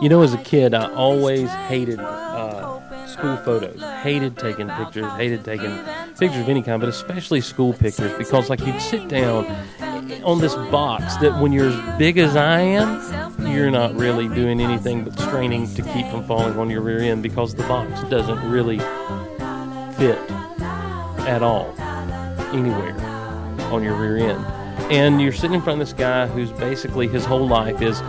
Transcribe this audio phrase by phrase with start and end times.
[0.00, 3.82] You know, as a kid, I always hated uh, school photos.
[4.02, 5.10] Hated taking pictures.
[5.14, 5.76] Hated taking
[6.18, 9.44] pictures of any kind, but especially school pictures because, like, you'd sit down
[10.22, 14.60] on this box that when you're as big as I am, you're not really doing
[14.60, 18.50] anything but straining to keep from falling on your rear end because the box doesn't
[18.50, 18.78] really
[19.98, 20.18] fit
[21.26, 21.74] at all
[22.52, 22.94] anywhere
[23.72, 24.44] on your rear end.
[24.92, 28.00] And you're sitting in front of this guy who's basically his whole life is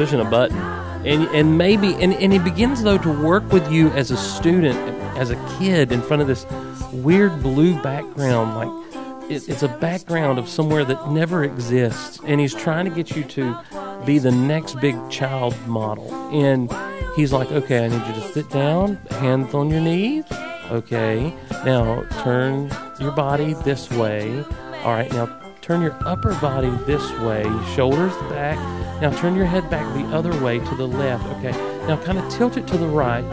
[0.00, 0.56] pushing a button.
[1.04, 4.78] And, and maybe and, and he begins though to work with you as a student
[5.18, 6.46] as a kid in front of this
[6.90, 8.56] weird blue background.
[8.56, 12.18] Like it, it's a background of somewhere that never exists.
[12.24, 16.10] And he's trying to get you to be the next big child model.
[16.32, 16.72] And
[17.14, 20.24] he's like okay i need you to sit down hands on your knees.
[20.70, 21.36] Okay
[21.66, 24.46] now turn your body this way.
[24.82, 25.26] All right now
[25.60, 27.42] turn your upper body this way
[27.74, 28.56] shoulders back
[29.00, 31.26] now turn your head back the other way to the left.
[31.38, 31.52] Okay.
[31.86, 33.24] Now kind of tilt it to the right.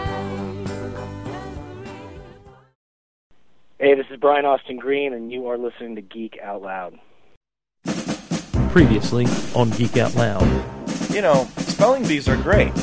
[3.85, 6.99] Hey, this is Brian Austin Green, and you are listening to Geek Out Loud.
[8.71, 10.41] Previously on Geek Out Loud.
[11.11, 12.73] You know, spelling bees are great.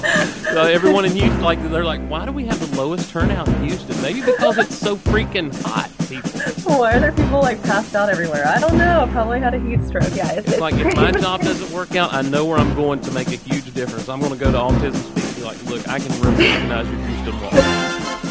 [0.51, 3.63] Uh, everyone in Houston, like, they're like, why do we have the lowest turnout in
[3.63, 4.01] Houston?
[4.01, 6.77] Maybe because it's so freaking hot, people.
[6.77, 8.45] Why are there people like passed out everywhere?
[8.45, 9.07] I don't know.
[9.13, 10.39] Probably had a heat stroke, guys.
[10.39, 13.11] It's, it's like if my job doesn't work out, I know where I'm going to
[13.11, 14.09] make a huge difference.
[14.09, 16.99] I'm going to go to Autism Speak and be like, look, I can recognize your
[17.07, 18.30] Houston walk.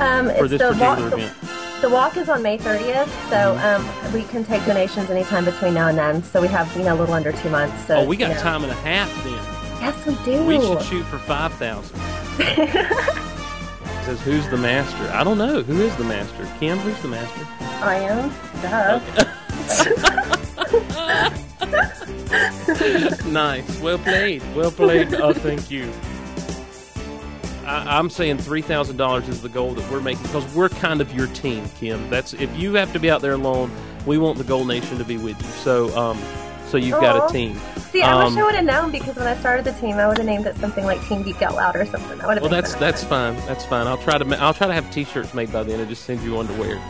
[0.00, 1.34] Um, For this the particular walk, event.
[1.82, 5.88] The walk is on May 30th, so um, we can take donations anytime between now
[5.88, 6.22] and then.
[6.22, 7.86] So we have, you know, a little under two months.
[7.86, 8.40] So, Oh, we got you know.
[8.40, 9.32] time and a half then.
[9.80, 10.44] Yes, we do.
[10.44, 11.96] We should shoot for 5,000.
[14.08, 15.10] says, who's the master?
[15.12, 15.62] I don't know.
[15.62, 16.48] Who is the master?
[16.58, 17.46] Kim, who's the master?
[17.60, 18.32] I am.
[18.62, 19.00] Duh.
[23.28, 23.80] nice.
[23.80, 24.42] Well played.
[24.56, 25.14] Well played.
[25.14, 25.92] Oh, thank you.
[27.68, 31.00] I, I'm saying three thousand dollars is the goal that we're making because we're kind
[31.00, 32.08] of your team, Kim.
[32.10, 33.70] That's if you have to be out there alone,
[34.06, 35.48] we want the Gold Nation to be with you.
[35.48, 36.18] So, um,
[36.66, 37.58] so you've got a team.
[37.92, 40.06] See, I Um, wish I would have known because when I started the team, I
[40.08, 42.18] would have named it something like Team Geek Out Loud or something.
[42.18, 43.36] That would have Well, that's that's fine.
[43.46, 43.86] That's fine.
[43.86, 46.22] I'll try to ma- I'll try to have T-shirts made by then and just send
[46.22, 46.72] you underwear.
[46.74, 46.80] In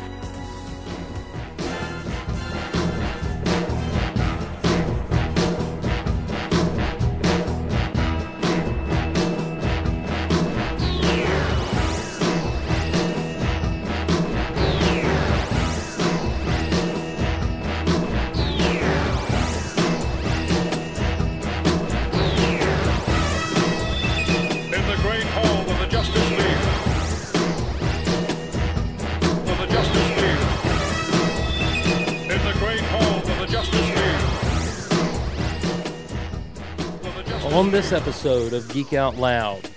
[37.78, 39.70] this episode of Geek Out Loud,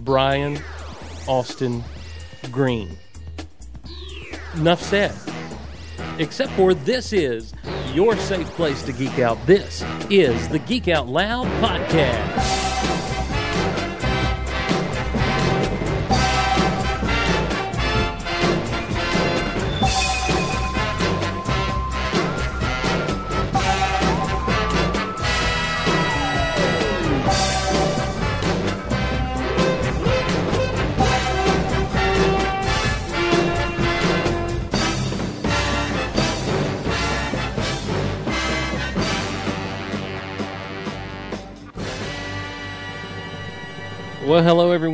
[0.00, 0.58] Brian
[1.28, 1.84] Austin
[2.50, 2.96] Green.
[4.54, 5.14] Enough said.
[6.18, 7.52] Except for this is
[7.92, 9.36] your safe place to geek out.
[9.46, 12.39] This is the Geek Out Loud podcast.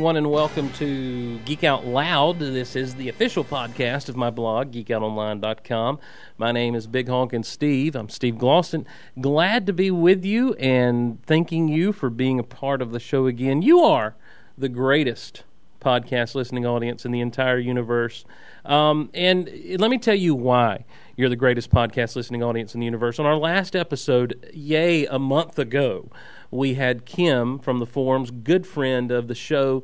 [0.07, 2.39] Everyone, and welcome to Geek Out Loud.
[2.39, 5.99] This is the official podcast of my blog, geekoutonline.com.
[6.37, 7.93] My name is Big Honkin' Steve.
[7.93, 8.85] I'm Steve Glosson.
[9.19, 13.27] Glad to be with you and thanking you for being a part of the show
[13.27, 13.61] again.
[13.61, 14.15] You are
[14.57, 15.43] the greatest
[15.81, 18.23] podcast listening audience in the entire universe.
[18.63, 20.85] Um, and let me tell you why
[21.17, 23.19] you're the greatest podcast listening audience in the universe.
[23.19, 26.09] On our last episode, yay, a month ago,
[26.51, 29.83] we had Kim from the forums, good friend of the show,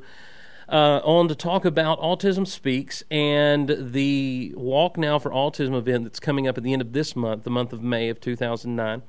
[0.70, 6.20] uh, on to talk about Autism Speaks and the Walk Now for Autism event that's
[6.20, 9.02] coming up at the end of this month, the month of May of 2009.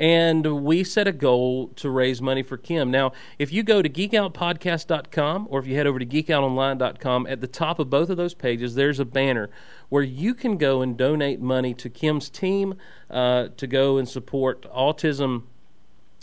[0.00, 2.90] And we set a goal to raise money for Kim.
[2.90, 7.46] Now, if you go to geekoutpodcast.com or if you head over to geekoutonline.com, at the
[7.46, 9.50] top of both of those pages, there's a banner
[9.90, 12.74] where you can go and donate money to Kim's team
[13.08, 15.44] uh, to go and support autism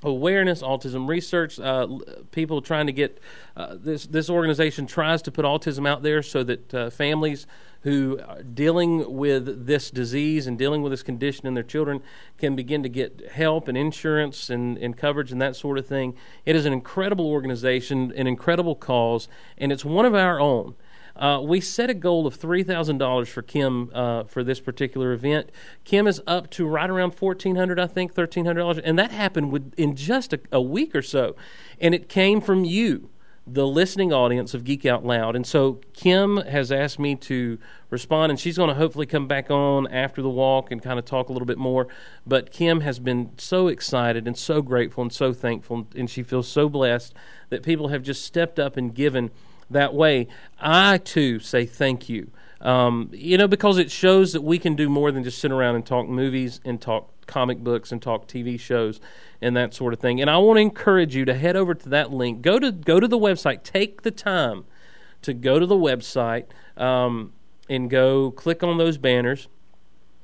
[0.04, 1.88] awareness, autism research, uh,
[2.32, 3.20] people trying to get
[3.56, 4.08] uh, this.
[4.08, 7.46] This organization tries to put autism out there so that uh, families
[7.82, 12.02] who are dealing with this disease and dealing with this condition in their children
[12.38, 16.16] can begin to get help and insurance and, and coverage and that sort of thing.
[16.46, 19.28] It is an incredible organization, an incredible cause,
[19.58, 20.76] and it's one of our own.
[21.16, 25.14] Uh, we set a goal of three thousand dollars for Kim uh, for this particular
[25.14, 25.52] event.
[25.84, 29.12] Kim is up to right around fourteen hundred, I think, thirteen hundred dollars, and that
[29.12, 31.36] happened with, in just a, a week or so,
[31.80, 33.10] and it came from you
[33.48, 35.36] the listening audience of Geek Out Loud.
[35.36, 37.58] And so Kim has asked me to
[37.90, 41.06] respond, and she's going to hopefully come back on after the walk and kind of
[41.06, 41.88] talk a little bit more.
[42.26, 46.48] But Kim has been so excited and so grateful and so thankful, and she feels
[46.48, 47.16] so blessed
[47.50, 49.32] that people have just stepped up and given
[49.72, 50.28] that way.
[50.60, 52.32] I too say thank you.
[52.62, 55.76] Um, you know, because it shows that we can do more than just sit around
[55.76, 59.00] and talk movies and talk comic books and talk TV shows
[59.42, 60.22] and that sort of thing.
[60.22, 62.42] And I want to encourage you to head over to that link.
[62.42, 63.64] Go to go to the website.
[63.64, 64.66] Take the time
[65.24, 66.46] to go to the website
[66.78, 67.34] um,
[67.70, 69.48] and go click on those banners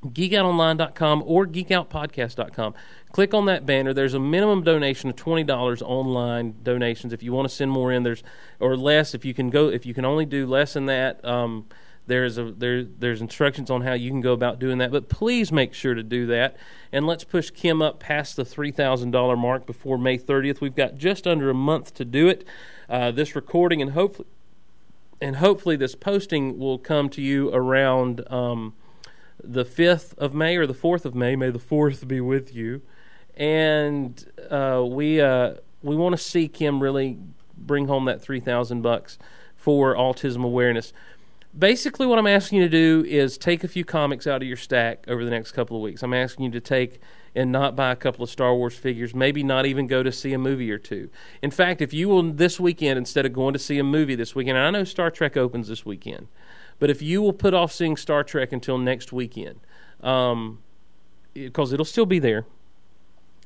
[0.04, 2.74] geekoutonline.com or geekoutpodcast.com.
[3.12, 3.92] Click on that banner.
[3.92, 7.12] There's a minimum donation of twenty dollars online donations.
[7.12, 8.22] If you want to send more in, there's
[8.60, 9.14] or less.
[9.14, 11.66] If you can go, if you can only do less than that, um,
[12.06, 14.90] there's a there there's instructions on how you can go about doing that.
[14.90, 16.56] But please make sure to do that,
[16.92, 20.60] and let's push Kim up past the three thousand dollar mark before May 30th.
[20.60, 22.46] We've got just under a month to do it.
[22.88, 24.28] Uh, this recording and hopefully
[25.20, 28.22] and hopefully this posting will come to you around.
[28.32, 28.74] Um,
[29.42, 31.36] the 5th of May or the 4th of May.
[31.36, 32.82] May the 4th be with you.
[33.36, 37.18] And uh, we uh, we want to see Kim really
[37.56, 39.18] bring home that 3000 bucks
[39.56, 40.92] for autism awareness.
[41.56, 44.56] Basically, what I'm asking you to do is take a few comics out of your
[44.56, 46.02] stack over the next couple of weeks.
[46.02, 47.00] I'm asking you to take
[47.34, 50.32] and not buy a couple of Star Wars figures, maybe not even go to see
[50.32, 51.08] a movie or two.
[51.42, 54.34] In fact, if you will this weekend, instead of going to see a movie this
[54.34, 56.28] weekend, I know Star Trek opens this weekend,
[56.78, 59.60] but if you will put off seeing Star Trek until next weekend,
[60.00, 60.60] um,
[61.34, 62.46] because it'll still be there.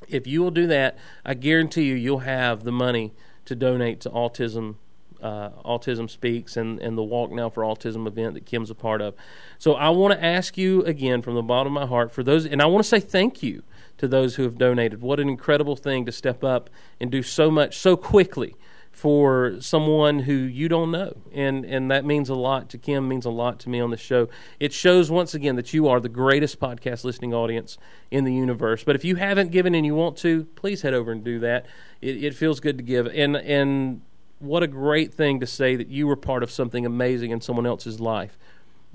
[0.07, 3.13] If you will do that, I guarantee you, you'll have the money
[3.45, 4.75] to donate to autism.
[5.21, 9.01] Uh, autism Speaks and, and the Walk Now for Autism event that Kim's a part
[9.01, 9.15] of.
[9.57, 12.45] So I want to ask you again from the bottom of my heart for those,
[12.45, 13.63] and I want to say thank you
[13.99, 15.01] to those who have donated.
[15.01, 18.55] What an incredible thing to step up and do so much so quickly
[18.93, 21.13] for someone who you don't know.
[21.33, 23.97] And and that means a lot to Kim, means a lot to me on the
[23.97, 24.29] show.
[24.59, 27.77] It shows once again that you are the greatest podcast listening audience
[28.11, 28.83] in the universe.
[28.83, 31.65] But if you haven't given and you want to, please head over and do that.
[32.01, 33.07] It, it feels good to give.
[33.07, 34.01] And and
[34.39, 37.65] what a great thing to say that you were part of something amazing in someone
[37.65, 38.37] else's life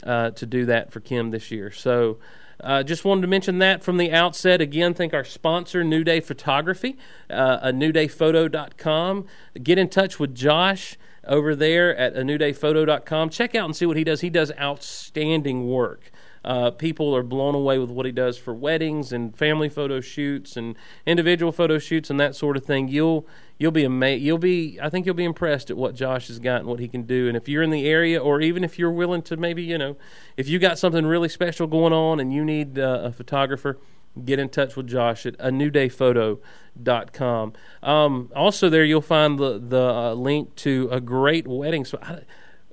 [0.04, 1.70] uh, to do that for Kim this year.
[1.70, 2.18] So
[2.60, 4.60] uh, just wanted to mention that from the outset.
[4.60, 6.96] Again, thank our sponsor, New Day Photography,
[7.30, 9.26] uh, a newdayphoto.com.
[9.62, 13.30] Get in touch with Josh over there at a newdayphoto.com.
[13.30, 14.22] Check out and see what he does.
[14.22, 16.10] He does outstanding work.
[16.44, 20.56] Uh, people are blown away with what he does for weddings and family photo shoots
[20.56, 22.88] and individual photo shoots and that sort of thing.
[22.88, 23.26] You'll
[23.58, 24.22] you'll be amazed.
[24.22, 26.88] You'll be I think you'll be impressed at what Josh has got and what he
[26.88, 27.28] can do.
[27.28, 29.96] And if you're in the area, or even if you're willing to maybe you know,
[30.36, 33.78] if you got something really special going on and you need uh, a photographer,
[34.24, 37.52] get in touch with Josh at a newdayphoto.com.
[37.82, 41.84] Um, also, there you'll find the the uh, link to a great wedding.
[41.84, 41.98] So,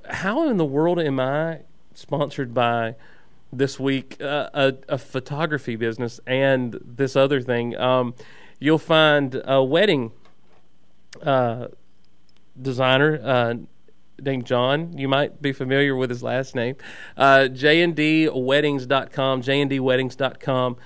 [0.09, 1.61] how in the world am I
[1.93, 2.95] sponsored by?
[3.53, 7.77] this week uh, a, a, photography business and this other thing.
[7.77, 8.13] Um,
[8.59, 10.11] you'll find a wedding
[11.23, 11.67] uh,
[12.61, 13.53] designer uh,
[14.19, 14.97] named John.
[14.97, 16.75] You might be familiar with his last name.
[17.17, 20.77] Uh, JNDweddings.com, JNDweddings.com.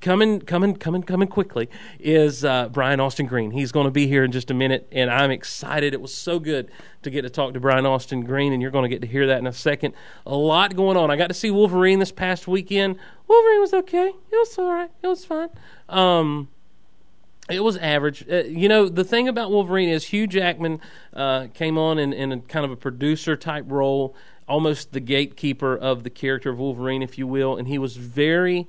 [0.00, 1.68] coming, coming, coming, coming quickly
[1.98, 3.50] is uh, Brian Austin Green.
[3.50, 5.94] He's going to be here in just a minute, and I'm excited.
[5.94, 6.70] It was so good
[7.02, 9.26] to get to talk to Brian Austin Green, and you're going to get to hear
[9.26, 9.94] that in a second.
[10.26, 11.10] A lot going on.
[11.10, 12.96] I got to see Wolverine this past weekend.
[13.26, 14.08] Wolverine was okay.
[14.08, 14.90] It was all right.
[15.02, 15.50] It was fine.
[15.88, 16.48] Um,
[17.48, 18.24] it was average.
[18.30, 20.80] Uh, you know, the thing about Wolverine is Hugh Jackman
[21.14, 24.14] uh, came on in, in a kind of a producer type role,
[24.46, 28.66] almost the gatekeeper of the character of Wolverine, if you will, and he was very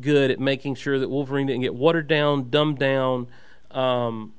[0.00, 3.28] good at making sure that Wolverine didn't get watered down, dumbed down,
[3.70, 4.32] um,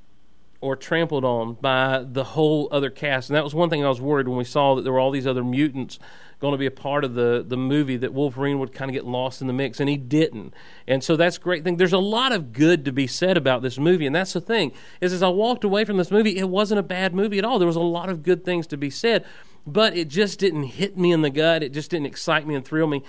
[0.62, 3.29] or trampled on by the whole other cast.
[3.29, 5.12] And that was one thing I was worried when we saw that there were all
[5.12, 6.00] these other mutants
[6.39, 9.05] going to be a part of the the movie that Wolverine would kind of get
[9.05, 10.53] lost in the mix, and he didn't.
[10.88, 11.77] And so that's a great thing.
[11.77, 14.74] There's a lot of good to be said about this movie, and that's the thing
[15.00, 17.60] is as I walked away from this movie, it wasn't a bad movie at all.
[17.60, 19.25] There was a lot of good things to be said
[19.65, 21.63] but it just didn't hit me in the gut.
[21.63, 23.01] It just didn't excite me and thrill me,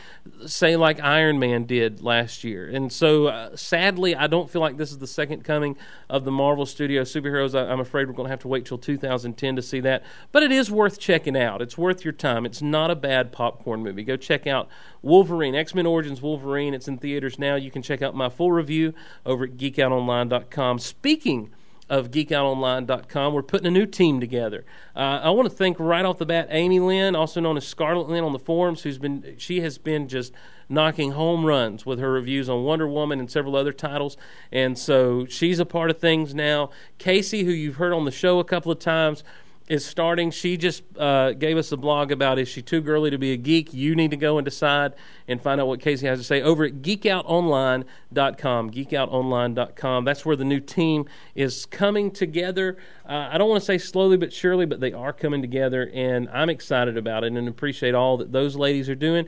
[0.46, 2.68] say like Iron Man did last year.
[2.68, 5.76] And so, uh, sadly, I don't feel like this is the second coming
[6.08, 7.58] of the Marvel Studio superheroes.
[7.58, 10.04] I, am afraid we're going to have to wait till 2010 to see that.
[10.30, 11.60] But it is worth checking out.
[11.60, 12.46] It's worth your time.
[12.46, 14.04] It's not a bad popcorn movie.
[14.04, 14.68] Go check out
[15.02, 16.72] Wolverine, X Men Origins Wolverine.
[16.72, 17.56] It's in theaters now.
[17.56, 18.94] You can check out my full review
[19.26, 20.78] over at geekoutonline.com.
[20.78, 21.50] Speaking
[21.88, 23.34] of geekoutonline.com.
[23.34, 24.64] We're putting a new team together.
[24.96, 28.08] Uh, I want to thank right off the bat Amy Lynn, also known as Scarlet
[28.08, 30.32] Lynn on the forums, who's been she has been just
[30.68, 34.16] knocking home runs with her reviews on Wonder Woman and several other titles.
[34.50, 36.70] And so she's a part of things now.
[36.98, 39.22] Casey, who you've heard on the show a couple of times,
[39.68, 40.30] is starting.
[40.30, 43.36] She just uh, gave us a blog about is she too girly to be a
[43.36, 43.72] geek?
[43.72, 44.94] You need to go and decide
[45.26, 48.70] and find out what Casey has to say over at geekoutonline.com.
[48.70, 50.04] Geekoutonline.com.
[50.04, 52.76] That's where the new team is coming together.
[53.08, 56.28] Uh, I don't want to say slowly but surely, but they are coming together, and
[56.30, 59.26] I'm excited about it and appreciate all that those ladies are doing.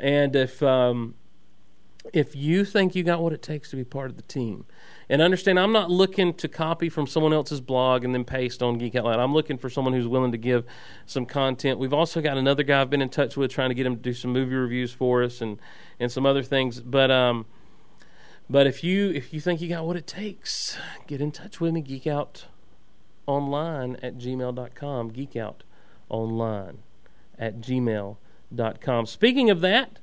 [0.00, 1.14] And if um,
[2.12, 4.66] if you think you got what it takes to be part of the team,
[5.08, 8.78] and understand I'm not looking to copy from someone else's blog and then paste on
[8.78, 9.20] Geek Out Loud.
[9.20, 10.64] I'm looking for someone who's willing to give
[11.06, 11.78] some content.
[11.78, 14.02] We've also got another guy I've been in touch with trying to get him to
[14.02, 15.58] do some movie reviews for us and
[16.00, 16.80] and some other things.
[16.80, 17.46] But um,
[18.50, 21.72] but if you if you think you got what it takes, get in touch with
[21.72, 21.80] me.
[21.80, 22.46] Geek Out
[23.26, 25.08] online at gmail.com.
[25.10, 25.62] Geek Out
[26.08, 26.78] online
[27.38, 29.06] at gmail.com.
[29.06, 29.98] Speaking of that,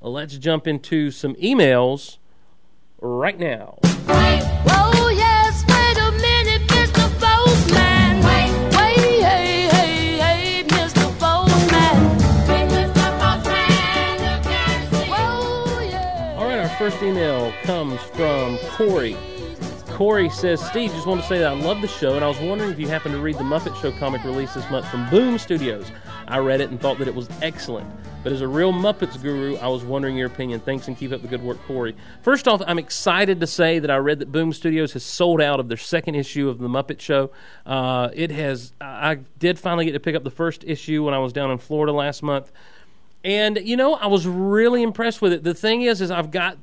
[0.00, 2.18] let's jump into some emails
[3.00, 3.78] right now.
[15.08, 16.34] Oh.
[16.36, 19.16] All right, our first email comes from Corey.
[19.96, 22.38] Corey says, Steve, just want to say that I love the show, and I was
[22.38, 25.38] wondering if you happen to read the Muppet Show comic release this month from Boom
[25.38, 25.90] Studios.
[26.28, 27.88] I read it and thought that it was excellent.
[28.22, 30.60] But as a real Muppets guru, I was wondering your opinion.
[30.60, 31.96] Thanks and keep up the good work, Corey.
[32.20, 35.60] First off, I'm excited to say that I read that Boom Studios has sold out
[35.60, 37.30] of their second issue of the Muppet Show.
[37.64, 38.74] Uh, it has.
[38.82, 41.56] I did finally get to pick up the first issue when I was down in
[41.56, 42.52] Florida last month,
[43.24, 45.42] and you know I was really impressed with it.
[45.42, 46.58] The thing is, is I've got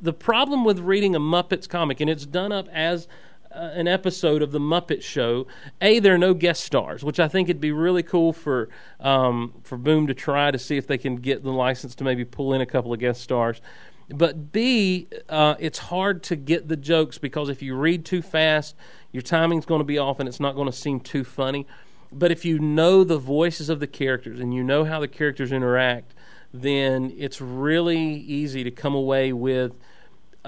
[0.00, 3.08] the problem with reading a Muppets comic, and it's done up as
[3.52, 5.46] uh, an episode of the Muppet Show.
[5.80, 8.68] A, there are no guest stars, which I think it'd be really cool for
[9.00, 12.24] um, for Boom to try to see if they can get the license to maybe
[12.24, 13.60] pull in a couple of guest stars.
[14.08, 18.76] But B, uh, it's hard to get the jokes because if you read too fast,
[19.10, 21.66] your timing's going to be off and it's not going to seem too funny.
[22.12, 25.50] But if you know the voices of the characters and you know how the characters
[25.50, 26.14] interact,
[26.52, 29.72] then it's really easy to come away with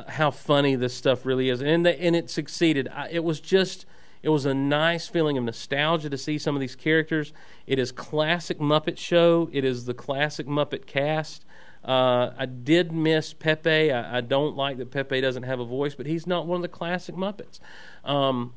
[0.08, 2.88] how funny this stuff really is, and the, and it succeeded.
[2.88, 3.86] I, it was just
[4.22, 7.32] it was a nice feeling of nostalgia to see some of these characters.
[7.66, 9.48] It is classic Muppet Show.
[9.52, 11.44] It is the classic Muppet cast.
[11.84, 13.92] Uh, I did miss Pepe.
[13.92, 16.62] I, I, don't like that Pepe doesn't have a voice, but he's not one of
[16.62, 17.60] the classic Muppets.
[18.04, 18.52] Um,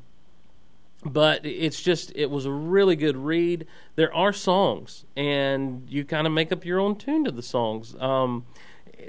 [1.04, 3.66] but it's just it was a really good read.
[3.94, 7.96] There are songs, and you kind of make up your own tune to the songs.
[8.00, 8.44] Um,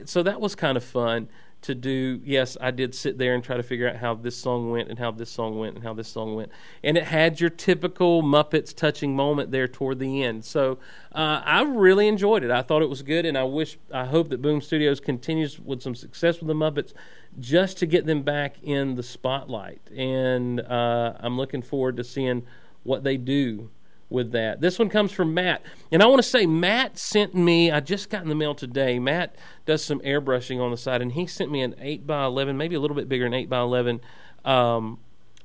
[0.06, 1.28] so that was kind of fun
[1.64, 2.22] to do.
[2.24, 5.00] Yes, I did sit there and try to figure out how this song went and
[5.00, 6.52] how this song went and how this song went,
[6.84, 10.46] and it had your typical Muppets touching moment there toward the end.
[10.46, 10.78] So
[11.14, 12.52] uh, I really enjoyed it.
[12.52, 15.82] I thought it was good, and I wish, I hope that Boom Studios continues with
[15.82, 16.94] some success with the Muppets,
[17.40, 19.82] just to get them back in the spotlight.
[19.96, 22.46] And uh, I'm looking forward to seeing
[22.84, 23.72] what they do
[24.14, 24.62] with that.
[24.62, 25.62] This one comes from Matt.
[25.92, 29.00] And I want to say, Matt sent me, I just got in the mail today.
[29.00, 32.56] Matt does some airbrushing on the side, and he sent me an 8 by 11
[32.56, 34.00] maybe a little bit bigger, an 8 by 11
[34.46, 35.00] um,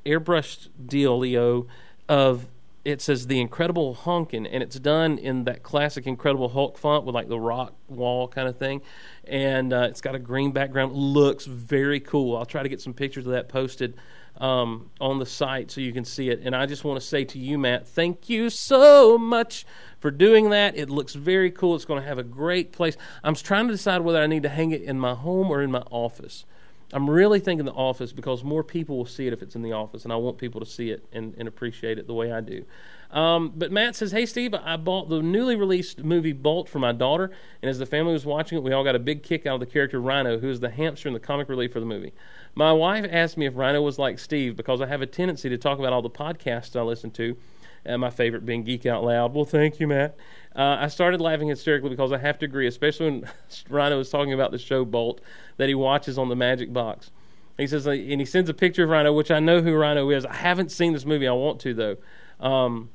[0.07, 1.67] airbrushed dealio
[2.09, 2.47] of.
[2.85, 7.15] It says the Incredible Honkin', and it's done in that classic Incredible Hulk font with
[7.15, 8.81] like the rock wall kind of thing,
[9.25, 10.95] and uh, it's got a green background.
[10.95, 12.37] Looks very cool.
[12.37, 13.95] I'll try to get some pictures of that posted
[14.39, 16.41] um, on the site so you can see it.
[16.43, 19.67] And I just want to say to you, Matt, thank you so much
[19.99, 20.77] for doing that.
[20.77, 21.75] It looks very cool.
[21.75, 22.97] It's going to have a great place.
[23.23, 25.71] I'm trying to decide whether I need to hang it in my home or in
[25.71, 26.45] my office.
[26.93, 29.73] I'm really thinking the office because more people will see it if it's in the
[29.73, 32.41] office, and I want people to see it and, and appreciate it the way I
[32.41, 32.65] do.
[33.11, 36.93] Um, but Matt says, Hey, Steve, I bought the newly released movie Bolt for my
[36.93, 37.31] daughter,
[37.61, 39.61] and as the family was watching it, we all got a big kick out of
[39.61, 42.15] the character Rhino, who is the hamster in the comic relief for the movie.
[42.59, 45.57] My wife asked me if Rhino was like Steve because I have a tendency to
[45.57, 47.37] talk about all the podcasts I listen to,
[47.85, 49.33] and my favorite being Geek Out Loud.
[49.33, 50.17] Well, thank you, Matt.
[50.57, 53.31] Uh, I started laughing hysterically because I have to agree, especially when
[53.71, 55.21] Rhino was talking about the show Bolt
[55.57, 57.13] that he watches on the Magic Box.
[57.59, 60.11] He says, uh, and he sends a picture of Rhino, which I know who Rhino
[60.11, 60.27] is.
[60.27, 61.29] I haven't seen this movie.
[61.29, 61.97] I want to though.
[62.41, 62.91] Um,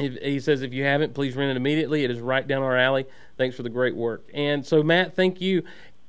[0.00, 2.04] he says, if you haven't, please rent it immediately.
[2.04, 3.06] It is right down our alley.
[3.36, 4.24] Thanks for the great work.
[4.32, 5.62] And so, Matt, thank you.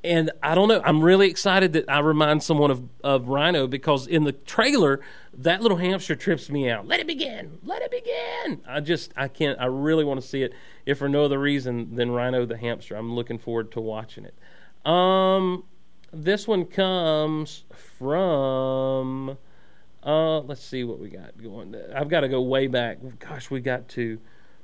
[0.04, 0.82] And I don't know.
[0.84, 5.00] I'm really excited that I remind someone of, of Rhino because in the trailer,
[5.34, 6.88] that little hamster trips me out.
[6.88, 7.60] Let it begin.
[7.64, 8.62] Let it begin.
[8.68, 10.54] I just, I can't, I really want to see it,
[10.88, 12.96] if for no other reason than Rhino the hamster.
[12.96, 14.34] I'm looking forward to watching it.
[14.90, 15.66] Um,
[16.12, 17.64] this one comes
[18.00, 19.38] from,
[20.04, 21.76] uh, let's see what we got going.
[21.96, 22.98] I've got to go way back.
[23.20, 24.20] Gosh, we got to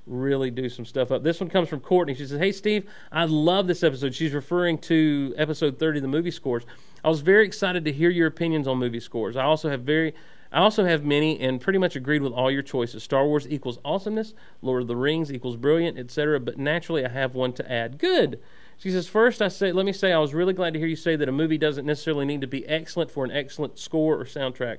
[0.07, 1.23] really do some stuff up.
[1.23, 2.13] This one comes from Courtney.
[2.15, 4.15] She says, Hey, Steve, I love this episode.
[4.15, 6.63] She's referring to episode 30, of the movie scores.
[7.03, 9.37] I was very excited to hear your opinions on movie scores.
[9.37, 10.13] I also have very.
[10.49, 13.03] I also have many and pretty much agreed with all your choices.
[13.03, 16.39] Star Wars equals awesomeness, Lord of the Rings equals brilliant, etc.
[16.39, 17.97] But naturally, I have one to add.
[17.97, 18.39] Good.
[18.77, 20.95] She says, first, I say, let me say, I was really glad to hear you
[20.95, 24.23] say that a movie doesn't necessarily need to be excellent for an excellent score or
[24.23, 24.77] soundtrack.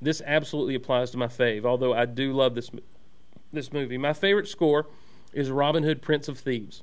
[0.00, 2.70] This absolutely applies to my fave, although I do love this
[3.52, 3.98] this movie.
[3.98, 4.86] My favorite score
[5.32, 6.82] is Robin Hood, Prince of Thieves.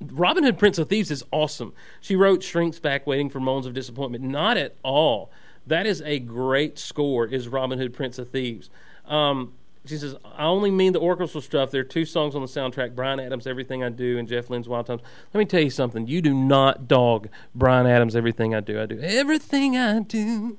[0.00, 1.74] Robin Hood, Prince of Thieves is awesome.
[2.00, 4.24] She wrote Shrinks Back, Waiting for Moans of Disappointment.
[4.24, 5.30] Not at all.
[5.66, 8.70] That is a great score, is Robin Hood, Prince of Thieves.
[9.04, 9.52] Um,
[9.84, 11.70] she says, I only mean the orchestral stuff.
[11.70, 14.68] There are two songs on the soundtrack Bryan Adams' Everything I Do and Jeff Lynne's
[14.68, 15.02] Wild Times.
[15.32, 16.06] Let me tell you something.
[16.06, 18.80] You do not dog Bryan Adams' Everything I Do.
[18.80, 20.58] I do everything I do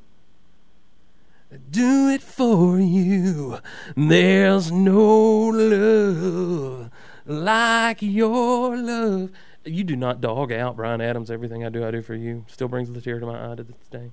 [1.70, 3.60] do it for you.
[3.96, 6.90] There's no love
[7.26, 9.32] like your love.
[9.66, 11.30] You do not dog out Bryan Adams.
[11.30, 12.46] Everything I do, I do for you.
[12.48, 14.12] Still brings the tear to my eye to this day.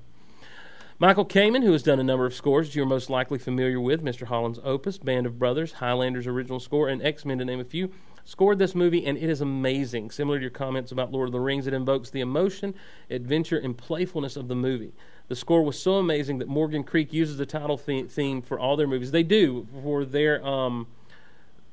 [0.98, 4.03] Michael Kamen, who has done a number of scores that you're most likely familiar with,
[4.03, 4.27] Mr.
[4.27, 7.92] Holland's Opus, Band of Brothers, Highlander's original score, and X Men, to name a few,
[8.24, 10.11] scored this movie, and it is amazing.
[10.11, 12.74] Similar to your comments about Lord of the Rings, it invokes the emotion,
[13.09, 14.92] adventure, and playfulness of the movie.
[15.29, 18.87] The score was so amazing that Morgan Creek uses the title theme for all their
[18.87, 19.11] movies.
[19.11, 20.87] They do for their um,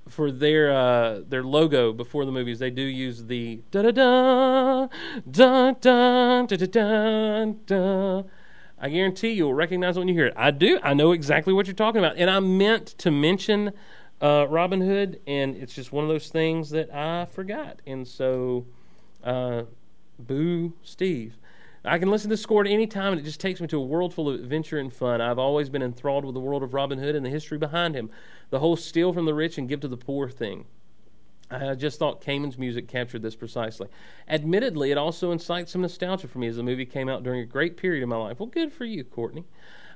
[0.09, 2.59] for their uh, their logo before the movies.
[2.59, 4.87] They do use the da da da
[5.31, 8.23] da da da da da.
[8.77, 10.33] I guarantee you'll recognize it when you hear it.
[10.35, 10.79] I do.
[10.83, 13.71] I know exactly what you're talking about, and I meant to mention
[14.21, 18.65] uh, Robin Hood, and it's just one of those things that I forgot, and so
[19.23, 19.63] uh,
[20.19, 21.37] boo Steve.
[21.85, 23.77] I can listen to the score at any time, and it just takes me to
[23.77, 25.21] a world full of adventure and fun.
[25.21, 28.09] I've always been enthralled with the world of Robin Hood and the history behind him.
[28.49, 30.65] The whole steal from the rich and give to the poor thing.
[31.51, 33.87] I just thought Kamen's music captured this precisely.
[34.27, 37.45] Admittedly, it also incites some nostalgia for me as the movie came out during a
[37.45, 38.39] great period of my life.
[38.39, 39.45] Well, good for you, Courtney.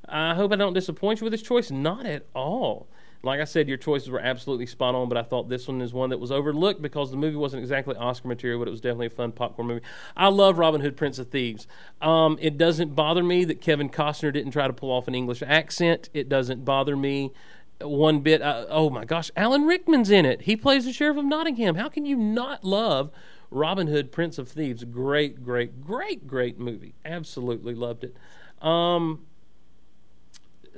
[0.07, 1.71] I hope I don't disappoint you with this choice.
[1.71, 2.87] Not at all.
[3.21, 5.93] Like I said, your choices were absolutely spot on, but I thought this one is
[5.93, 9.07] one that was overlooked because the movie wasn't exactly Oscar material, but it was definitely
[9.07, 9.81] a fun popcorn movie.
[10.15, 11.67] I love Robin Hood, Prince of Thieves.
[12.01, 15.43] Um, it doesn't bother me that Kevin Costner didn't try to pull off an English
[15.45, 16.09] accent.
[16.13, 17.33] It doesn't bother me
[17.81, 18.41] one bit.
[18.41, 20.43] Uh, oh my gosh, Alan Rickman's in it.
[20.43, 21.75] He plays the Sheriff of Nottingham.
[21.75, 23.11] How can you not love
[23.51, 24.85] Robin Hood, Prince of Thieves?
[24.85, 26.95] Great, great, great, great movie.
[27.03, 28.15] Absolutely loved it.
[28.65, 29.25] Um,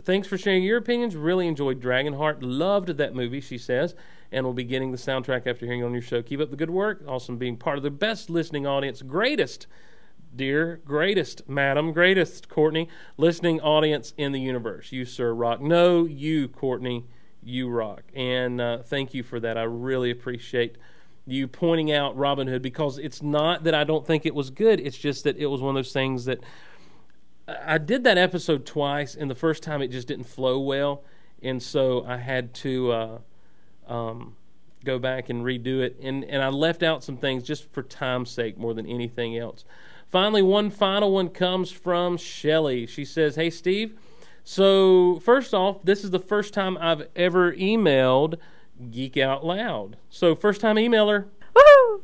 [0.02, 1.16] thanks for sharing your opinions.
[1.16, 2.38] Really enjoyed Dragonheart.
[2.42, 3.96] Loved that movie, she says,
[4.32, 6.22] and will be getting the soundtrack after hearing on your show.
[6.22, 7.04] Keep up the good work.
[7.08, 9.68] Awesome being part of the best listening audience, greatest
[10.36, 14.92] dear greatest, madam, greatest, Courtney, listening audience in the universe.
[14.92, 15.62] You, sir, rock.
[15.62, 17.06] No, you, Courtney,
[17.44, 18.04] you rock.
[18.16, 19.58] And uh, thank you for that.
[19.58, 20.78] I really appreciate
[21.26, 24.80] you pointing out Robin Hood because it's not that I don't think it was good.
[24.80, 26.40] It's just that it was one of those things that
[27.66, 31.04] I did that episode twice, and the first time it just didn't flow well,
[31.42, 33.18] and so I had to uh,
[33.88, 34.36] um,
[34.84, 38.30] go back and redo it, and and I left out some things just for time's
[38.30, 39.66] sake more than anything else.
[40.10, 42.86] Finally, one final one comes from Shelly.
[42.86, 43.98] She says, "Hey Steve,
[44.44, 48.36] so first off, this is the first time I've ever emailed
[48.90, 49.98] Geek Out Loud.
[50.10, 52.02] So first time emailer, Woohoo!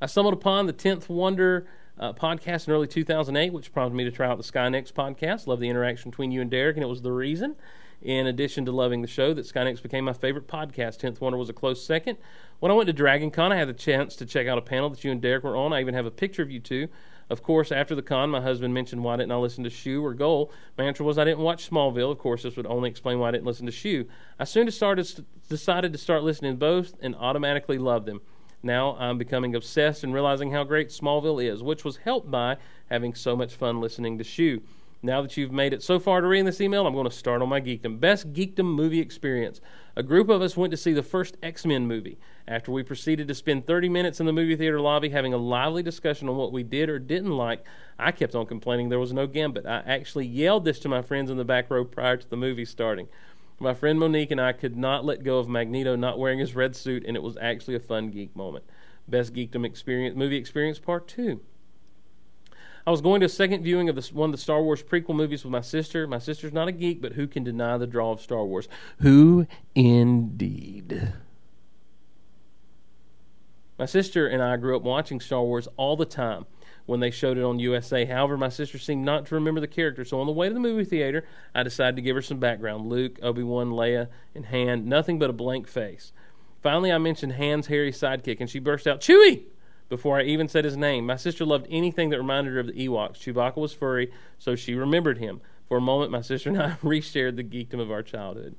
[0.00, 1.66] I stumbled upon the 10th Wonder
[2.00, 5.46] uh, podcast in early 2008, which prompted me to try out the Skynext podcast.
[5.46, 7.54] Love the interaction between you and Derek, and it was the reason,
[8.02, 10.98] in addition to loving the show, that Skynext became my favorite podcast.
[10.98, 12.16] 10th Wonder was a close second.
[12.58, 14.88] When I went to Dragon Con, I had the chance to check out a panel
[14.88, 15.74] that you and Derek were on.
[15.74, 16.88] I even have a picture of you two.
[17.28, 20.14] Of course, after the con, my husband mentioned why didn't I listen to Shoe or
[20.14, 20.50] Goal.
[20.76, 22.10] My answer was I didn't watch Smallville.
[22.10, 24.08] Of course, this would only explain why I didn't listen to Shoe.
[24.36, 28.20] I soon started, decided to start listening to both and automatically loved them.
[28.62, 32.56] Now I'm becoming obsessed and realizing how great Smallville is, which was helped by
[32.90, 34.62] having so much fun listening to Shoe.
[35.02, 37.40] Now that you've made it so far to reading this email, I'm going to start
[37.40, 37.98] on my geekdom.
[38.00, 39.62] Best geekdom movie experience.
[39.96, 42.18] A group of us went to see the first X Men movie.
[42.46, 45.82] After we proceeded to spend 30 minutes in the movie theater lobby having a lively
[45.82, 47.64] discussion on what we did or didn't like,
[47.98, 49.64] I kept on complaining there was no Gambit.
[49.64, 52.66] I actually yelled this to my friends in the back row prior to the movie
[52.66, 53.08] starting.
[53.62, 56.74] My friend Monique and I could not let go of Magneto not wearing his red
[56.74, 58.64] suit, and it was actually a fun geek moment.
[59.06, 61.42] Best geekdom experience, movie experience part two.
[62.86, 65.14] I was going to a second viewing of this, one of the Star Wars prequel
[65.14, 66.06] movies with my sister.
[66.06, 68.66] My sister's not a geek, but who can deny the draw of Star Wars?
[69.00, 71.12] Who indeed?
[73.78, 76.46] My sister and I grew up watching Star Wars all the time
[76.86, 78.04] when they showed it on USA.
[78.04, 80.60] However, my sister seemed not to remember the character, so on the way to the
[80.60, 84.88] movie theater, I decided to give her some background Luke, Obi Wan, Leia, and Han,
[84.88, 86.12] nothing but a blank face.
[86.62, 89.44] Finally, I mentioned Han's hairy sidekick, and she burst out, Chewie!
[89.90, 91.04] before I even said his name.
[91.04, 93.18] My sister loved anything that reminded her of the Ewoks.
[93.18, 95.42] Chewbacca was furry, so she remembered him.
[95.68, 98.54] For a moment, my sister and I reshared the geekdom of our childhood.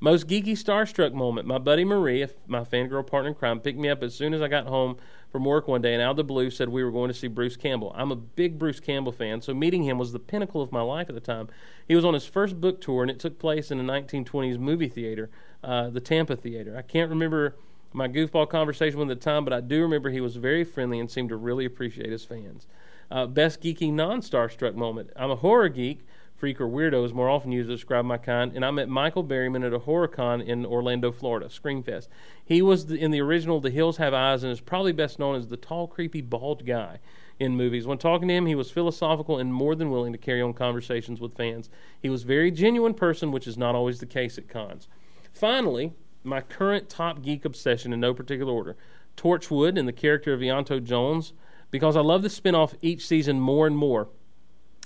[0.00, 1.48] Most geeky starstruck moment.
[1.48, 4.46] My buddy Marie, my fangirl partner in crime, picked me up as soon as I
[4.46, 4.96] got home
[5.32, 7.26] from work one day and out of the blue said we were going to see
[7.26, 7.92] Bruce Campbell.
[7.96, 11.08] I'm a big Bruce Campbell fan, so meeting him was the pinnacle of my life
[11.08, 11.48] at the time.
[11.88, 14.88] He was on his first book tour, and it took place in a 1920s movie
[14.88, 15.30] theater,
[15.64, 16.76] uh, the Tampa Theater.
[16.76, 17.56] I can't remember
[17.92, 20.62] my goofball conversation with him at the time, but I do remember he was very
[20.62, 22.68] friendly and seemed to really appreciate his fans.
[23.10, 25.10] Uh, best geeky non starstruck moment.
[25.16, 26.06] I'm a horror geek,
[26.38, 29.24] freak or weirdo is more often used to describe my kind, and I met Michael
[29.24, 32.06] Berryman at a horror con in Orlando, Florida, Screamfest.
[32.44, 35.34] He was the, in the original The Hills Have Eyes and is probably best known
[35.34, 37.00] as the tall, creepy, bald guy
[37.40, 37.86] in movies.
[37.86, 41.20] When talking to him, he was philosophical and more than willing to carry on conversations
[41.20, 41.68] with fans.
[42.00, 44.86] He was a very genuine person, which is not always the case at cons.
[45.32, 48.76] Finally, my current top geek obsession in no particular order
[49.16, 51.32] Torchwood and the character of Ianto Jones,
[51.72, 54.08] because I love the spinoff each season more and more.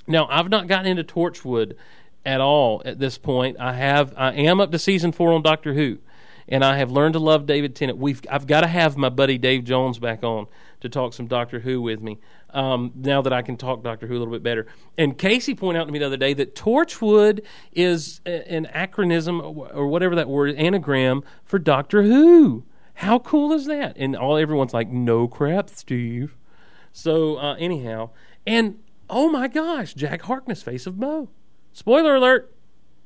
[0.07, 1.75] Now, I've not gotten into Torchwood
[2.25, 3.57] at all at this point.
[3.59, 5.99] I have I am up to season four on Doctor Who,
[6.49, 7.99] and I have learned to love David Tennant.
[7.99, 10.47] We've I've got to have my buddy Dave Jones back on
[10.81, 12.19] to talk some Doctor Who with me.
[12.51, 14.67] Um, now that I can talk Doctor Who a little bit better.
[14.99, 19.41] And Casey pointed out to me the other day that Torchwood is a, an acronym
[19.75, 22.65] or whatever that word is, anagram for Doctor Who.
[22.95, 23.97] How cool is that?
[23.97, 26.37] And all everyone's like, "No crap, Steve."
[26.93, 28.11] So uh, anyhow,
[28.47, 28.79] and
[29.13, 31.29] oh my gosh, Jack Harkness, face of Boe.
[31.73, 32.53] Spoiler alert: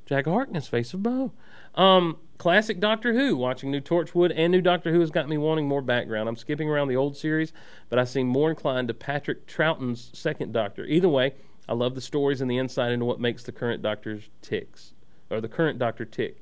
[0.07, 1.33] Jack Harkness, face of Boe.
[1.75, 3.37] Um, classic Doctor Who.
[3.37, 6.29] Watching new Torchwood and new Doctor Who has got me wanting more background.
[6.29, 7.53] I'm skipping around the old series,
[7.91, 10.87] but I seem more inclined to Patrick Troughton's second Doctor.
[10.87, 11.35] Either way,
[11.69, 14.95] I love the stories and the insight into what makes the current Doctor's ticks,
[15.29, 16.41] or the current Doctor tick.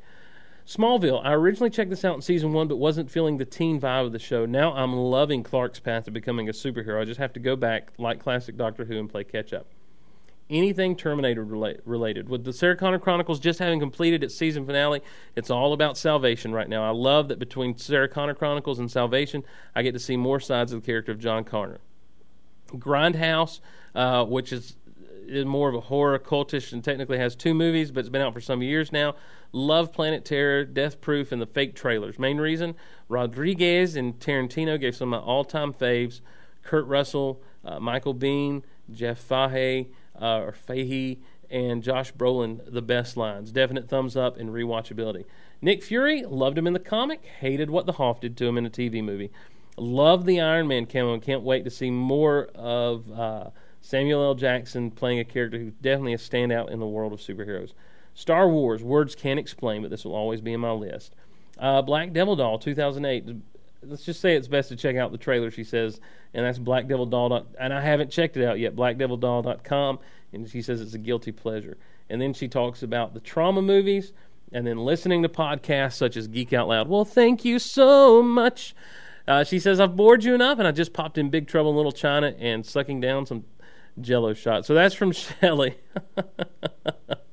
[0.67, 1.21] Smallville.
[1.25, 4.13] I originally checked this out in season one, but wasn't feeling the teen vibe of
[4.13, 4.47] the show.
[4.47, 7.01] Now I'm loving Clark's path to becoming a superhero.
[7.01, 9.67] I just have to go back, like classic Doctor Who, and play catch up
[10.51, 12.29] anything Terminator rela- related.
[12.29, 15.03] With the Sarah Connor Chronicles just having completed its season finale,
[15.37, 16.85] it's all about salvation right now.
[16.85, 19.43] I love that between Sarah Connor Chronicles and Salvation,
[19.75, 21.81] I get to see more sides of the character of John Connor.
[22.69, 23.61] Grindhouse,
[23.95, 24.77] uh, which is,
[25.27, 28.35] is more of a horror cultish and technically has two movies, but it's been out
[28.35, 29.15] for some years now.
[29.55, 32.19] Love Planet Terror, Death Proof, and the fake trailers.
[32.19, 32.75] Main reason
[33.09, 36.21] Rodriguez and Tarantino gave some of my all time faves
[36.65, 39.91] Kurt Russell, uh, Michael Biehn, Jeff Fahey
[40.21, 43.53] uh, or Fahey and Josh Brolin the best lines.
[43.53, 45.25] Definite thumbs up and rewatchability.
[45.63, 48.67] Nick Fury loved him in the comic, hated what the Hoff did to him in
[48.67, 49.31] a TV movie.
[49.77, 54.35] Love the Iron Man camo and can't wait to see more of uh, Samuel L.
[54.35, 57.73] Jackson playing a character who's definitely a standout in the world of superheroes.
[58.15, 61.15] Star Wars, words can't explain, but this will always be in my list.
[61.59, 63.37] Uh, Black Devil Doll, 2008.
[63.83, 66.01] Let's just say it's best to check out the trailer, she says,
[66.33, 67.47] and that's Black Devil Doll.
[67.59, 69.99] And I haven't checked it out yet, blackdevildoll.com,
[70.33, 71.77] and she says it's a guilty pleasure.
[72.09, 74.13] And then she talks about the trauma movies
[74.53, 76.89] and then listening to podcasts such as Geek Out Loud.
[76.89, 78.75] Well, thank you so much.
[79.27, 81.77] Uh, she says, I've bored you enough, and I just popped in Big Trouble in
[81.77, 83.45] Little China and sucking down some
[84.01, 84.69] jello shots.
[84.69, 85.77] So that's from Shelly.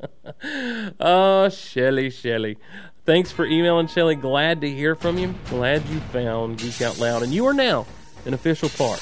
[0.99, 2.57] oh, Shelly, Shelly.
[3.05, 4.15] Thanks for emailing, Shelly.
[4.15, 5.33] Glad to hear from you.
[5.49, 7.23] Glad you found Geek Out Loud.
[7.23, 7.85] And you are now
[8.25, 8.99] an official part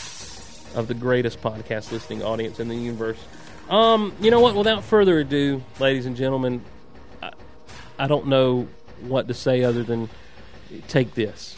[0.75, 3.19] of the greatest podcast listening audience in the universe.
[3.69, 4.55] Um, you know what?
[4.55, 6.63] Without further ado, ladies and gentlemen,
[7.21, 7.31] I,
[7.97, 8.67] I don't know
[9.01, 10.09] what to say other than
[10.87, 11.55] take this.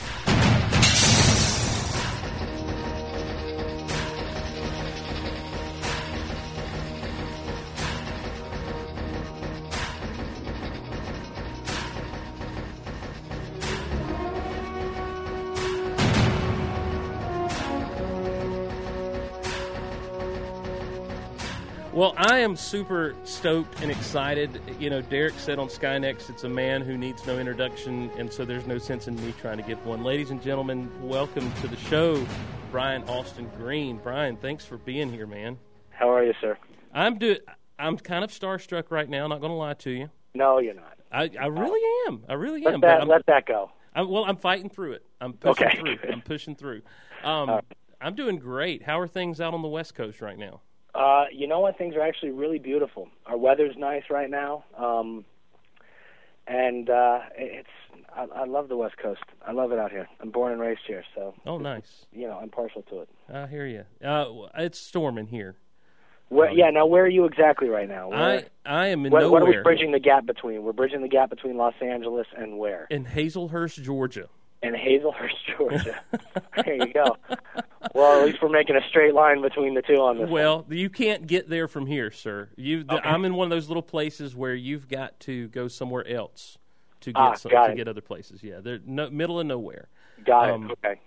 [22.51, 24.61] Well, I am super stoked and excited.
[24.77, 28.43] You know, Derek said on Skynext, it's a man who needs no introduction, and so
[28.43, 30.03] there's no sense in me trying to give one.
[30.03, 32.21] Ladies and gentlemen, welcome to the show,
[32.69, 34.01] Brian Austin Green.
[34.03, 35.59] Brian, thanks for being here, man.
[35.91, 36.57] How are you, sir?
[36.93, 37.37] I'm do
[37.79, 39.27] I'm kind of starstruck right now.
[39.27, 40.09] Not going to lie to you.
[40.35, 40.99] No, you're not.
[41.09, 42.25] I, I really am.
[42.27, 42.81] I really Let am.
[42.81, 43.71] that I'm, let that go.
[43.95, 45.05] I'm, well, I'm fighting through it.
[45.21, 45.79] I'm pushing Okay.
[45.79, 45.97] through.
[46.11, 46.81] I'm pushing through.
[47.23, 47.61] Um,
[48.01, 48.81] I'm doing great.
[48.81, 50.61] How are things out on the West Coast right now?
[50.93, 51.77] Uh, you know what?
[51.77, 53.07] Things are actually really beautiful.
[53.25, 55.23] Our weather's nice right now, um,
[56.47, 57.69] and uh, it's.
[58.13, 59.21] I, I love the West Coast.
[59.47, 60.07] I love it out here.
[60.19, 62.05] I'm born and raised here, so Oh, nice.
[62.11, 63.09] you know I'm partial to it.
[63.33, 63.85] I hear you.
[64.05, 65.55] Uh, it's storming here.
[66.27, 66.69] Where, yeah.
[66.69, 68.09] Now, where are you exactly right now?
[68.09, 70.63] Where, I I am in what, nowhere what are we bridging the gap between?
[70.63, 72.87] We're bridging the gap between Los Angeles and where?
[72.89, 74.27] in Hazlehurst, Georgia.
[74.63, 75.99] And Hazlehurst, Georgia.
[76.63, 77.17] there you go.
[77.95, 80.23] Well, at least we're making a straight line between the two on this.
[80.25, 80.31] one.
[80.31, 82.49] Well, you can't get there from here, sir.
[82.55, 83.09] You, the, Okay.
[83.09, 86.57] I'm in one of those little places where you've got to go somewhere else
[87.01, 88.43] to get Ah, some, to get other places.
[88.43, 89.87] Yeah, they're no, middle of nowhere.
[90.25, 90.77] got um, it.
[90.85, 90.99] Okay.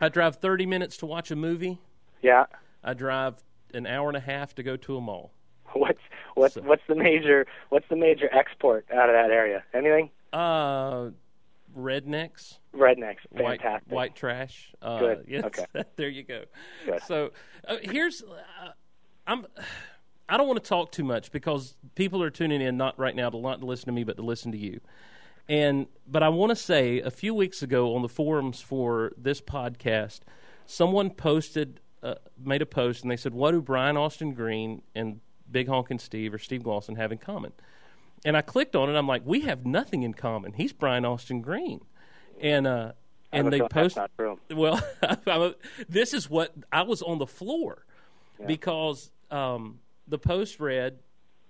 [0.00, 1.78] I drive 30 minutes to watch a movie.
[2.20, 2.44] Yeah.
[2.84, 3.36] I drive
[3.72, 5.32] an hour and a half to go to a mall.
[5.72, 6.00] What's
[6.34, 9.62] what's So- what's the major what's the major export out of that area?
[9.72, 10.10] Anything?
[10.32, 11.10] Uh,
[11.76, 13.18] rednecks, Rednecks.
[13.30, 13.92] white Fantastic.
[13.92, 14.72] white trash.
[14.82, 15.24] Uh, Good.
[15.28, 15.64] Yes, Okay.
[15.96, 16.44] there you go.
[16.86, 17.02] Good.
[17.06, 17.30] So
[17.66, 18.70] uh, here's uh,
[19.26, 19.46] I'm.
[20.28, 23.30] I don't want to talk too much because people are tuning in not right now
[23.30, 24.80] to not to listen to me, but to listen to you.
[25.48, 29.40] And but I want to say a few weeks ago on the forums for this
[29.40, 30.20] podcast,
[30.66, 35.20] someone posted uh, made a post and they said, "What do Brian Austin Green and
[35.50, 37.52] Big Honkin' Steve or Steve Glosson have in common?"
[38.24, 38.96] And I clicked on it.
[38.96, 40.52] I'm like, "We have nothing in common.
[40.52, 41.80] He's Brian Austin Green."
[42.40, 42.92] And uh,
[43.32, 44.56] and they feeling post That's not true.
[45.26, 45.54] well,
[45.88, 47.84] this is what I was on the floor
[48.46, 50.98] because um, the post read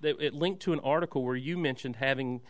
[0.01, 2.41] that it linked to an article where you mentioned having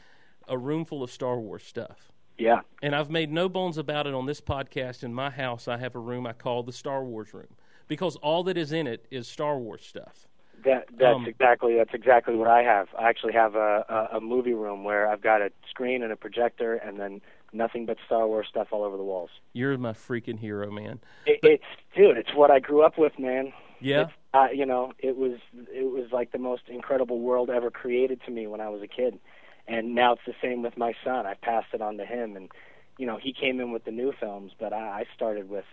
[0.49, 2.11] a room full of Star Wars stuff.
[2.39, 2.61] Yeah.
[2.83, 5.03] And I've made no bones about it on this podcast.
[5.03, 7.55] In my house, I have a room I call the Star Wars room
[7.87, 10.27] because all that is in it is Star Wars stuff.
[10.65, 12.89] That that's Um, exactly that's exactly what I have.
[12.99, 16.17] I actually have a, a a movie room where I've got a screen and a
[16.17, 17.21] projector, and then
[17.53, 19.31] nothing but Star Wars stuff all over the walls.
[19.53, 21.01] You're my freaking hero, man.
[21.27, 21.65] It, it's
[21.97, 23.53] dude, it's what I grew up with, man.
[23.81, 24.03] Yeah.
[24.03, 25.39] It's, uh, you know, it was
[25.73, 28.87] it was like the most incredible world ever created to me when I was a
[28.89, 29.19] kid,
[29.67, 31.27] and now it's the same with my son.
[31.27, 32.51] I passed it on to him, and
[32.99, 35.65] you know, he came in with the new films, but I, I started with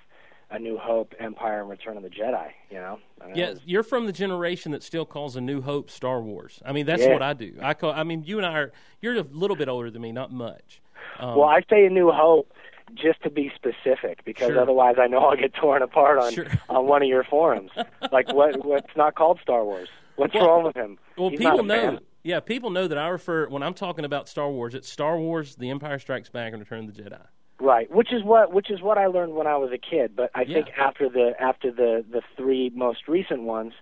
[0.49, 2.49] A New Hope, Empire, and Return of the Jedi.
[2.69, 5.61] You know, I mean, Yeah, was- you're from the generation that still calls A New
[5.61, 6.61] Hope Star Wars.
[6.65, 7.13] I mean, that's Yeah.
[7.13, 7.55] what I do.
[7.61, 7.91] I call.
[7.91, 8.71] I mean, you and I are.
[9.01, 10.81] You're a little bit older than me, not much.
[11.19, 12.53] Um, Well, I say A New Hope
[12.93, 14.61] just to be specific, because Sure.
[14.61, 16.45] otherwise I know I'll get torn apart on Sure.
[16.69, 17.71] on one of your forums.
[18.11, 19.89] like what what's not called Star Wars?
[20.15, 20.97] What's Well- wrong with him?
[21.17, 21.67] Well, He's people fan.
[21.67, 21.99] know.
[22.23, 24.73] Yeah, people know that I refer when I'm talking about Star Wars.
[24.75, 27.21] It's Star Wars: The Empire Strikes Back and Return of the Jedi.
[27.59, 30.15] Right, which is what which is what I learned when I was a kid.
[30.15, 33.73] But I think after the after the the three most recent ones,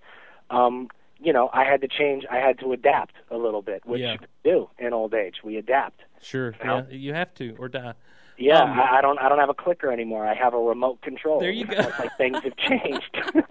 [0.50, 0.88] um,
[1.20, 2.24] you know, I had to change.
[2.32, 4.14] I had to adapt a little bit, which Yeah.
[4.14, 5.36] you do in old age.
[5.44, 6.02] We adapt.
[6.22, 7.94] Sure, Well- yeah, you have to or die.
[8.38, 9.20] Yeah, Um, I, I don't.
[9.20, 10.26] I don't have a clicker anymore.
[10.26, 11.40] I have a remote control.
[11.42, 11.78] There you go.
[11.78, 13.18] It's like things have changed.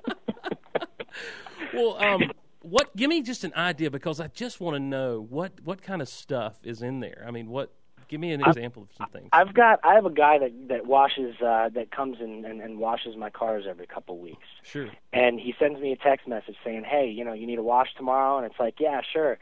[1.73, 2.31] Well, um,
[2.63, 2.95] what?
[2.97, 6.09] Give me just an idea because I just want to know what what kind of
[6.09, 7.25] stuff is in there.
[7.27, 7.73] I mean, what
[8.09, 9.29] Give me an example of some things.
[9.33, 12.79] I've got I have a guy that that washes uh, that comes in and, and
[12.79, 14.47] washes my cars every couple weeks.
[14.62, 14.88] Sure.
[15.12, 17.95] and he sends me a text message saying, "Hey, you know, you need a wash
[17.97, 19.38] tomorrow," and it's like, "Yeah, sure,"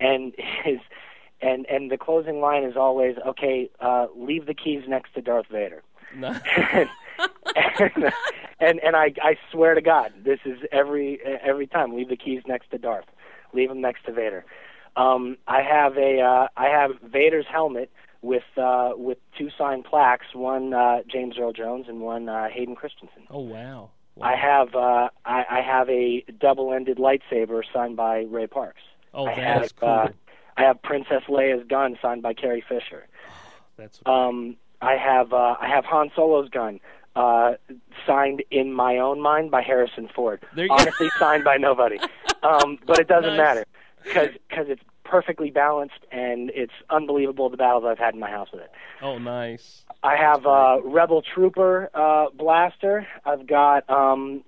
[0.00, 0.78] and his
[1.40, 5.46] and and the closing line is always, "Okay, uh, leave the keys next to Darth
[5.50, 5.82] Vader."
[6.14, 6.28] No.
[6.72, 6.88] and,
[7.56, 8.12] and
[8.60, 11.94] and and I I swear to God, this is every every time.
[11.94, 13.06] Leave the keys next to Darth.
[13.52, 14.44] Leave them next to Vader.
[14.96, 20.26] Um, I have a uh, I have Vader's helmet with uh, with two signed plaques,
[20.34, 23.22] one uh, James Earl Jones and one uh, Hayden Christensen.
[23.30, 23.90] oh wow.
[24.16, 24.28] wow.
[24.28, 28.82] I have uh, I, I have a double-ended lightsaber signed by Ray Parks.
[29.14, 29.88] Oh, I have is cool.
[29.88, 30.08] uh,
[30.56, 33.06] I have Princess Leia's gun signed by Carrie Fisher.
[33.76, 36.80] That's Um, I have uh, I have Han Solo's gun
[37.16, 37.54] uh,
[38.06, 40.42] signed in my own mind by Harrison Ford.
[40.54, 41.98] There you- Honestly, signed by nobody.
[42.44, 43.38] Um, but it doesn't Nice.
[43.38, 43.64] matter
[44.04, 48.62] because it's perfectly balanced and it's unbelievable the battles I've had in my house with
[48.62, 48.70] it.
[49.02, 49.84] oh nice.
[50.02, 53.06] I have a Rebel Trooper uh, blaster.
[53.24, 54.42] I've got um,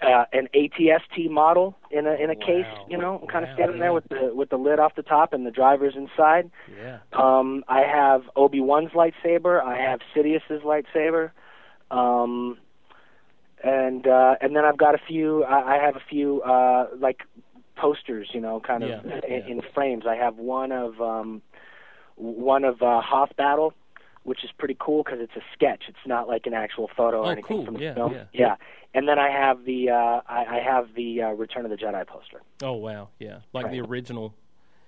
[0.00, 2.66] uh, an ATST model in a in a case.
[2.88, 3.82] You know, kind of Wow, standing yeah.
[3.84, 6.50] there with the with the lid off the top and the drivers inside.
[6.80, 6.98] Yeah.
[7.12, 9.62] Um, I have Obi Wan's lightsaber.
[9.62, 11.30] I have Sidious's lightsaber.
[11.90, 12.58] Um,
[13.62, 15.44] and uh, and then I've got a few.
[15.44, 17.22] I, I have a few uh, like
[17.78, 18.28] posters.
[18.32, 19.46] You know, kind of Yeah, in, yeah.
[19.48, 20.04] in frames.
[20.06, 21.42] I have one of um,
[22.16, 23.72] one of uh, Hoth Battle,
[24.24, 25.84] which is pretty cool because it's a sketch.
[25.88, 27.64] It's not like an actual photo Oh, or anything cool.
[27.64, 28.14] from the Yeah, film.
[28.32, 28.56] yeah.
[28.94, 32.06] And then I have the uh, I, I have the uh, Return of the Jedi
[32.06, 32.40] poster.
[32.62, 33.10] Oh wow.
[33.18, 33.40] Yeah.
[33.52, 34.34] Like the original.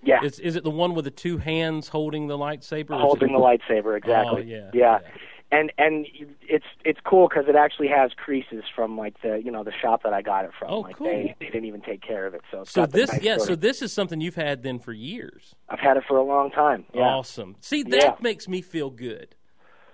[0.03, 0.25] Yeah.
[0.25, 2.99] Is is it the one with the two hands holding the lightsaber?
[2.99, 4.43] holding it- the lightsaber exactly.
[4.43, 4.99] Oh, yeah, yeah.
[5.03, 5.09] yeah.
[5.53, 6.07] And and
[6.43, 10.05] it's it's cool because it actually has creases from like the you know the shop
[10.05, 10.71] that I got it from.
[10.71, 11.09] Oh, like cool.
[11.09, 13.37] They, they didn't even take care of it, so it's So this, nice yeah.
[13.39, 15.55] So of- this is something you've had then for years.
[15.69, 16.85] I've had it for a long time.
[16.95, 17.03] Yeah.
[17.03, 17.57] Awesome.
[17.61, 18.15] See, that Yeah.
[18.21, 19.35] makes me feel good.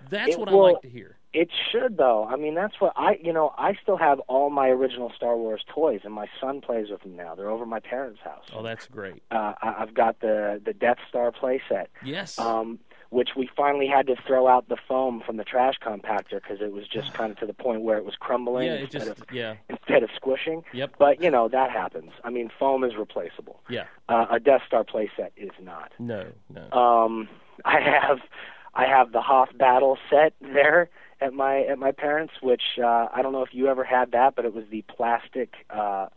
[0.09, 1.17] That's It what I like to hear.
[1.33, 2.25] It should though.
[2.25, 5.63] I mean, that's what I you know I still have all my original Star Wars
[5.67, 7.33] toys, and my son plays with them now.
[7.35, 8.45] They're over my parents' house.
[8.55, 9.21] Oh, that's great.
[9.31, 11.87] Uh, I, I've got the the Death Star playset.
[12.03, 12.37] Yes.
[12.39, 16.59] um, which we finally had to throw out the foam from the trash compactor because
[16.61, 18.73] it was just kind of to the point where it was crumbling yeah.
[18.73, 19.21] It instead, just.
[19.21, 19.55] of, Yeah.
[19.69, 20.63] instead of squishing.
[20.73, 20.95] Yep.
[20.99, 22.11] But you know that happens.
[22.23, 23.61] I mean, foam is replaceable.
[23.69, 23.85] Yeah.
[24.09, 25.91] Uh, a Death Star playset is not.
[25.99, 26.25] No.
[26.53, 26.71] No.
[26.77, 27.29] Um,
[27.65, 28.19] I have
[28.73, 30.89] I have the Hoth battle set there
[31.19, 34.35] at my at my parents, which uh, I don't know if you ever had that,
[34.35, 35.53] but it was the plastic.
[35.69, 36.07] Uh,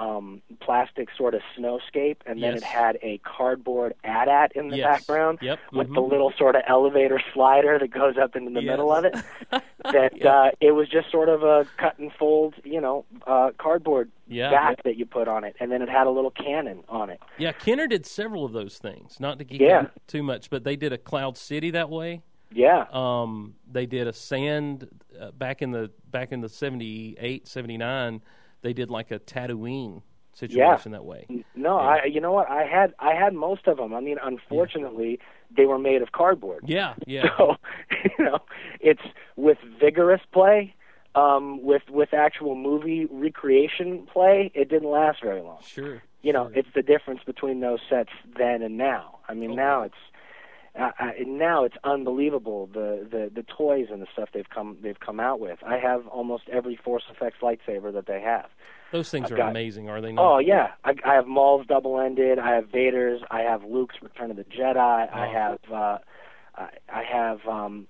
[0.00, 2.62] um, plastic sort of snowscape, and then Yes.
[2.62, 4.86] it had a cardboard AT-AT in the Yes.
[5.06, 5.58] background Yep.
[5.72, 5.94] with mhm.
[5.94, 8.70] the little sort of elevator slider that goes up into the Yes.
[8.70, 9.14] middle of it.
[9.92, 10.28] That Yeah.
[10.30, 14.50] uh, it was just sort of a cut and fold, you know, uh, cardboard Yeah.
[14.50, 17.18] back that you put on it, and then it had a little cannon on it.
[17.38, 19.18] Yeah, Kenner did several of those things.
[19.20, 19.80] Not to geek Yeah.
[19.80, 22.22] out too much, but they did a Cloud City that way.
[22.52, 24.88] Yeah, Um, they did a sand
[25.20, 28.20] uh, back in the back in the 78, 79,
[28.62, 31.26] They did like a Tatooine situation that way.
[31.56, 31.86] no, Yeah.
[31.88, 33.92] I you know what I had I had most of them.
[33.94, 35.18] I mean, unfortunately,
[35.54, 36.64] they were made of cardboard.
[36.66, 37.28] Yeah, yeah.
[37.36, 37.56] So
[38.18, 38.38] you know,
[38.80, 39.02] it's
[39.36, 40.74] with vigorous play,
[41.14, 44.50] um, with with actual movie recreation play.
[44.54, 45.58] It didn't last very long.
[45.66, 46.02] Sure.
[46.22, 46.58] You know, sure.
[46.58, 49.18] it's the difference between those sets then and now.
[49.28, 49.94] I mean, Oh, now it's
[50.80, 55.20] uh, now it's unbelievable the, the the toys and the stuff they've come they've come
[55.20, 55.58] out with.
[55.66, 58.46] I have almost every Force Effects lightsaber that they have.
[58.92, 60.24] those things I've are got- amazing, are they not?
[60.24, 62.38] Oh yeah, I, I have Maul's double ended.
[62.38, 63.20] I have Vader's.
[63.30, 64.76] I have Luke's Return of the Jedi.
[64.78, 65.32] I Oh.
[65.32, 65.98] have uh,
[66.56, 67.86] I, I have um,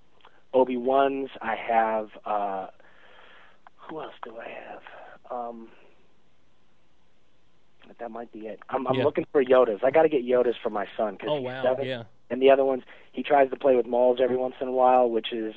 [0.52, 1.30] Obi Wan's.
[1.40, 2.66] I have uh,
[3.88, 4.82] who else do I have?
[5.30, 5.68] Um,
[7.98, 8.60] that might be it.
[8.68, 9.04] I'm, I'm Yeah.
[9.04, 9.82] looking for Yodas.
[9.84, 11.86] I got to get Yodas for my son because Oh, wow, seven.
[11.86, 12.04] yeah.
[12.30, 15.10] And the other ones, he tries to play with Maul's every once in a while,
[15.10, 15.54] which is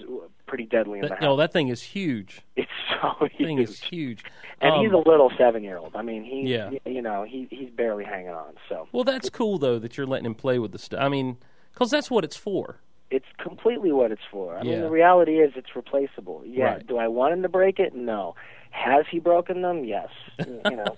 [0.47, 1.23] pretty deadly in the That, house.
[1.23, 2.41] no, that thing is huge.
[2.55, 2.69] it's
[3.01, 3.69] so Thing huge.
[3.69, 4.23] is huge.
[4.59, 5.95] And Um, he's a little seven-year-old.
[5.95, 6.71] I mean, he, Yeah.
[6.85, 8.53] you know, he he's barely hanging on.
[8.69, 10.99] So well, that's cool though that you're letting him play with the stuff.
[11.01, 11.37] I mean,
[11.73, 12.79] because that's what it's for.
[13.11, 14.55] it's completely what it's for.
[14.57, 14.71] I Yeah.
[14.71, 16.41] mean, the reality is it's replaceable.
[16.45, 16.63] Yeah.
[16.73, 16.87] Right.
[16.87, 17.93] Do I want him to break it?
[17.93, 18.33] No.
[18.73, 19.85] Has he broken them?
[19.85, 20.09] Yes.
[20.39, 20.97] you know.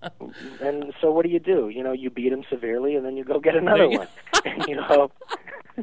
[0.62, 1.68] and so what do you do?
[1.68, 4.08] You know, you beat him severely, and then you go get another one.
[4.68, 5.10] you know,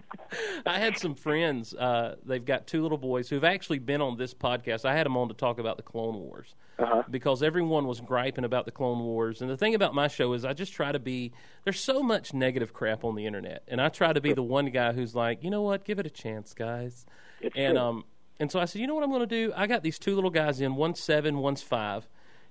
[0.65, 1.75] I had some friends.
[1.75, 4.85] Uh, they've got two little boys who've actually been on this podcast.
[4.85, 7.03] I had them on to talk about the Clone Wars uh-huh.
[7.11, 9.41] because everyone was griping about the Clone Wars.
[9.41, 11.33] And the thing about my show is I just try to be.
[11.65, 14.67] There's so much negative crap on the internet, and I try to be the one
[14.67, 17.05] guy who's like, you know what, give it a chance, guys.
[17.41, 17.83] It's and true.
[17.83, 18.05] um,
[18.39, 19.53] and so I said, you know what I'm going to do?
[19.55, 22.07] I got these two little guys in, one's seven, one's five,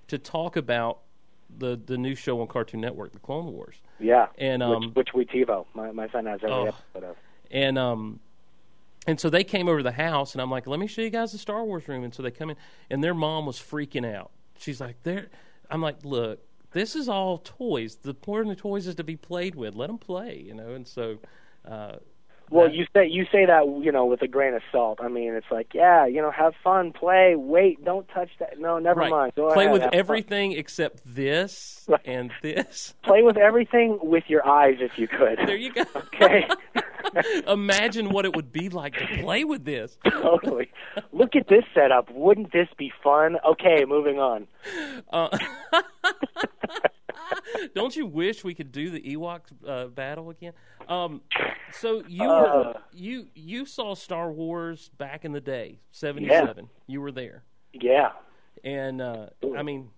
[0.09, 0.99] to talk about
[1.59, 3.77] the the new show on Cartoon Network, the Clone Wars.
[3.99, 4.27] yeah.
[4.39, 5.67] And, which, um, which we TiVo.
[5.75, 6.65] My my son has every Oh.
[6.67, 7.17] episode of.
[7.51, 8.21] and um,
[9.07, 11.11] and so they came over to the house, and I'm like, "Let me show you
[11.11, 12.57] guys the Star Wars room." And so they come in,
[12.91, 14.31] and their mom was freaking out.
[14.57, 15.29] She's like, "There,"
[15.71, 17.97] I'm like, "Look, this is all toys.
[17.97, 19.75] The point of the toys is to be played with.
[19.75, 21.19] Let them play, you know." And so,
[21.69, 21.97] uh,
[22.53, 24.99] Well, you say you say that you know with a grain of salt.
[25.03, 28.61] I mean, it's like, yeah, you know, have fun, play, wait, don't touch that.
[28.61, 29.33] No, never right, mind.
[29.35, 29.99] Go play ahead, with have fun.
[29.99, 32.01] everything except this Right.
[32.05, 32.95] and this.
[33.03, 35.39] Play with everything with your eyes if you could.
[35.47, 35.85] There you go.
[35.97, 36.47] Okay.
[37.49, 39.99] Imagine what it would be like to play with this.
[40.09, 40.71] totally.
[41.13, 42.11] Look at this setup.
[42.13, 43.37] Wouldn't this be fun?
[43.45, 44.47] Okay, moving on.
[45.13, 45.29] Uh,
[47.75, 50.53] don't you wish we could do the Ewok uh, battle again?
[50.89, 51.21] Um,
[51.73, 52.73] so you were, Uh.
[52.93, 56.69] you you saw Star Wars back in the day, seventy seven.
[56.87, 58.13] You were there, Yeah.
[58.65, 59.27] and uh,
[59.57, 59.91] I mean,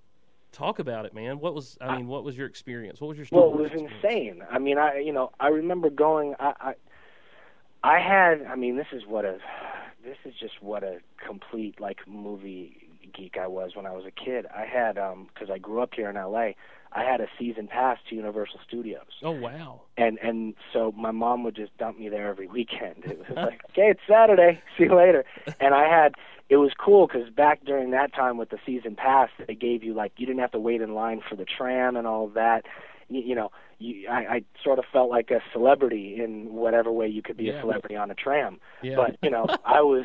[0.52, 1.40] talk about it, man.
[1.40, 2.06] What was I mean?
[2.06, 3.00] What was your experience?
[3.00, 3.94] What was your Star Well, it was experience?
[4.04, 4.42] insane.
[4.50, 6.34] I mean, I you know I remember going.
[6.38, 6.74] I I,
[7.82, 8.42] I had.
[8.46, 9.38] I mean, this is what a.
[10.04, 14.10] This is just what a complete like movie geek I was when I was a
[14.10, 14.44] kid.
[14.54, 16.56] I had um because I grew up here in L.A.
[16.94, 19.06] I had a season pass to Universal Studios.
[19.22, 19.82] Oh wow!
[19.96, 23.04] and and so my mom would just dump me there every weekend.
[23.04, 25.24] It was like, okay, it's Saturday, see you later.
[25.60, 26.14] And I had
[26.50, 29.94] it was cool because back during that time with the season pass, they gave you
[29.94, 32.64] like you didn't have to wait in line for the tram and all of that.
[33.08, 37.08] You, you know, you, I, I sort of felt like a celebrity in whatever way
[37.08, 37.54] you could be Yeah.
[37.54, 38.60] a celebrity on a tram.
[38.82, 38.96] Yeah.
[38.96, 40.04] But you know, I was.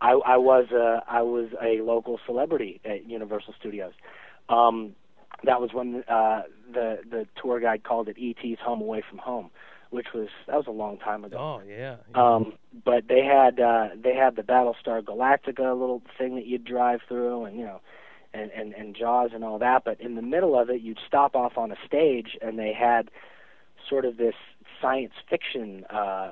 [0.00, 3.92] I, I was a I was a local celebrity at Universal Studios.
[4.50, 4.94] Um,
[5.44, 6.42] that was when uh,
[6.72, 9.50] the the tour guide called it ET's Home Away from Home,
[9.90, 11.36] which was that was a long time ago.
[11.38, 11.96] Oh yeah.
[12.14, 17.00] Um, but they had uh, they had the Battlestar Galactica little thing that you'd drive
[17.08, 17.80] through, and you know,
[18.32, 19.84] and, and and Jaws and all that.
[19.84, 23.10] But in the middle of it, you'd stop off on a stage, and they had
[23.88, 24.34] sort of this
[24.80, 26.30] science fiction uh,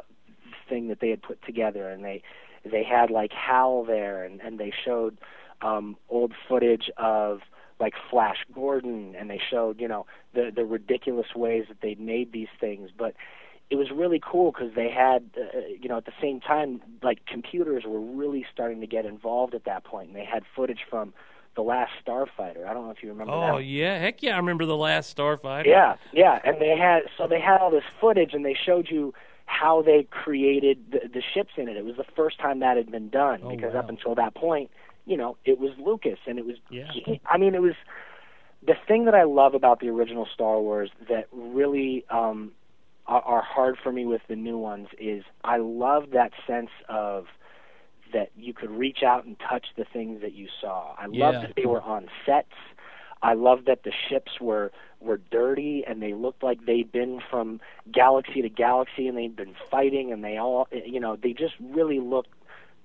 [0.68, 2.22] thing that they had put together, and they
[2.64, 5.18] they had like Hal there, and and they showed
[5.60, 7.40] um, old footage of
[7.82, 12.32] like Flash Gordon, and they showed you know the the ridiculous ways that they'd made
[12.32, 13.14] these things, but
[13.70, 17.24] it was really cool because they had, uh, you know, at the same time, like
[17.26, 21.14] computers were really starting to get involved at that point, and they had footage from
[21.54, 22.66] the Last Starfighter.
[22.66, 24.34] I don't know if you remember Oh yeah, heck yeah!
[24.34, 25.66] I remember the last Starfighter.
[25.66, 29.14] Yeah, yeah, and they had so they had all this footage, and they showed you
[29.46, 31.76] how they created the, the ships in it.
[31.76, 33.80] It was the first time that had been done Oh, because wow.
[33.80, 34.70] up until that point,
[35.06, 36.56] you know, it was Lucas, and it was.
[36.70, 36.90] Yeah.
[37.26, 37.74] I mean, it was
[38.64, 42.52] the thing that I love about the original Star Wars that really um,
[43.06, 47.26] are, are hard for me with the new ones is I love that sense of
[48.12, 50.94] that you could reach out and touch the things that you saw.
[50.98, 51.30] I Yeah.
[51.30, 52.52] love that they were on sets.
[53.22, 57.60] I love that the ships were were dirty and they looked like they'd been from
[57.90, 61.98] galaxy to galaxy and they'd been fighting and they all you know they just really
[61.98, 62.30] looked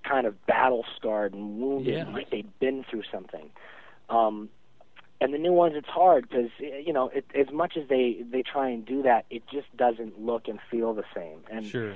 [0.08, 2.10] kind of battle scarred and wounded Yeah.
[2.14, 3.50] like they'd been through something.
[4.10, 4.50] Um,
[5.20, 8.44] and the new ones, it's hard because you know it, as much as they they
[8.44, 11.40] try and do that, it just doesn't look and feel the same.
[11.50, 11.96] And Sure.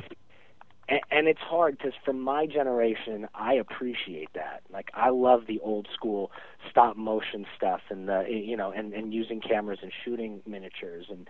[0.89, 4.62] and, and it's hard because from my generation, I appreciate that.
[4.72, 6.32] Like I love the old school
[6.70, 11.30] stop motion stuff and the you know and and using cameras and shooting miniatures and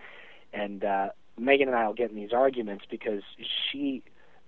[0.54, 3.22] and uh, Megan and I will get in these arguments because
[3.70, 4.02] she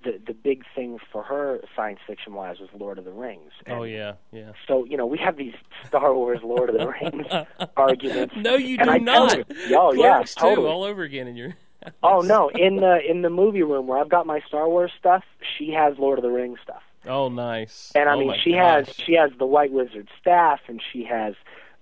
[0.05, 3.53] the the big thing for her science fiction wise was Lord of the Rings.
[3.67, 4.53] And Oh yeah, yeah.
[4.69, 5.55] So you know we have these
[5.89, 7.27] Star Wars Lord of the Rings
[7.77, 8.35] arguments.
[8.37, 9.41] No, you do I not.
[9.75, 10.69] oh yeah, Clerks, too, totally.
[10.69, 11.55] all over again in your.
[12.03, 15.25] Oh no, in the in the movie room where I've got my Star Wars stuff,
[15.59, 16.83] she has Lord of the Rings stuff.
[17.07, 17.93] Oh, nice.
[17.95, 21.35] And I Oh, mean, she has she has the White Wizard staff, and she has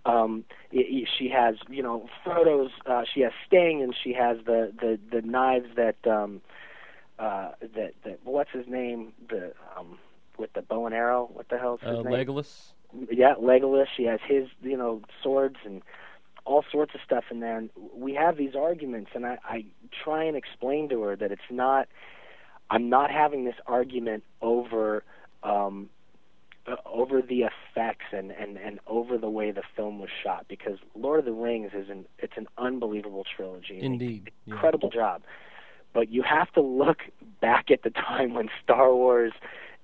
[0.04, 4.98] um she has you know Frodo's uh, she has Sting, and she has the the
[5.12, 6.40] the knives that um
[7.18, 9.98] uh that that what's his name the um
[10.38, 11.30] with the bow and arrow.
[11.32, 12.12] What the hell's his uh, name?
[12.12, 12.72] Legolas.
[13.10, 13.86] yeah, Legolas.
[13.96, 15.82] She has his, you know, swords and
[16.44, 17.56] all sorts of stuff in there.
[17.56, 19.64] And we have these arguments, and I, I
[20.04, 21.88] try and explain to her that it's not.
[22.70, 25.04] I'm not having this argument over
[25.42, 25.90] um,
[26.66, 30.78] uh, over the effects and, and, and over the way the film was shot because
[30.94, 33.78] Lord of the Rings is an it's an unbelievable trilogy.
[33.80, 34.30] Indeed.
[34.46, 34.54] Yeah.
[34.54, 35.22] incredible job.
[35.92, 36.98] But you have to look
[37.40, 39.32] back at the time when Star Wars,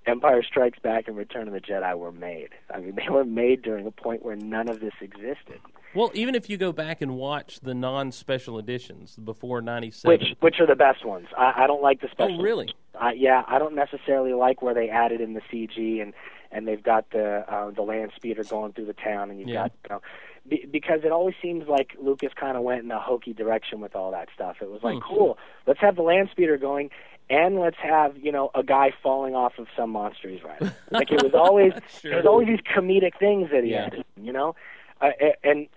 [0.06, 2.48] Empire Strikes Back, and Return of the Jedi were made.
[2.74, 5.60] I mean, they were made during a point where none of this existed.
[5.94, 10.08] Well, even if you go back and watch the non-special editions before '97.
[10.08, 11.28] Which which are the best ones?
[11.36, 12.38] I, I don't like the special.
[12.40, 12.74] Oh, really?
[13.00, 16.12] I, yeah, I don't necessarily like where they added in the CG and
[16.52, 19.68] and they've got the uh, the land speeder going through the town and you've Yeah.
[19.68, 20.02] got you know
[20.48, 23.94] be, because it always seems like Lucas kind of went in a hokey direction with
[23.96, 24.56] all that stuff.
[24.60, 25.00] It was like Hmm.
[25.14, 26.90] cool, let's have the land speeder going,
[27.30, 30.70] and let's have you know a guy falling off of some monster he's riding.
[30.90, 32.16] Like it was always Sure.
[32.16, 33.84] was always these comedic things that he Yeah.
[33.84, 34.54] had, you know,
[35.00, 35.10] uh,
[35.44, 35.68] and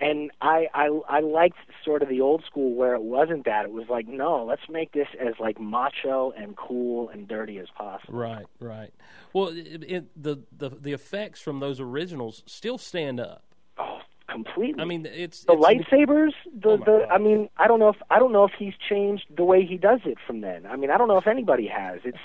[0.00, 3.64] and I, I I liked sort of the old school where it wasn't that.
[3.64, 7.68] It was like, no, let's make this as like macho and cool and dirty as
[7.76, 8.18] possible.
[8.18, 8.92] Right, right.
[9.32, 13.44] Well, it, it, the the the effects from those originals still stand up.
[13.78, 14.00] Oh,
[14.34, 14.82] completely.
[14.82, 16.32] I mean, it's the it's, lightsabers.
[16.60, 17.06] The Oh the.
[17.10, 19.76] I mean, I don't know if I don't know if he's changed the way he
[19.76, 20.66] does it from then.
[20.66, 22.00] I mean, I don't know if anybody has.
[22.04, 22.18] It's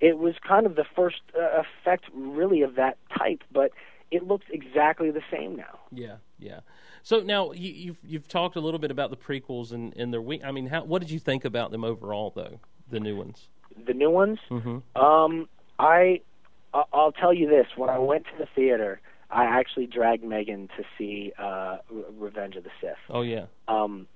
[0.00, 3.72] it was kind of the first uh, effect really of that type, but
[4.10, 5.78] it looks exactly the same now.
[5.90, 6.60] Yeah, yeah.
[7.02, 10.22] So now you, you've you've talked a little bit about the prequels and and their
[10.22, 10.42] week.
[10.44, 12.60] I mean, how what did you think about them overall, though?
[12.90, 13.48] The new ones.
[13.86, 14.38] The new ones.
[14.50, 15.02] Mm-hmm.
[15.02, 15.48] Um,
[15.78, 16.20] I
[16.72, 19.00] I- I'll tell you this: when I went to the theater,
[19.34, 21.78] I actually dragged Megan to see uh,
[22.18, 22.92] Revenge of the Sith.
[23.10, 23.46] Oh yeah.
[23.68, 24.06] um,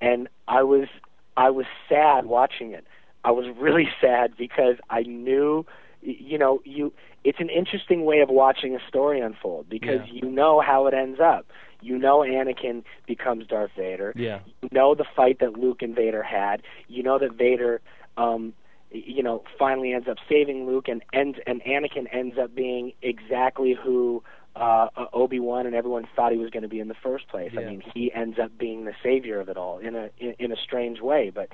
[0.00, 0.88] and I was
[1.36, 2.86] I was sad watching it.
[3.24, 5.66] I was really sad because I knew,
[6.02, 6.92] you know, you.
[7.22, 10.20] It's an interesting way of watching a story unfold because Yeah.
[10.22, 11.44] you know how it ends up.
[11.82, 14.12] You know Anakin becomes Darth Vader.
[14.16, 14.40] Yeah.
[14.62, 16.62] You know the fight that Luke and Vader had.
[16.88, 17.80] You know that Vader,
[18.16, 18.54] um,
[18.90, 23.74] you know, finally ends up saving Luke, and ends and Anakin ends up being exactly
[23.80, 24.22] who
[24.56, 27.52] uh, Obi Wan and everyone thought he was going to be in the first place.
[27.56, 30.52] I mean, he ends up being the savior of it all in a in, in
[30.52, 31.50] a strange way, but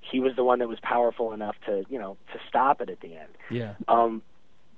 [0.00, 3.00] he was the one that was powerful enough to you know to stop it at
[3.00, 3.30] the end.
[3.50, 3.74] Yeah.
[3.88, 4.22] Um,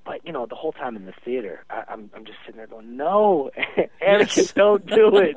[0.09, 2.67] but you know, the whole time in the theater, I, I'm I'm just sitting there
[2.67, 3.51] going, "No,
[4.03, 5.37] Anakin, don't do it!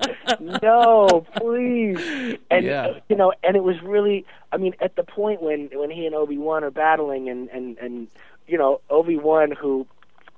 [0.64, 3.00] no, please!" And Yeah.
[3.10, 6.16] you know, and it was really, I mean, at the point when when he and
[6.16, 8.08] Obi Wan are battling, and and and
[8.48, 9.86] you know, Obi Wan who.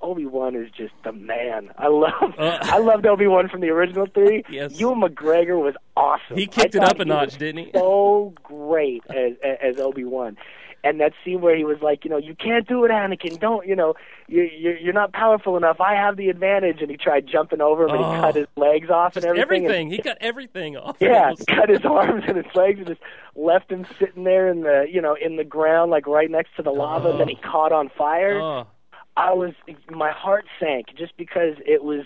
[0.01, 1.69] Obi Wan is just the man.
[1.77, 2.57] I love, Uh.
[2.63, 4.43] I loved Obi Wan from the original three.
[4.49, 4.77] Yes.
[4.77, 6.35] Ewan McGregor was awesome.
[6.35, 7.71] He kicked it up a notch, didn't he?
[7.73, 10.35] So great as as Obi Wan,
[10.83, 13.39] and that scene where he was like, you know, you can't do it, Anakin.
[13.39, 13.93] Don't, you know,
[14.27, 15.79] you you're, you're not powerful enough.
[15.79, 18.13] I have the advantage, and he tried jumping over him, and Oh.
[18.13, 19.65] he cut his legs off and everything.
[19.65, 19.89] and- everything.
[19.91, 20.97] He cut everything off.
[20.99, 23.01] yeah, cut his arms and his legs and just
[23.35, 26.61] left him sitting there in the you know in the ground like right next to
[26.63, 27.11] the lava.
[27.11, 27.49] And then he oh.
[27.49, 28.39] caught on fire.
[28.39, 28.67] Oh,
[29.15, 29.53] I was
[29.91, 32.01] my heart sank just because it was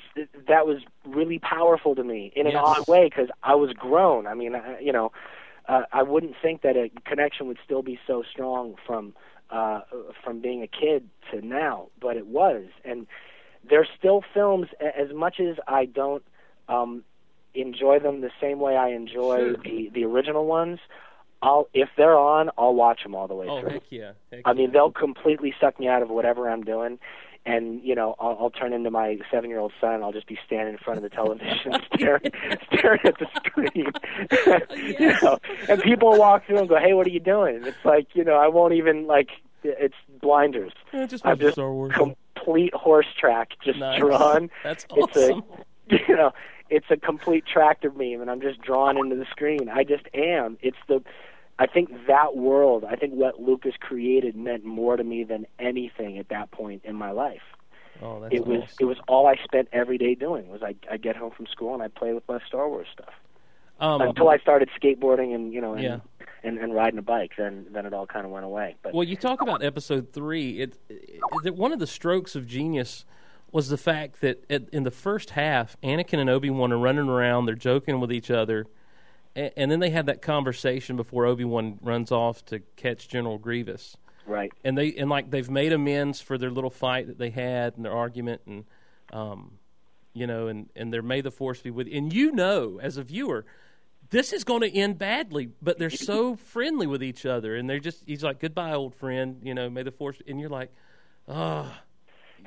[0.48, 2.62] that was really powerful to me in an Yes.
[2.66, 4.28] odd way because I was grown.
[4.28, 5.12] I mean, I, you know,
[5.68, 9.14] uh, I wouldn't think that a connection would still be so strong from
[9.50, 9.82] uh,
[10.24, 12.66] from being a kid to now, but it was.
[12.84, 13.08] And
[13.70, 16.24] there's still films as much as I don't
[16.68, 17.04] um,
[17.54, 19.54] enjoy them the same way I enjoy Sure.
[19.64, 20.80] the the original ones.
[21.42, 23.70] I'll if they're on, I'll watch them all the way oh through.
[23.70, 24.12] heck yeah.
[24.32, 24.72] Heck I mean, yeah.
[24.74, 26.98] they'll completely suck me out of whatever I'm doing,
[27.48, 29.94] and you know, I'll, I'll turn into my seven-year-old son.
[29.96, 32.32] and I'll just be standing in front of the television, staring,
[32.78, 33.92] staring at the screen.
[35.00, 35.40] you know,
[35.70, 38.24] and people walk through and go, "Hey, what are you doing?" And it's like, you
[38.24, 39.30] know, I won't even like.
[39.64, 40.72] It's blinders.
[40.94, 41.92] Yeah, just I'm just Star Wars.
[41.94, 44.00] complete horse track, just Nice.
[44.00, 44.50] drawn.
[44.64, 45.44] That's It's awesome.
[45.90, 46.32] a, you know,
[46.70, 49.68] it's a complete tractor beam, and I'm just drawn into the screen.
[49.68, 50.58] I just am.
[50.62, 51.02] It's the,
[51.60, 56.18] I think that world, I think what Lucas created meant more to me than anything
[56.20, 57.42] at that point in my life.
[58.02, 58.76] oh, that's It was awesome.
[58.80, 61.74] it was all I spent every day doing was I I get home from school
[61.74, 63.14] and I play with my Star Wars stuff
[63.80, 66.00] um, until I started skateboarding and you know and, Yeah.
[66.44, 67.32] and and riding a bike.
[67.38, 68.76] Then then it all kind of went away.
[68.84, 70.62] But Well, you talk about episode three.
[70.62, 73.04] It, it, it one of the strokes of genius
[73.52, 77.08] was the fact that at, in the first half, Anakin and Obi Wan are running
[77.08, 78.68] around, they're joking with each other,
[79.38, 83.38] and, and then they have that conversation before Obi Wan runs off to catch General
[83.38, 87.30] Grievous, right, and they and like they've made amends for their little fight that they
[87.30, 88.66] had and their argument, and
[89.14, 89.60] um,
[90.14, 92.98] you know, and and they're may the force be with you, and you know as
[92.98, 93.46] a viewer.
[94.10, 97.80] This is going to end badly, but they're so friendly with each other, and they're
[97.82, 100.16] just—he's like, "Goodbye, old friend." You know, may the force.
[100.26, 100.72] And you're like,
[101.28, 101.70] "Oh,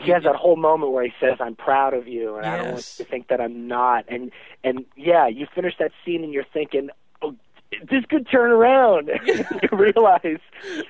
[0.01, 2.73] he has that whole moment where he says, "I'm proud of you," and I don't
[2.73, 4.05] want you to think that I'm not.
[4.09, 4.31] And
[4.65, 6.91] and yeah, you finish that scene and you're thinking,
[7.23, 7.35] "Oh,
[7.91, 10.41] this could turn around." you realize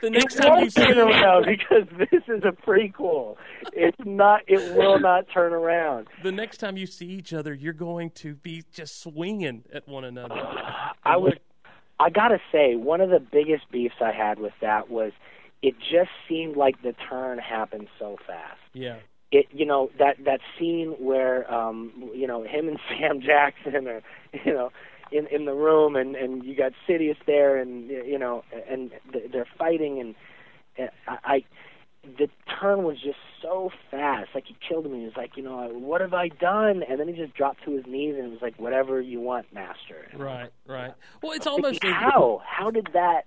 [0.01, 3.37] The next it time you see turn around because this is a prequel.
[3.73, 4.43] It's not.
[4.47, 6.07] It will not turn around.
[6.23, 10.05] the next time you see each other, you're going to be just swinging at one
[10.05, 10.35] another."
[11.05, 11.35] I was.
[11.99, 15.13] I gotta say, one of the biggest beefs I had with that was
[15.63, 18.59] it just seemed like the turn happened so fast.
[18.73, 18.97] yeah,
[19.33, 24.03] it you know that that scene where um you know him and Sam Jackson are
[24.45, 24.71] you know
[25.13, 28.91] in in the room and and you got Sidious there and you know and
[29.33, 30.15] they're fighting and
[30.79, 31.45] uh, I, I
[32.19, 34.31] the turn was just so fast.
[34.35, 36.83] Like he killed me he was like you know what have I done?
[36.89, 40.09] And then he just dropped to his knees and was like whatever you want master.
[40.17, 40.95] Right, right.
[41.23, 42.43] Well, it's almost how?
[42.45, 43.27] How did that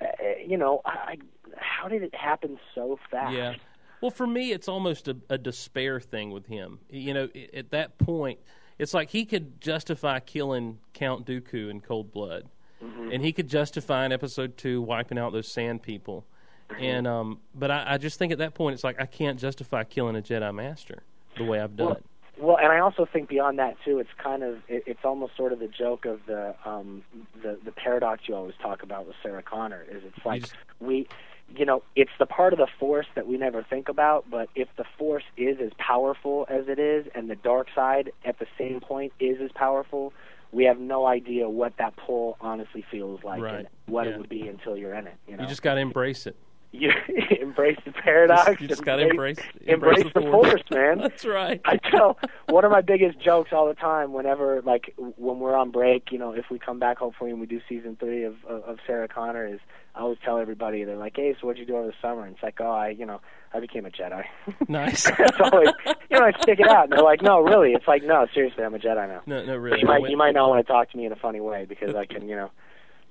[0.00, 0.06] uh,
[0.46, 1.18] you know, I,
[1.56, 3.34] how did it happen so fast?
[3.34, 3.54] Yeah.
[4.00, 6.80] Well, for me, it's almost a, a despair thing with him.
[6.90, 8.38] You know, at that point,
[8.78, 12.48] it's like he could justify killing Count Dooku in cold blood,
[12.82, 13.12] Mm-hmm.
[13.12, 16.26] and he could justify in Episode Two wiping out those Sand People,
[16.70, 16.82] Mm-hmm.
[16.82, 19.84] and um, but I, I just think at that point, it's like I can't justify
[19.84, 21.02] killing a Jedi Master
[21.38, 22.04] the way I've done Well, it.
[22.38, 25.52] Well, and I also think beyond that too, it's kind of it, it's almost sort
[25.52, 27.02] of the joke of the um
[27.42, 31.06] the the paradox you always talk about with Sarah Connor is it's like just- we
[31.54, 34.66] you know, it's the part of the force that we never think about, but if
[34.78, 38.80] the force is as powerful as it is and the dark side at the same
[38.80, 40.14] point is as powerful,
[40.52, 43.54] we have no idea what that pull honestly feels like Right.
[43.56, 44.12] and what Yeah.
[44.14, 45.42] it would be until you're in it, you know.
[45.42, 46.34] You just got to embrace it.
[46.74, 46.90] You
[47.40, 48.60] embrace the paradox.
[48.60, 50.62] You just gotta embrace- embrace, embrace the the force.
[50.70, 50.98] man.
[51.02, 51.60] That's right.
[51.64, 52.18] I tell
[52.48, 56.18] one of my biggest jokes all the time whenever like when we're on break, you
[56.18, 59.08] know, if we come back hopefully and we do season three of of, of Sarah
[59.08, 59.60] Connor is
[59.94, 62.24] I always tell everybody they're like, Hey, so what'd you do over the summer?
[62.24, 63.20] And it's like, Oh, I you know,
[63.52, 64.24] I became a Jedi.
[64.68, 65.04] Nice.
[65.16, 65.68] That's always
[66.10, 68.64] you know, I stick it out and they're like, No, really it's like, No, seriously,
[68.64, 69.22] I'm a Jedi now.
[69.26, 69.80] No, no, really.
[69.80, 71.66] you I might you might not want to talk to me in a funny way
[71.68, 72.50] because I can, you know,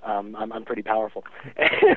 [0.06, 1.24] um I'm I'm pretty powerful.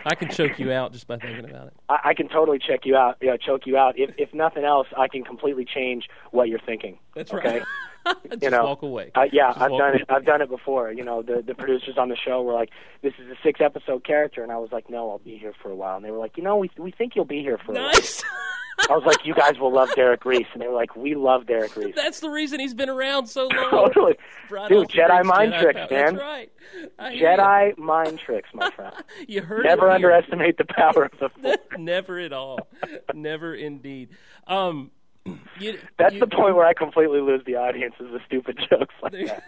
[0.05, 1.73] I can choke you out just by thinking about it.
[1.89, 3.99] I, I can totally check you out, you know, choke you out.
[3.99, 6.99] If if nothing else, I can completely change what you're thinking.
[7.15, 7.59] That's okay?
[7.59, 7.63] right.
[8.31, 9.11] just you know, walk away.
[9.15, 9.95] Uh, yeah, Just I've done away.
[9.97, 10.07] it.
[10.09, 10.93] I've done it before.
[10.93, 12.71] You know, the the producers on the show were like,
[13.03, 15.71] "This is a six episode character," and I was like, "No, I'll be here for
[15.71, 17.73] a while." And they were like, "You know, we we think you'll be here for
[17.73, 17.91] a while."
[18.91, 21.47] I was like, "You guys will love Derek Reese," and they were like, "We love
[21.47, 23.71] Derek Reese." That's the reason he's been around so long.
[23.71, 24.15] totally,
[24.49, 24.89] Brought dude.
[24.89, 25.89] Jedi mind Jedi tricks, power.
[25.91, 26.15] man.
[26.15, 26.53] That's right.
[26.99, 28.95] I Jedi mind tricks, my friend.
[29.29, 31.57] You, heard Never underestimate the power of the Force.
[31.79, 32.69] Never at all.
[33.15, 34.11] Never indeed.
[34.47, 34.91] Um,
[35.59, 38.95] you, That's you- the point where I completely lose the audience is the stupid jokes
[39.03, 39.43] like that.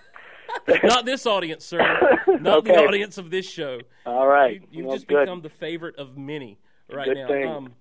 [0.83, 1.79] Not this audience, sir.
[2.41, 3.81] Not the audience of this show.
[4.07, 5.27] All right, You, have well, just good.
[5.27, 6.59] become the favorite of many
[6.91, 7.29] right Good now.
[7.29, 7.47] thing.
[7.49, 7.73] Um,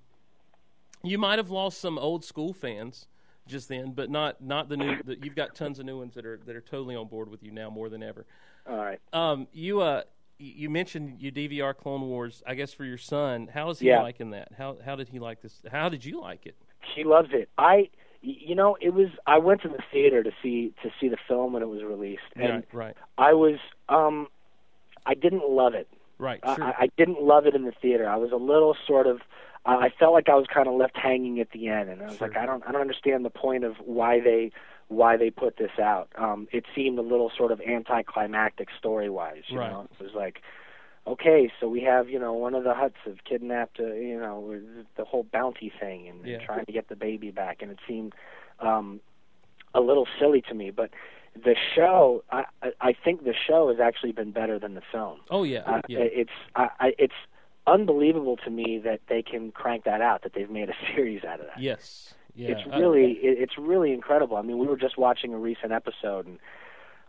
[1.09, 3.07] you might have lost some old school fans
[3.47, 4.97] just then, but not not the new.
[5.03, 7.43] The, you've got tons of new ones that are that are totally on board with
[7.43, 8.25] you now more than ever.
[8.69, 8.99] All right.
[9.13, 10.03] Um, you uh,
[10.37, 12.43] you mentioned you DVR Clone Wars.
[12.45, 14.01] I guess for your son, how is he Yeah.
[14.01, 14.49] liking that?
[14.57, 15.61] How how did he like this?
[15.71, 16.55] How did you like it?
[16.95, 17.49] He loves it.
[17.57, 17.89] I,
[18.21, 19.07] you know, it was.
[19.25, 22.21] I went to the theater to see to see the film when it was released,
[22.35, 23.59] and right, right, I was.
[23.89, 24.27] um
[25.05, 25.87] I didn't love it.
[26.17, 26.41] right.
[26.43, 26.63] Sure.
[26.65, 28.09] I I didn't love it in the theater.
[28.09, 29.21] I was a little sort of.
[29.67, 32.17] I felt like I was kind of left hanging at the end, and I was
[32.17, 32.27] Sure.
[32.29, 34.51] like, I don't, I don't understand the point of why they,
[34.87, 36.09] why they put this out.
[36.15, 39.43] Um, it seemed a little sort of anticlimactic story wise.
[39.49, 39.71] You Right.
[39.71, 40.41] know, it was like,
[41.05, 44.59] okay, so we have you know one of the Hutts have kidnapped, uh, you know,
[44.95, 46.45] the whole bounty thing and, and Yeah.
[46.45, 48.13] trying to get the baby back, and it seemed
[48.59, 49.01] um,
[49.73, 50.91] a little silly to me, but.
[51.45, 55.19] The show, I, I I think the show has actually been better than the film.
[55.29, 55.99] oh yeah, Uh, yeah.
[55.99, 57.13] It's I, I, it's
[57.67, 60.23] unbelievable to me that they can crank that out.
[60.23, 61.59] That they've made a series out of that.
[61.61, 62.13] yes.
[62.35, 62.49] Yeah.
[62.49, 64.37] It's really it, it's really incredible.
[64.37, 66.37] I mean, we were just watching a recent episode, and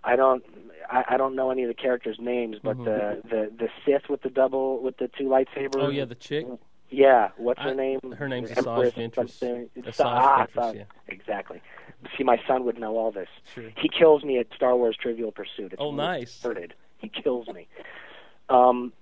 [0.02, 0.42] I don't
[0.90, 4.22] I, I don't know any of the characters' names, but the the the Sith with
[4.22, 5.68] the double with the two lightsabers.
[5.74, 5.80] Mm-hmm.
[5.80, 6.46] oh yeah, the chick.
[6.88, 7.28] yeah.
[7.36, 8.00] What's I- her name?
[8.18, 9.68] her name's Asajj Ventress.
[9.76, 10.84] Asajj ah, Ventress, yeah.
[11.08, 11.60] Exactly.
[12.16, 13.28] See, my son would know all this.
[13.54, 13.64] Sure.
[13.76, 15.72] He kills me at Star Wars Trivial Pursuit.
[15.74, 16.40] It's Oh, nice.
[16.42, 16.70] Retarded.
[16.96, 17.66] He kills me.
[18.48, 18.94] Um,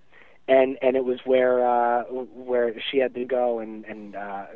[0.49, 4.47] and and it was where uh, where she had to go and and uh,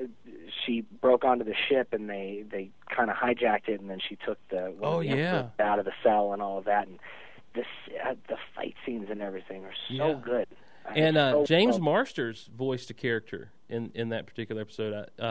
[0.64, 4.16] she broke onto the ship and they they kind of hijacked it and then she
[4.16, 5.48] took the Oh, yeah.
[5.58, 6.98] Out of the cell and all of that and
[7.54, 7.66] this
[8.06, 10.14] uh, the fight scenes and everything are so Yeah.
[10.22, 10.46] good.
[10.94, 15.08] And uh, So James Marsters voiced a character in, in that particular episode.
[15.18, 15.22] Uh,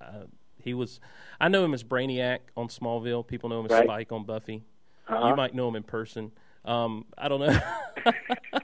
[0.00, 0.24] uh,
[0.58, 1.00] he was,
[1.40, 3.26] I know him as Brainiac on Smallville.
[3.26, 3.84] People know him as Right.
[3.84, 4.62] Spike on Buffy.
[5.08, 5.28] Uh-huh.
[5.28, 6.30] You might know him in person.
[6.64, 7.58] Um, I don't know.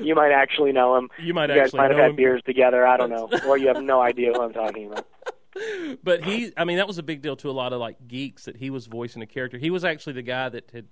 [0.00, 1.08] You might actually know him.
[1.18, 2.16] You might you guys actually might have had him.
[2.16, 2.86] beers together.
[2.86, 5.06] I don't know, or you have no idea who I'm talking about.
[6.02, 8.44] but he, I mean, that was a big deal to a lot of like geeks
[8.44, 9.58] that he was voicing a character.
[9.58, 10.86] He was actually the guy that had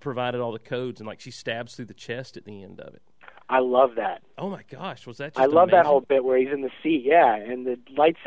[0.00, 2.94] provided all the codes, and like she stabs through the chest at the end of
[2.94, 3.02] it.
[3.48, 4.22] I love that.
[4.38, 5.34] Oh my gosh, was that?
[5.34, 8.18] Just I love that whole bit where he's in the seat, yeah, and the lights.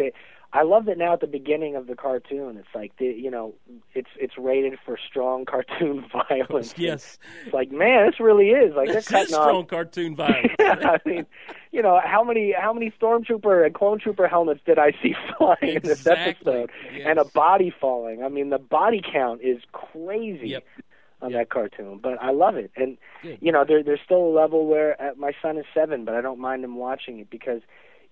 [0.54, 2.58] I love that now at the beginning of the cartoon.
[2.58, 3.54] It's like the, you know,
[3.94, 6.74] it's it's rated for strong cartoon violence.
[6.78, 9.68] Yes, it's like man, this really is like they're that's cutting strong off.
[9.68, 10.54] cartoon violence.
[10.60, 11.26] I mean,
[11.72, 15.58] you know, how many how many stormtrooper and clone trooper helmets did I see flying
[15.62, 16.72] in this Exactly, episode,
[17.06, 18.24] and a body falling?
[18.24, 20.64] I mean, the body count is crazy Yep.
[21.22, 21.40] on Yep.
[21.40, 22.72] that cartoon, but I love it.
[22.78, 23.40] And Good.
[23.42, 26.22] you know, there, there's still a level where uh, my son is seven, but I
[26.22, 27.62] don't mind him watching it because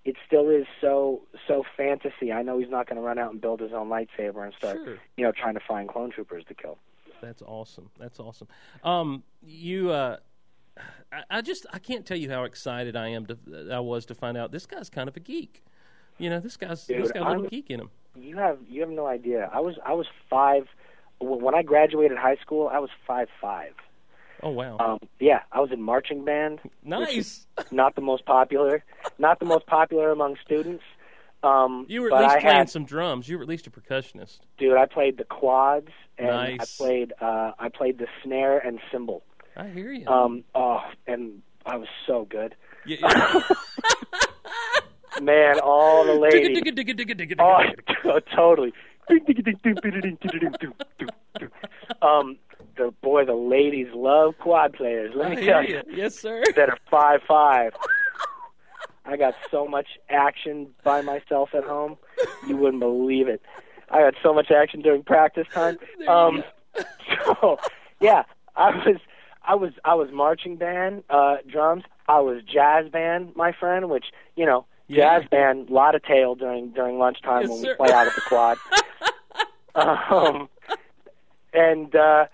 [0.04, 2.32] it still is so so fantasy.
[2.32, 4.78] I know he's not going to run out and build his own lightsaber and start,
[4.84, 4.98] Sure.
[5.16, 6.78] you know, trying to find clone troopers to kill.
[7.20, 7.90] That's awesome.
[7.98, 8.46] That's awesome.
[8.84, 10.18] Um, you uh,
[11.12, 13.38] I, I just I can't tell you how excited I am to
[13.72, 15.62] I was to find out this guy's kind of a geek.
[16.18, 17.90] You know, this guy's this Dude, got a little I'm- geek in him.
[18.18, 19.50] You have you have no idea.
[19.52, 20.66] I was I was five
[21.20, 22.68] when when I graduated high school.
[22.72, 23.72] I was five five.
[24.42, 26.60] Oh wow, Um, yeah, I was in marching band.
[26.82, 27.46] nice.
[27.70, 28.84] Not the most popular,
[29.18, 30.84] not the most popular among students.
[31.42, 33.28] Um, You were at least I playing had, some drums.
[33.28, 34.40] You were at least a percussionist.
[34.58, 34.76] dude.
[34.76, 36.60] I played the quads and Nice.
[36.80, 39.22] I played uh, I played the snare and cymbal.
[39.56, 40.06] I hear you.
[40.06, 42.54] Um, oh, and I was so good.
[42.84, 43.40] Yeah, yeah.
[45.22, 46.60] Man, all the ladies.
[47.38, 48.72] Oh, totally.
[52.02, 52.36] um,
[52.76, 55.12] the boy, the ladies love quad players.
[55.14, 55.82] Let me tell you.
[55.88, 56.42] Yes, sir.
[56.56, 57.72] that are five five.
[59.04, 61.96] I got so much action by myself at home,
[62.48, 63.40] you wouldn't believe it.
[63.88, 65.78] I had so much action during practice time.
[66.08, 66.42] Um,
[67.34, 67.58] so
[68.00, 68.24] yeah,
[68.56, 68.96] I was,
[69.44, 71.84] I was, I was marching band, uh, drums.
[72.08, 74.06] I was jazz band, my friend, which
[74.36, 75.20] you know, Yeah.
[75.20, 77.68] jazz band, lot of tail during during lunchtime Yes, when sir.
[77.70, 78.58] we play out at the quad.
[79.76, 80.48] um,
[81.52, 82.26] and uh,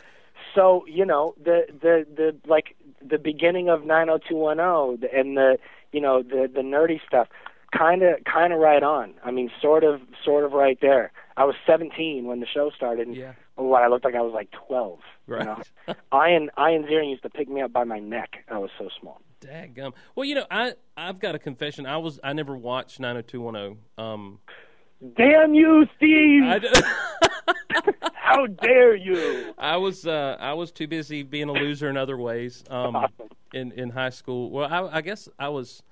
[0.55, 2.75] so you know the the the like
[3.07, 5.59] the beginning of 90210 and the
[5.93, 7.29] you know the the nerdy stuff
[7.77, 11.45] kind of kind of right on i mean sort of sort of right there i
[11.45, 13.33] was 17 when the show started and Yeah.
[13.57, 15.41] what i looked like i was like 12 Right.
[15.41, 18.71] you know ian ian ziering used to pick me up by my neck i was
[18.79, 19.93] so small Dadgum.
[20.15, 21.85] Well, you know, I I've got a confession.
[21.85, 23.77] I was I never watched 90210.
[23.99, 24.39] Um,
[25.17, 26.45] damn you steve
[28.15, 32.17] how dare you I was uh, I was too busy being a loser in other
[32.17, 32.65] ways.
[32.71, 33.29] Um, Awesome.
[33.55, 34.51] in in high school.
[34.51, 35.83] Well, I, I guess I was.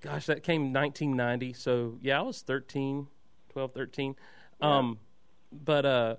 [0.00, 1.52] Gosh, that came 1990.
[1.52, 3.06] So yeah, I was 13,
[3.50, 4.16] 12, 13.
[4.62, 4.98] Um,
[5.52, 6.16] but uh,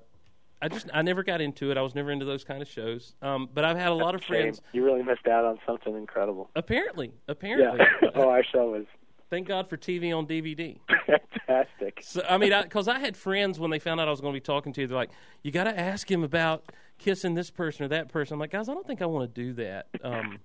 [0.61, 1.78] I just I never got into it.
[1.78, 3.15] I was never into those kind of shows.
[3.22, 4.61] Um, but I've had a lot of friends.
[4.72, 7.80] you really missed out on something incredible Apparently, apparently.
[7.80, 8.86] yeah oh our show was
[9.32, 10.78] Thank God for TV on DVD.
[11.48, 14.34] fantastic So I mean, because I, had friends when they found out I was going
[14.34, 15.12] to be talking to you, they're like,
[15.42, 16.66] "You got to ask him about
[17.00, 19.42] kissing this person or that person." I'm like, guys, I don't think I want to
[19.42, 19.88] do that.
[20.04, 20.40] Um,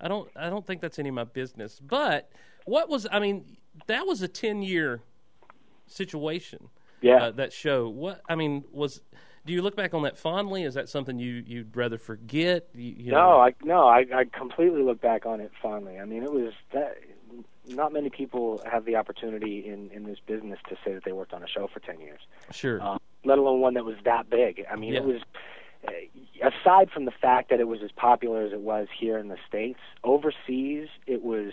[0.00, 0.30] I don't.
[0.36, 1.80] I don't think that's any of my business.
[1.80, 2.30] But
[2.64, 3.08] what was?
[3.10, 3.56] I mean,
[3.88, 5.00] that was a ten year
[5.86, 6.68] situation.
[7.00, 7.88] yeah Uh, that show.
[7.88, 8.22] What?
[8.28, 9.00] I mean, was.
[9.44, 10.62] Do you look back on that fondly?
[10.62, 12.68] Is that something you you'd rather forget?
[12.72, 13.40] You, you No, know?
[13.40, 15.98] I no, I, I completely look back on it fondly.
[15.98, 16.98] I mean, it was that.
[17.66, 21.32] Not many people have the opportunity in in this business to say that they worked
[21.32, 22.20] on a show for ten years,
[22.50, 22.82] sure.
[22.82, 24.64] uh, let alone one that was that big.
[24.70, 25.20] I mean, it was.
[25.86, 25.90] Uh,
[26.40, 29.38] aside from the fact that it was as popular as it was here in the
[29.48, 31.52] states, overseas it was.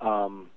[0.00, 0.50] Um,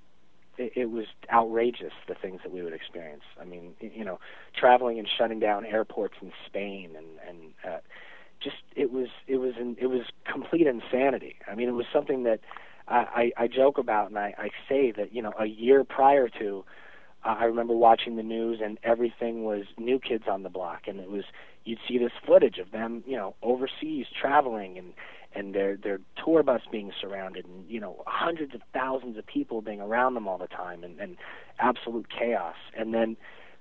[0.58, 3.24] it, it was outrageous the things that we would experience.
[3.40, 4.20] I mean, you know,
[4.56, 7.78] traveling and shutting down airports in Spain and and uh,
[8.40, 11.38] just it was it was an, it was complete insanity.
[11.48, 12.40] I mean, it was something that
[12.88, 16.64] I, I, joke about and I, I say that you know a year prior to,
[17.26, 21.00] uh, I remember watching the news and everything was new kids on the block and
[21.00, 21.26] it was
[21.66, 24.94] you'd see this footage of them you know overseas traveling and
[25.36, 29.62] and their their tour bus being surrounded and you know hundreds of thousands of people
[29.62, 31.18] being around them all the time and, and
[31.60, 32.56] absolute chaos.
[32.78, 33.18] And then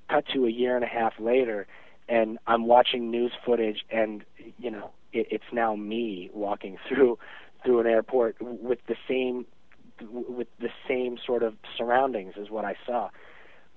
[0.08, 1.66] cut to a year and a half later
[2.08, 4.24] and I'm watching news footage and
[4.58, 7.18] you know it, it's now me walking through
[7.66, 9.46] through an airport with the same
[10.10, 13.10] with the same sort of surroundings as what I saw.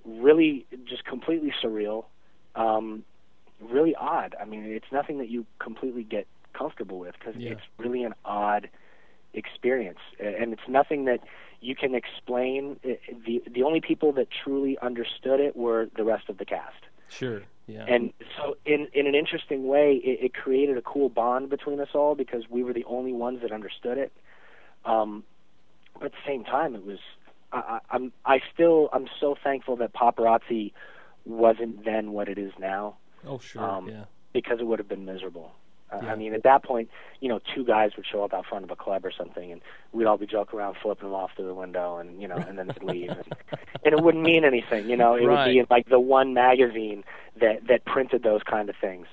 [0.04, 2.06] Really just completely surreal
[2.54, 3.04] um
[3.60, 4.34] really odd.
[4.40, 7.52] I mean it's nothing that you completely get comfortable with because Yeah.
[7.52, 8.70] it's really an odd
[9.34, 10.00] experience.
[10.18, 11.20] And it's nothing that
[11.60, 12.78] you can explain.
[12.82, 17.42] The the only people that truly understood it were the rest of the cast sure.
[17.66, 17.84] Yeah.
[17.86, 21.90] and so, in in an interesting way, it, it created a cool bond between us
[21.94, 24.12] all because we were the only ones that understood it.
[24.84, 25.22] Um,
[25.94, 26.98] but at the same time, it was
[27.52, 30.72] I, I, I'm I still I'm so thankful that paparazzi
[31.24, 32.96] wasn't then what it is now
[33.26, 33.62] oh sure.
[33.62, 34.04] um, yeah.
[34.32, 35.52] because it would have been miserable.
[35.92, 36.12] Uh, Yeah.
[36.12, 36.88] I mean, at that point,
[37.20, 39.60] you know, two guys would show up out front of a club or something, and
[39.92, 42.58] we'd all be joking around, flipping them off through the window, and you know, and
[42.58, 43.24] then they'd leave, and,
[43.84, 44.88] and it wouldn't mean anything.
[44.88, 47.04] You know, it would be in like the one magazine
[47.40, 49.06] that that printed those kind of things.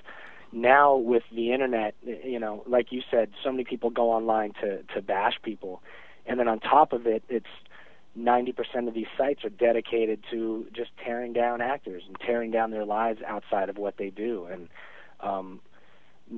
[0.52, 4.82] Now with the internet, you know, like you said, so many people go online to
[4.94, 5.82] to bash people,
[6.26, 7.46] and then on top of it, it's
[8.18, 12.84] 90% of these sites are dedicated to just tearing down actors and tearing down their
[12.84, 14.68] lives outside of what they do and
[15.20, 15.60] um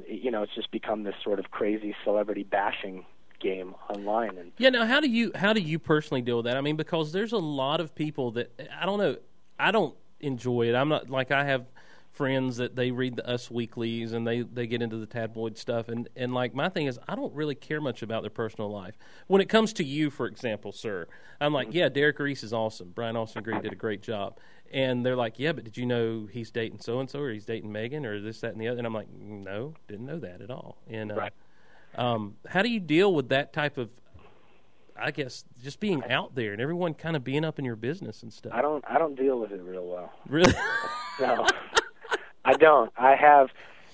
[0.09, 3.05] you know it's just become this sort of crazy celebrity bashing
[3.41, 4.68] game online and Yeah.
[4.68, 6.57] Now, how do you how do you personally deal with that?
[6.57, 9.16] I mean, because there's a lot of people that I don't know.
[9.59, 10.74] I don't enjoy it.
[10.74, 11.66] I'm not like I have
[12.11, 15.88] friends that they read the Us Weeklies and they, they get into the tabloid stuff.
[15.88, 18.99] And, and like my thing is, I don't really care much about their personal life.
[19.26, 21.07] When it comes to you, for example, sir,
[21.41, 22.91] I'm like, yeah, Derek Reese is awesome.
[22.95, 24.38] Brian Austin Green did a great job.
[24.73, 27.45] And they're like, yeah, but did you know he's dating so and so, or he's
[27.45, 28.79] dating Megan, or this, that, and the other?
[28.79, 30.77] And I'm like, no, didn't know that at all.
[30.89, 31.33] And uh, Right.
[31.97, 33.91] um, how do you deal with that type of,
[34.97, 38.23] I guess, just being out there and everyone kind of being up in your business
[38.23, 38.53] and stuff?
[38.55, 40.12] I don't I don't deal with it real well.
[40.29, 40.55] Really?
[41.21, 41.47] No,
[42.47, 42.91] I don't.
[42.97, 43.51] I have,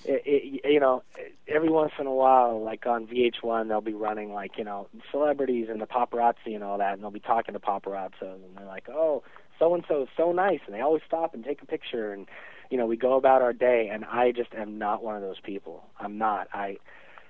[0.07, 1.03] i i you know,
[1.47, 5.67] every once in a while, like on VH1, they'll be running like you know celebrities
[5.69, 8.87] and the paparazzi and all that, and they'll be talking to paparazzi, and they're like,
[8.89, 9.23] oh,
[9.59, 12.27] so and so is so nice, and they always stop and take a picture, and
[12.69, 15.39] you know, we go about our day, and I just am not one of those
[15.39, 15.85] people.
[15.99, 16.47] I'm not.
[16.53, 16.77] I,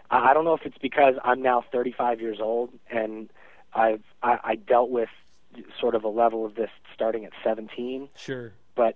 [0.09, 3.29] I don't know if it's because I'm now 35 years old, and
[3.73, 5.09] I've I, I dealt with
[5.79, 8.51] sort of a level of this starting at 17 sure.
[8.75, 8.95] but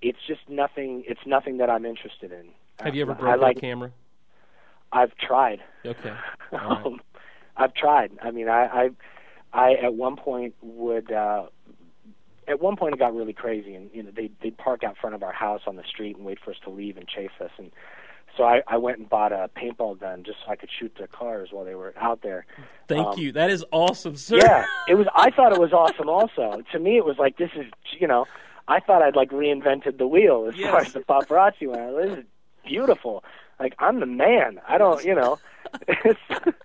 [0.00, 1.04] it's just nothing.
[1.06, 2.48] It's nothing that I'm interested in.
[2.80, 3.58] Have you ever broke I like.
[3.58, 3.92] a camera?
[4.92, 5.60] I've tried.
[5.86, 6.12] Okay.
[6.52, 6.84] Right.
[6.84, 7.00] Um,
[7.56, 8.10] I've tried.
[8.22, 8.90] I mean, I, I,
[9.54, 11.10] I at one point would.
[11.10, 11.46] uh
[12.52, 15.14] at one point, it got really crazy, and you know, they they'd park out front
[15.14, 17.50] of our house on the street and wait for us to leave and chase us.
[17.58, 17.72] And
[18.36, 21.06] so I, I went and bought a paintball gun just so I could shoot their
[21.06, 22.46] cars while they were out there.
[22.88, 23.32] Thank Um, you.
[23.32, 24.38] That is awesome, sir.
[24.38, 25.06] Yeah, it was.
[25.14, 26.08] I thought it was awesome.
[26.08, 27.66] Also, to me, it was like this is.
[27.98, 28.26] You know,
[28.68, 31.96] I thought I'd like reinvented the wheel as far as the paparazzi went.
[32.10, 32.24] This is
[32.64, 33.24] beautiful.
[33.60, 34.60] Like I'm the man.
[34.68, 35.04] I don't.
[35.04, 35.38] You know,
[35.88, 36.20] it's,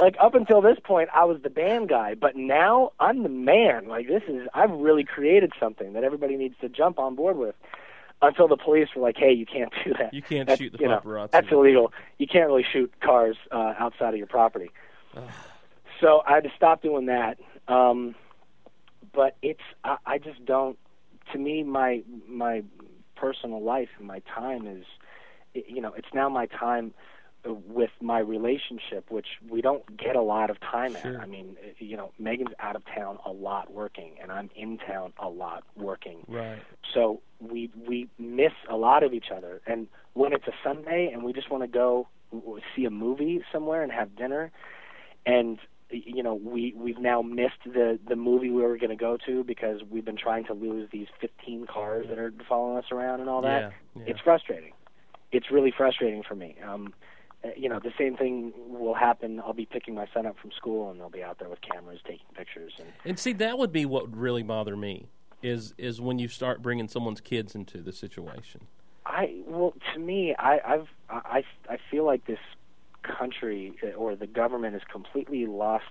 [0.00, 3.88] like up until this point, I was the band guy, but now I'm the man.
[3.88, 4.46] Like this is.
[4.54, 7.54] I've really created something that everybody needs to jump on board with.
[8.22, 10.14] Until the police were like, "Hey, you can't do that.
[10.14, 11.92] You can't That's- shoot the you know, paparazzi." That's illegal.
[12.18, 14.70] You can't really shoot cars uh, outside of your property."
[16.00, 17.38] so I had to stop doing that.
[17.68, 18.14] Um,
[19.12, 20.78] but it's I, I just don't.
[21.32, 22.62] To me, my my
[23.16, 24.84] personal life and my time is,
[25.54, 26.94] you know, it's now my time
[27.44, 31.14] with my relationship, which we don't get a lot of time Sure.
[31.16, 31.20] at.
[31.20, 35.12] I mean, you know, Megan's out of town a lot working, and I'm in town
[35.18, 36.58] a lot working Right.
[36.94, 41.22] so we we miss a lot of each other and when it's a sunday and
[41.22, 42.08] we just want to go
[42.74, 44.50] see a movie somewhere and have dinner
[45.26, 45.58] and
[45.90, 49.44] you know we we've now missed the the movie we were going to go to
[49.44, 53.28] because we've been trying to lose these 15 cars that are following us around and
[53.28, 53.60] all that
[53.94, 54.10] Yeah, yeah.
[54.10, 54.72] it's frustrating
[55.30, 56.94] it's really frustrating for me um
[57.56, 60.90] you know the same thing will happen i'll be picking my son up from school
[60.90, 63.86] and they'll be out there with cameras taking pictures and And see, that would be
[63.86, 65.08] what would really bother me
[65.42, 68.66] is is when you start bringing someone's kids into the situation.
[69.04, 72.40] I well, to me, I, I've I I feel like this
[73.02, 75.84] country uh, or the government has completely lost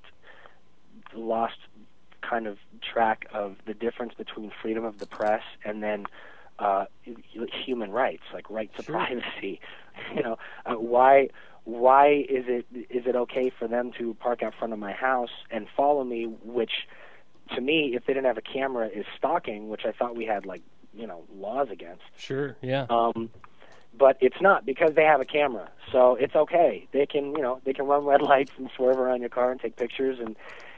[1.13, 1.57] lost
[2.21, 6.05] kind of track of the difference between freedom of the press and then
[6.59, 6.85] uh,
[7.65, 8.95] human rights, like right to Sure.
[8.95, 9.59] privacy.
[10.13, 11.29] You know, uh, why
[11.63, 15.31] why is it is it okay for them to park out front of my house
[15.49, 16.25] and follow me?
[16.25, 16.85] Which,
[17.55, 20.45] to me, if they didn't have a camera, is stalking, which I thought we had
[20.45, 22.03] like you know laws against.
[22.17, 22.57] Sure.
[22.61, 22.87] Yeah.
[22.89, 23.29] Um,
[23.97, 26.87] but it's not because they have a camera, so it's okay.
[26.91, 29.59] They can, you know, they can run red lights and swerve around your car and
[29.59, 30.35] take pictures and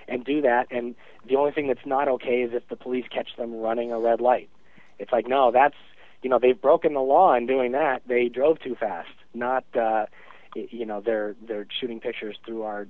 [0.07, 0.67] and do that.
[0.71, 0.95] And
[1.27, 4.21] the only thing that's not okay is if the police catch them running a red
[4.21, 4.49] light.
[4.99, 5.75] It's like no, that's
[6.23, 8.01] you know they've broken the law in doing that.
[8.07, 9.09] They drove too fast.
[9.33, 10.05] Not uh,
[10.55, 12.87] you know they're they're shooting pictures through our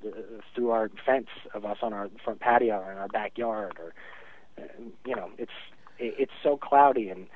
[0.55, 3.93] through our fence of us on our front patio or in our backyard or
[5.05, 5.51] you know it's
[5.99, 7.28] it's so cloudy and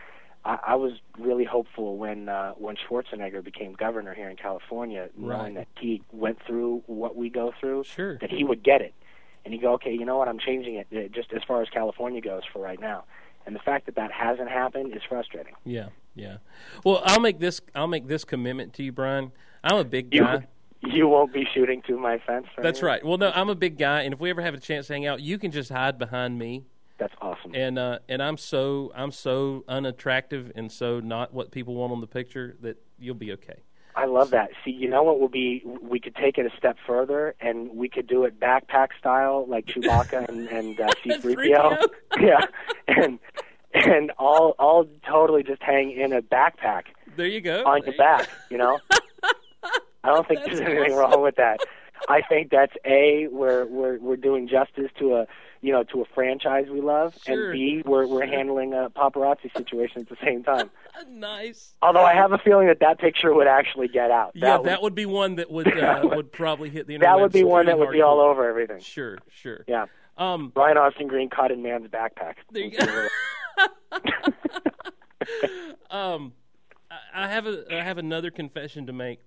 [0.46, 5.56] I, I was really hopeful when uh, when Schwarzenegger became governor here in California, knowing
[5.56, 5.68] Right.
[5.76, 8.18] that he went through what we go through, Sure.
[8.18, 8.94] that he would get it,
[9.46, 11.70] and he'd go, okay, you know what, I'm changing it uh, just as far as
[11.70, 13.04] California goes for right now.
[13.46, 15.54] And the fact that that hasn't happened is frustrating.
[15.64, 15.90] Yeah.
[16.16, 16.38] Yeah.
[16.84, 19.32] Well, I'll make this I'll make this commitment to you, Brian.
[19.64, 20.48] I'm a big guy.
[20.82, 22.48] you won't be shooting through my fence.
[22.58, 23.06] That's right.
[23.06, 25.06] Well, no, I'm a big guy, and if we ever have a chance to hang
[25.06, 26.66] out, you can just hide behind me.
[26.98, 27.56] That's awesome.
[27.56, 32.02] And uh, and I'm so I'm so unattractive and so not what people want on
[32.02, 33.64] the picture that you'll be okay.
[34.02, 34.50] I love that.
[34.66, 35.62] See, you know what would be?
[35.64, 39.68] We could take it a step further, and we could do it backpack style, like
[39.68, 41.88] Chewbacca and and uh, C-3PO.
[42.20, 42.46] yeah,
[42.88, 43.20] and
[43.76, 46.86] and all all totally just hang in a backpack
[47.16, 47.64] There you go.
[47.64, 48.28] on There your you back.
[48.50, 48.80] You know,
[50.04, 51.60] I don't think there's anything wrong with that.
[52.10, 55.28] I think that's a we're we're we're doing justice to a
[55.62, 57.52] you know to a franchise we love, Sure.
[57.52, 60.70] and b we're we're handling a paparazzi situation at the same time.
[61.10, 61.74] Nice.
[61.82, 64.32] Although I have a feeling that that picture would actually get out.
[64.36, 67.16] yeah, would- that would be one that would uh, would- probably hit the internet.
[67.16, 68.80] that would be one that would be all over everything.
[68.82, 69.64] Sure, sure.
[69.68, 69.86] Yeah.
[70.18, 72.36] Um, Brian Austin Green caught in man's backpack.
[72.52, 73.08] There you go.
[75.90, 76.34] um,
[76.90, 79.20] I, I have a I have another confession to make.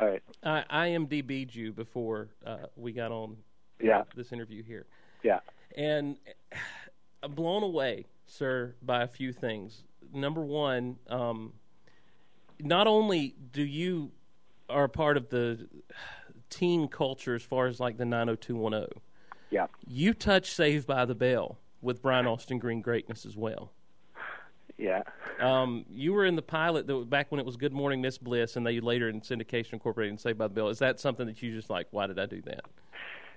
[0.00, 0.22] All right.
[0.42, 3.36] I IMDb'd you before uh, we got on
[3.82, 4.02] Yeah.
[4.16, 4.86] this interview here,
[5.22, 5.40] Yeah.
[5.76, 6.16] and
[7.22, 9.82] I'm blown away, sir, by a few things.
[10.12, 11.52] Number one, um,
[12.60, 14.12] not only do you
[14.68, 15.68] are a part of the
[16.50, 19.00] teen culture as far as like the 90210,
[19.50, 19.66] Yeah.
[19.86, 23.72] you touch Saved by the Bell with Brian Austin Green greatness as well.
[24.76, 25.02] Yeah.
[25.40, 28.16] Um, you were in the pilot that was back when it was Good Morning Miss
[28.18, 30.68] Bliss, and they later in syndication incorporated and Saved by the Bell.
[30.68, 31.88] Is that something that you just like?
[31.90, 32.60] Why did I do that?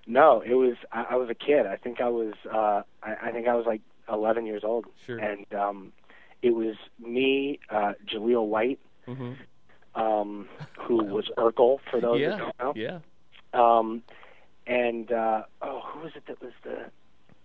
[0.08, 0.76] No, it was.
[0.91, 1.66] I, I was a kid.
[1.66, 2.34] I think I was.
[2.52, 3.82] Uh, I, I think I was like
[4.12, 4.86] 11 years old.
[5.06, 5.18] Sure.
[5.20, 5.93] And um,
[6.41, 9.38] it was me, uh, Jaleel White, Mhm.
[9.95, 10.47] um,
[10.80, 12.74] who was Urkel for those that yeah, don't know.
[12.76, 12.99] yeah.
[13.54, 14.04] Um,
[14.68, 16.86] and uh, oh, who was it that was the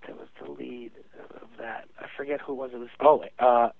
[0.06, 0.92] that was the lead
[1.42, 1.88] of that?
[1.98, 2.70] I forget who it was.
[2.72, 3.70] It was oh, uh,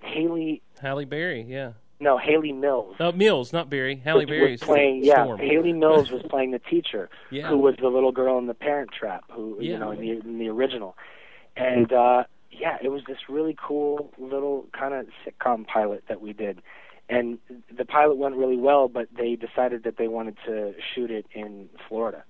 [0.00, 0.62] Haley.
[0.80, 1.72] Halle Berry, yeah.
[1.98, 2.96] No, Hayley Mills.
[3.00, 3.96] No, Mills, not Berry.
[3.96, 5.02] Haley Berry's was playing.
[5.04, 5.38] Yeah, Storm.
[5.40, 7.48] Hayley Mills was playing the teacher, Yeah.
[7.48, 9.72] who was the little girl in the Parent Trap, who Yeah.
[9.72, 10.96] you know in the in the original,
[11.56, 16.32] and uh, yeah, it was this really cool little kind of sitcom pilot that we
[16.34, 16.60] did,
[17.08, 17.38] and
[17.74, 21.68] the pilot went really well, but they decided that they wanted to shoot it in
[21.88, 22.24] Florida.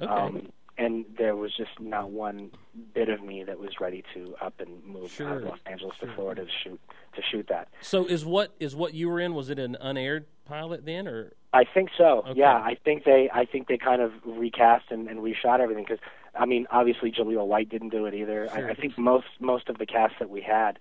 [0.00, 0.10] Okay.
[0.10, 2.50] Um, and there was just not one
[2.94, 5.28] bit of me that was ready to up and move Sure.
[5.30, 6.08] out of Los Angeles Sure.
[6.08, 6.80] to Florida to shoot
[7.14, 7.68] to shoot that.
[7.80, 9.34] so is what is what you were in?
[9.34, 12.20] Was it an unaired pilot then, or I think so.
[12.28, 12.38] Okay.
[12.40, 15.98] Yeah, I think they I think they kind of recast and, and reshot everything because
[16.34, 18.48] I mean obviously Jaleel White didn't do it either.
[18.54, 18.68] Sure.
[18.68, 20.78] I, I think most most of the cast that we had,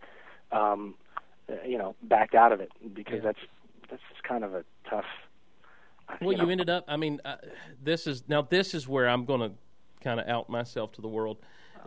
[0.51, 0.95] um,
[1.49, 3.19] uh, you know, backed out of it because Yeah.
[3.21, 3.39] that's
[3.89, 5.05] that's just kind of a tough.
[6.07, 6.85] uh, well, you know, ended up?
[6.87, 7.37] I mean, uh,
[7.83, 9.51] this is now this is where I'm going to
[10.01, 11.37] kind of out myself to the world.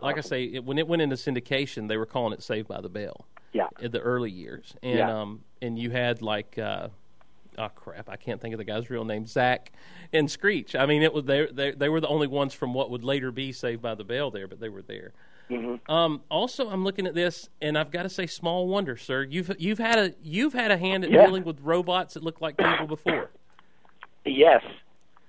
[0.01, 2.81] Like I say, it, when it went into syndication, they were calling it Saved by
[2.81, 3.25] the Bell.
[3.53, 3.67] Yeah.
[3.79, 5.21] in the early years, and Yeah.
[5.21, 6.57] um, and you had like.
[6.57, 6.89] Uh,
[7.55, 8.09] Oh crap!
[8.09, 9.27] I can't think of the guy's real name.
[9.27, 9.71] Zach
[10.11, 10.75] and Screech.
[10.75, 13.31] I mean, it was they they they were the only ones from what would later
[13.31, 15.13] be Saved by the Bell there, but they were there.
[15.51, 15.91] Mm-hmm.
[15.91, 19.21] Um, also, I'm looking at this, and I've got to say, small wonder, sir.
[19.21, 21.27] You've you've had a you've had a hand at Yeah.
[21.27, 23.29] dealing with robots that look like people before.
[24.25, 24.63] Yes,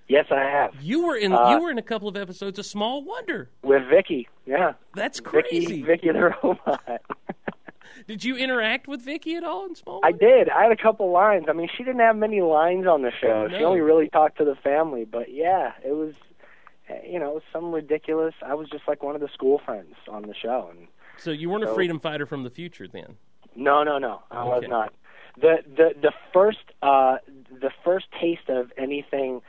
[0.09, 2.67] yes, I have You were in Uh, you were in a couple of episodes of
[2.67, 3.51] Small Wonder.
[3.63, 4.29] with Vicki.
[4.47, 5.83] Yeah, That's Vicki, crazy.
[5.83, 6.83] Vicki the robot.
[8.09, 10.17] Did you interact with Vicki at all in Small Wonder?
[10.17, 10.49] I did.
[10.51, 11.47] I had a couple lines.
[11.49, 13.49] I mean, she didn't have many lines on the show.
[13.49, 13.67] She No.
[13.67, 15.05] only really talked to the family.
[15.05, 16.15] But yeah, it was,
[17.09, 18.35] you know, some ridiculous.
[18.45, 20.69] I was just like one of the school friends on the show.
[20.71, 20.89] And
[21.19, 23.17] So you weren't a freedom fighter from the future then.
[23.55, 24.93] no, no, no, I was not.
[25.41, 27.19] The the the first uh
[27.51, 29.41] the first taste of anything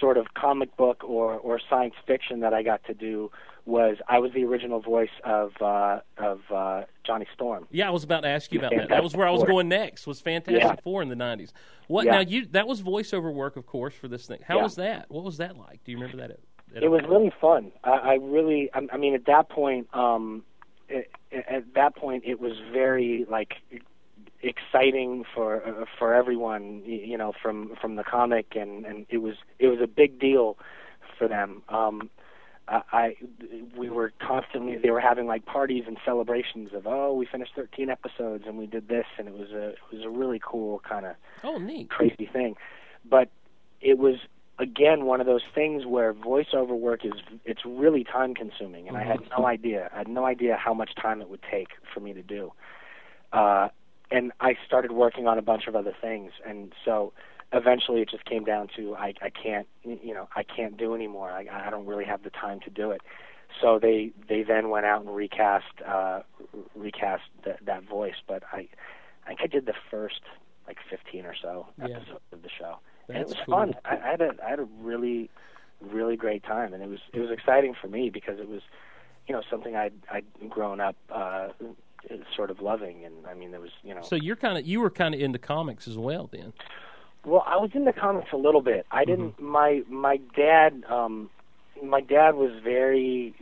[0.00, 3.30] sort of comic book or or science fiction that I got to do
[3.66, 7.68] was I was the original voice of uh of uh Johnny Storm.
[7.70, 8.88] Yeah, I was about to ask you about that.
[8.88, 9.48] That was where I was Four.
[9.48, 10.06] going next.
[10.06, 10.74] Was Fantastic Yeah.
[10.82, 11.52] Four in the '90s?
[11.86, 12.12] What Yeah.
[12.12, 12.20] now?
[12.20, 14.40] You that was voiceover work, of course, for this thing.
[14.44, 14.62] How Yeah.
[14.62, 15.06] was that?
[15.10, 15.84] What was that like?
[15.84, 16.30] Do you remember that?
[16.30, 16.40] At,
[16.76, 17.70] at it was really fun.
[17.84, 20.44] I, I really, I, I mean, at that point, um,
[20.88, 23.54] it, at that point, it was very like
[24.42, 26.82] exciting for uh, for everyone.
[26.84, 30.56] You know, from from the comic, and and it was it was a big deal
[31.18, 31.62] for them.
[31.68, 32.10] Um,
[32.68, 33.16] I, I
[33.76, 37.90] we were constantly they were having like parties and celebrations of oh we finished 13
[37.90, 41.04] episodes and we did this and it was a it was a really cool kind
[41.06, 41.90] of Oh, neat.
[41.90, 42.56] crazy thing.
[43.04, 43.28] But
[43.80, 44.16] it was
[44.58, 47.12] again one of those things where voiceover work is
[47.44, 49.90] it's really time consuming and I had no idea.
[49.92, 52.52] I had no idea how much time it would take for me to do.
[53.32, 53.68] Uh
[54.10, 57.12] and I started working on a bunch of other things and so
[57.52, 61.30] eventually it just came down to I I can't you know, I can't do anymore.
[61.30, 63.02] I I don't really have the time to do it.
[63.60, 66.20] So they they then went out and recast uh
[66.74, 68.68] recast that that voice, but I
[69.24, 70.20] I think I did the first
[70.66, 71.96] like 15 or so Yeah.
[71.96, 73.54] episodes of the show, and it was cool.
[73.56, 73.74] fun.
[73.84, 75.30] I, I had a I had a really
[75.80, 78.62] really great time, and it was it was exciting for me because it was
[79.26, 81.48] you know something I'd I'd grown up uh,
[82.36, 84.80] sort of loving, and I mean there was you know So you're kind of you
[84.80, 86.52] were kind of into comics as well then.
[87.24, 88.86] well, I was into comics a little bit.
[88.90, 89.32] I didn't.
[89.36, 89.46] Mm-hmm.
[89.46, 90.84] My my dad.
[90.88, 91.30] Um,
[91.82, 93.34] my dad was very.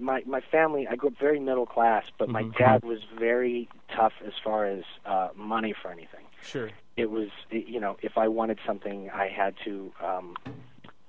[0.00, 0.86] My my family.
[0.88, 2.56] I grew up very middle class, but my Mhm.
[2.56, 6.24] dad was very tough as far as uh, money for anything.
[6.42, 6.70] Sure.
[6.96, 10.34] It was, you know, if I wanted something, I had to um,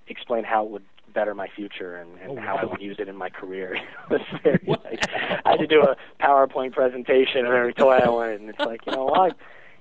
[0.08, 2.72] explain how it would better my future and, and Oh, how I wow.
[2.72, 3.76] would use it in my career.
[4.12, 4.84] it very, What?
[4.86, 5.04] like,
[5.46, 8.86] I had to do a PowerPoint presentation of every toy I wanted, and it's like,
[8.86, 9.32] you know, well, I,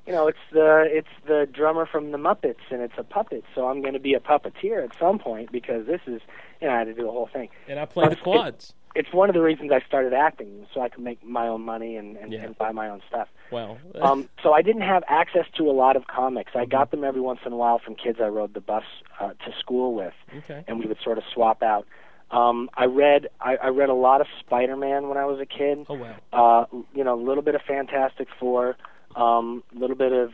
[0.07, 3.69] you know, it's the it's the drummer from the Muppets, and it's a puppet, so
[3.69, 6.23] I'm going to be a puppeteer at some point because this is,
[6.61, 7.51] you know, I had to do the whole thing.
[7.69, 8.73] And I played the quads.
[8.99, 11.97] It's one of the reasons I started acting, so I could make my own money
[11.97, 12.45] and and, Yeah.
[12.45, 13.29] and buy my own stuff.
[13.51, 16.53] Well, Um, so I didn't have access to a lot of comics.
[16.55, 18.85] I got them every once in a while from kids I rode the bus
[19.21, 20.65] uh, to school with, okay.
[20.67, 21.87] and we would sort of swap out.
[22.31, 25.87] Um, I read I, I read a lot of Spider-Man when I was a kid.
[25.89, 26.17] Oh wow.
[26.33, 28.77] Uh, you know, a little bit of Fantastic Four,
[29.17, 30.33] um, a little bit of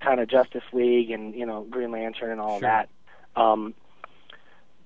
[0.00, 2.68] kind of Justice League, and you know Green Lantern and all Sure.
[2.68, 2.88] that.
[3.40, 3.74] Um,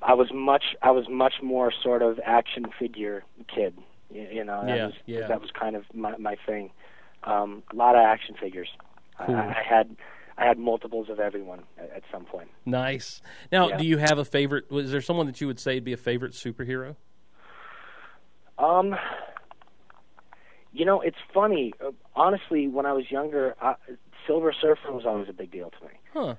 [0.02, 3.22] I was much I was much more sort of action figure
[3.54, 3.76] kid.
[4.10, 5.26] You, you know, that Yeah, was yeah.
[5.26, 6.70] that was kind of my my thing.
[7.24, 8.68] Um, a lot of action figures.
[9.24, 9.34] Cool.
[9.36, 9.96] I, I had
[10.38, 12.48] I had multiples of everyone at, at some point.
[12.64, 13.20] Nice.
[13.52, 13.76] Now, Yeah.
[13.76, 14.70] do you have a favorite?
[14.70, 16.96] Was there someone that you would say would be a favorite superhero?
[18.58, 18.96] Um,
[20.72, 21.74] you know, it's funny.
[21.84, 23.74] Uh, honestly, when I was younger, uh,
[24.26, 25.92] Silver Surfer was always a big deal to me.
[26.14, 26.34] Huh.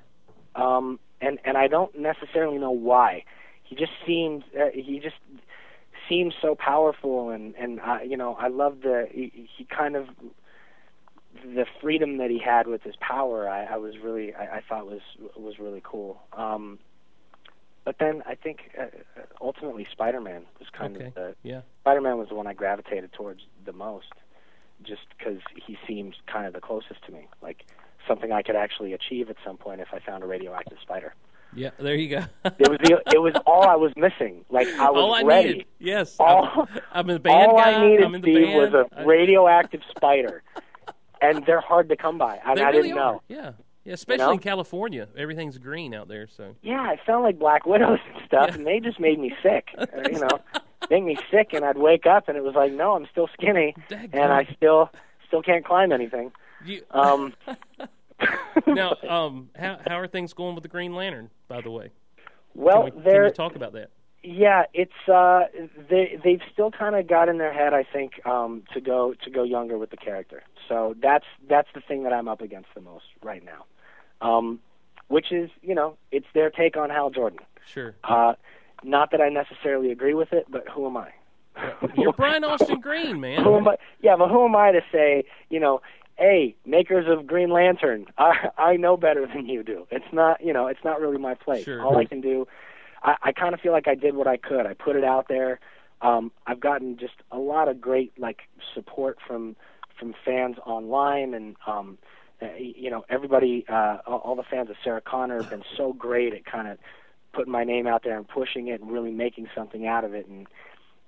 [0.56, 3.24] Um, and and I don't necessarily know why.
[3.72, 5.16] He just seemed uh, he just
[6.10, 10.10] seemed so powerful, and and I, you know, I love the he, he kind of
[11.46, 13.48] the freedom that he had with his power.
[13.48, 15.00] I, I was really I, I thought was
[15.38, 16.22] was really cool.
[16.34, 16.80] Um,
[17.86, 18.88] but then I think uh,
[19.40, 21.06] ultimately Spider-Man was kind Okay.
[21.06, 21.62] of the Yeah.
[21.84, 24.12] Spider-Man was the one I gravitated towards the most,
[24.84, 27.64] just because he seemed kind of the closest to me, like
[28.06, 31.16] something I could actually achieve at some point if I found a radioactive spider.
[31.56, 31.72] Yeah.
[31.78, 32.24] There you go.
[32.46, 34.46] It was the, it was all I was missing.
[34.50, 35.48] Like I was All I ready.
[35.50, 35.66] needed.
[35.80, 36.16] Yes.
[36.20, 37.74] All, I'm, I'm band all guy.
[37.74, 38.74] I needed, I'm in the Steve, band.
[38.74, 40.44] was a radioactive spider,
[41.22, 42.40] and they're hard to come by.
[42.46, 43.14] I really didn't are.
[43.14, 43.22] know.
[43.28, 43.52] Yeah.
[43.84, 43.94] Yeah.
[43.94, 44.32] Especially know?
[44.34, 46.28] in California, everything's green out there.
[46.28, 46.56] So.
[46.62, 48.56] Yeah, I sound like Black Widows and stuff, Yeah.
[48.56, 49.70] and they just made me sick.
[49.78, 50.40] uh, you know,
[50.90, 53.76] made me sick, and I'd wake up, and it was like, no, I'm still skinny,
[53.90, 54.10] Dadgummit.
[54.14, 54.90] and I still
[55.28, 56.32] still can't climb anything.
[56.64, 57.34] You, Um,
[58.68, 61.30] now, um, how how are things going with the Green Lantern?
[61.52, 61.90] By the way,
[62.56, 63.90] well, can, we, can they're talk about that?
[64.24, 65.46] yeah, it's uh,
[65.90, 69.30] they they've still kind of got in their head, I think, um, to go to
[69.30, 70.44] go younger with the character.
[70.70, 73.66] So that's that's the thing that I'm up against the most right now,
[74.22, 74.60] um,
[75.08, 77.40] which is you know it's their take on Hal Jordan.
[77.66, 77.96] Sure.
[78.04, 78.34] Uh,
[78.84, 81.12] not that I necessarily agree with it, but who am I?
[81.98, 83.44] You're Brian Austin Green, man.
[83.44, 83.76] who am I?
[84.02, 85.82] Yeah, but who am I to say, you know,
[86.22, 89.88] hey, makers of Green Lantern, I I know better than you do.
[89.92, 91.66] It's not, you know, it's not really my place.
[91.66, 91.82] Sure.
[91.82, 92.48] All I can do,
[93.04, 94.66] I, I kind of feel like I did what I could.
[94.66, 95.60] I put it out there.
[96.02, 98.42] Um, I've gotten just a lot of great like
[98.74, 99.56] support from
[100.00, 101.98] from fans online and um,
[102.42, 105.94] uh, you know everybody, uh, all, all the fans of Sarah Connor have been so
[105.94, 106.78] great at kind of
[107.34, 110.28] putting my name out there and pushing it and really making something out of it
[110.28, 110.48] and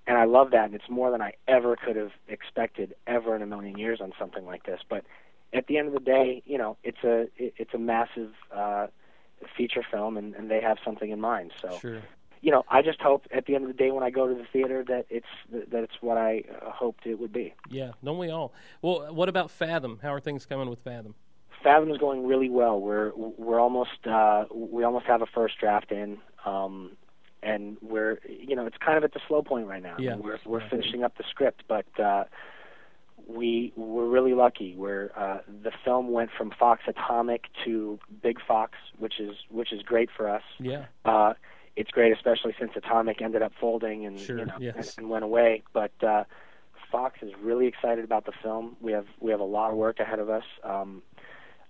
[0.08, 3.41] and I love that, and it's more than I ever could have expected ever in
[3.41, 4.82] a million years on something like this.
[4.88, 5.06] But
[5.54, 8.88] at the end of the day, you know, it's a it, it's a massive uh,
[9.56, 11.51] feature film, and, and they have something in mind.
[11.62, 12.01] So, Sure.
[12.41, 14.34] you know, I just hope at the end of the day when I go to
[14.34, 17.54] the theater that it's that it's what I uh, hoped it would be.
[17.70, 17.91] Yeah.
[18.04, 18.54] Don't we all?
[18.82, 19.99] Well, what about Fathom?
[20.01, 21.16] How are things coming with Fathom?
[21.64, 22.80] Fathom is going really well.
[22.80, 26.91] We're we're almost uh, we almost have a first draft in, um,
[27.44, 29.96] and we're you know it's kind of at the slow point right now.
[30.00, 30.16] Yeah.
[30.16, 32.26] We're we're finishing up the script, but uh,
[33.28, 34.76] we we're really lucky.
[34.76, 39.82] We're uh, the film went from Fox Atomic to Big Fox, which is which is
[39.82, 40.43] great for us.
[40.59, 40.86] Yeah.
[41.05, 41.34] Uh,
[41.76, 44.76] it's great, especially since Atomic ended up folding and Sure, you know yes.
[44.76, 45.63] and, and went away.
[45.74, 46.26] But uh,
[46.92, 48.76] Fox is really excited about the film.
[48.80, 50.43] We have we have a lot of work ahead of us.
[50.63, 51.01] Um,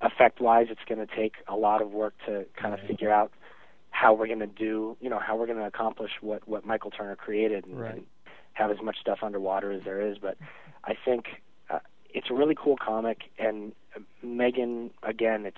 [0.01, 3.31] effect wise, it's going to take a lot of work to kind of figure out
[4.03, 6.91] how we're going to do, you know, how we're going to accomplish what what Michael
[6.91, 7.93] Turner created and, Right.
[7.95, 8.05] and
[8.53, 10.17] have as much stuff underwater as there is.
[10.17, 10.37] But
[10.83, 11.25] I think
[11.69, 11.79] uh,
[12.13, 15.57] it's a really cool comic, and uh, Megan again, it's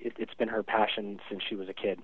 [0.00, 2.00] it, it's been her passion since she was a kid.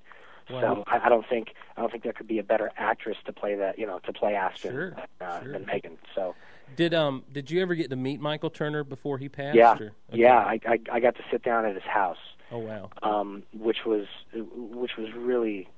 [0.51, 0.61] Wow.
[0.61, 3.33] So I, I don't think I don't think there could be a better actress to
[3.33, 5.53] play that, you know, to play Aspen Sure, uh, sure.
[5.53, 5.97] than Megan.
[6.15, 6.35] So
[6.75, 9.57] Did um did you ever get to meet Michael Turner before he passed?
[9.57, 9.91] yeah, okay.
[10.13, 12.19] yeah, I, I I got to sit down at his house.
[12.51, 12.91] Oh wow.
[13.03, 15.69] um, which was which was really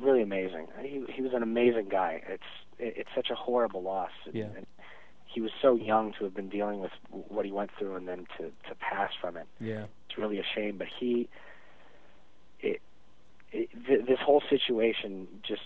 [0.00, 0.66] really amazing.
[0.82, 2.22] He he was an amazing guy.
[2.28, 2.42] It's
[2.78, 4.10] it, it's such a horrible loss.
[4.26, 4.44] And, Yeah.
[4.56, 4.66] and
[5.26, 8.26] he was so young to have been dealing with what he went through, and then
[8.38, 9.46] to to pass from it.
[9.60, 9.84] Yeah.
[10.08, 10.78] It's really a shame.
[10.78, 11.28] But he,
[12.60, 12.80] it,
[13.52, 15.62] it th- this whole situation just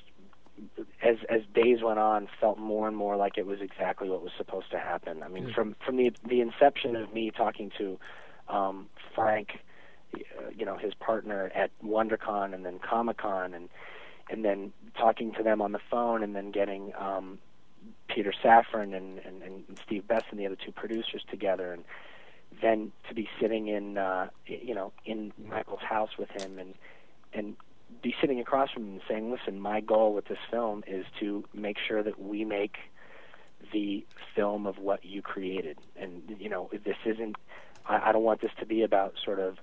[1.03, 4.33] as as days went on felt more and more like it was exactly what was
[4.37, 5.23] supposed to happen.
[5.23, 7.99] I mean, from from the the inception of me talking to
[8.49, 9.61] um, Frank,
[10.57, 13.69] you know, his partner at WonderCon and then Comic Con, and
[14.31, 17.39] and then talking to them on the phone, and then getting um,
[18.09, 21.85] Peter Safran and, and and Steve Best and the other two producers together, and
[22.61, 26.75] then to be sitting in uh, you know in Michael's house with him and
[27.33, 27.57] and
[28.03, 31.45] be sitting across from him and saying, "Listen, my goal with this film is to
[31.55, 32.77] make sure that we make
[33.73, 37.37] the film of what you created, and you know, this isn't.
[37.87, 39.59] I, I don't want this to be about sort of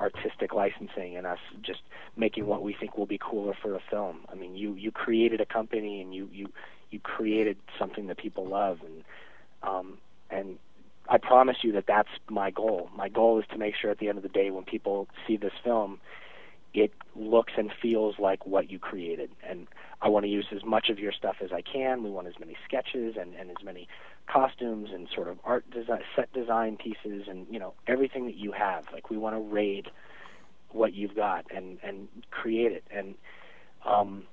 [0.00, 1.80] artistic licensing and us just
[2.16, 4.20] making what we think will be cooler for a film.
[4.30, 6.48] I mean, you you created a company and you you
[6.90, 9.04] you created something that people love, and
[9.62, 9.98] um,
[10.30, 10.58] and
[11.08, 12.90] I promise you that that's my goal.
[12.96, 15.36] My goal is to make sure at the end of the day, when people see
[15.36, 16.00] this film,
[16.82, 19.30] it looks and feels like what you created.
[19.42, 19.66] And
[20.00, 22.02] I want to use as much of your stuff as I can.
[22.02, 23.88] We want as many sketches and, and as many
[24.26, 28.52] costumes and sort of art design, set design pieces, and you know everything that you
[28.52, 28.84] have.
[28.92, 29.90] Like we want to raid
[30.70, 32.84] what you've got and and create it.
[32.90, 33.14] And
[33.84, 34.24] um,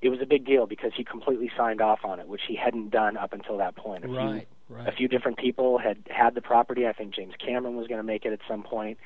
[0.00, 2.90] it was a big deal because he completely signed off on it, which he hadn't
[2.90, 4.04] done up until that point.
[4.04, 4.88] A few, Right, right.
[4.88, 6.86] a few different people had had the property.
[6.86, 8.98] I think James Cameron was going to make it at some point,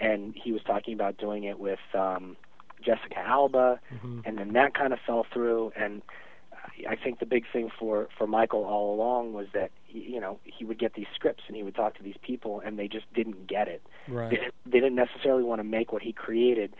[0.00, 2.36] and he was talking about doing it with um,
[2.84, 3.80] Jessica Alba,
[4.24, 5.72] and then that kind of fell through.
[5.76, 6.02] And
[6.88, 10.38] I think the big thing for for Michael all along was that he- you know
[10.44, 13.12] he would get these scripts and he would talk to these people, and they just
[13.14, 13.82] didn't get it.
[14.08, 14.30] Right.
[14.30, 16.74] They, they didn't necessarily want to make what he created.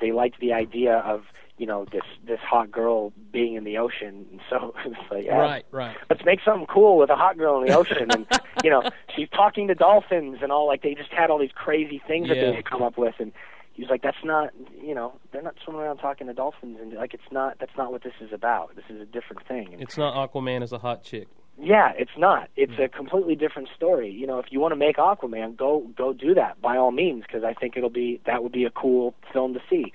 [0.00, 1.24] They liked the idea of
[1.58, 5.36] you know this this hot girl being in the ocean, and so it's like yeah,
[5.36, 5.96] Right, right.
[6.08, 8.10] let's make something cool with a hot girl in the ocean.
[8.10, 8.26] And
[8.64, 8.82] you know
[9.14, 12.34] she's talking to dolphins and all like they just had all these crazy things that
[12.34, 13.14] they had come up with.
[13.18, 13.32] And
[13.74, 14.50] he was like that's not
[14.82, 16.78] you know they're not swimming around talking to dolphins.
[16.80, 18.74] And like it's not that's not what this is about.
[18.74, 19.74] This is a different thing.
[19.74, 21.28] And It's not Aquaman as a hot chick.
[21.60, 22.48] Yeah it's not.
[22.56, 24.10] It's a completely different story.
[24.10, 27.24] You know if you want to make aquaman go go do that by all means
[27.26, 29.92] because i think it'll be that would be a cool film to see.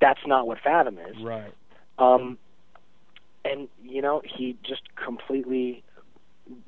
[0.00, 1.20] That's not what fathom is.
[1.22, 1.52] Right.
[1.98, 2.38] um,
[3.44, 5.82] and you know, he just completely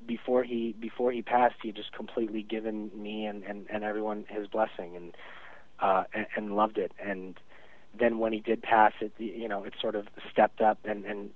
[0.06, 4.46] before he before he passed, he just completely given me and and, and everyone his
[4.46, 5.16] blessing and
[5.80, 6.92] uh and, and loved it.
[7.02, 7.38] And
[7.98, 11.30] then when he did pass it, you know, it sort of stepped up and and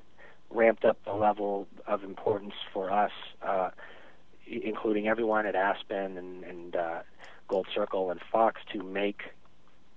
[0.54, 3.10] ramped up the level of importance for us,
[3.42, 3.70] uh,
[4.46, 6.98] including everyone at Aspen and and uh,
[7.48, 9.22] Gold Circle and Fox to make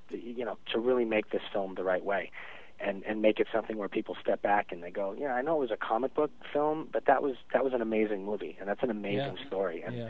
[0.10, 2.32] you know to really make this film the right way
[2.80, 5.58] and and make it something where people step back and they go yeah i know
[5.58, 8.70] it was a comic book film but that was that was an amazing movie and
[8.70, 9.48] that's an amazing Yeah.
[9.48, 10.10] story and Yeah.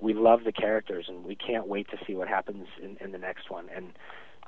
[0.00, 3.18] we love the characters and we can't wait to see what happens in, in the
[3.18, 3.92] next one and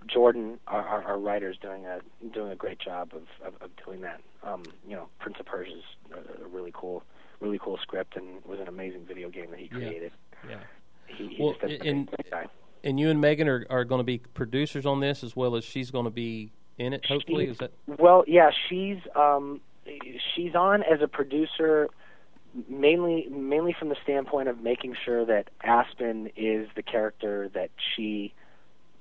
[0.06, 2.00] jordan our, our, our writer is doing a
[2.32, 5.72] doing a great job of, of, of doing that um you know prince of persia
[5.72, 7.02] is a, a really cool
[7.40, 10.12] really cool script and was an amazing video game that he created
[10.48, 10.56] Yeah.
[11.06, 12.08] he, he Well, and-.
[12.82, 15.64] And you and Megan are, are going to be producers on this as well as
[15.64, 17.04] she's going to be in it.
[17.06, 19.60] Hopefully, is that Well, yeah, she's um,
[20.34, 21.88] she's on as a producer
[22.68, 28.32] mainly mainly from the standpoint of making sure that Aspen is the character that she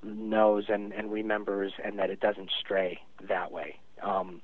[0.04, 3.80] knows and, and remembers and that it doesn't stray that way.
[4.02, 4.42] Um,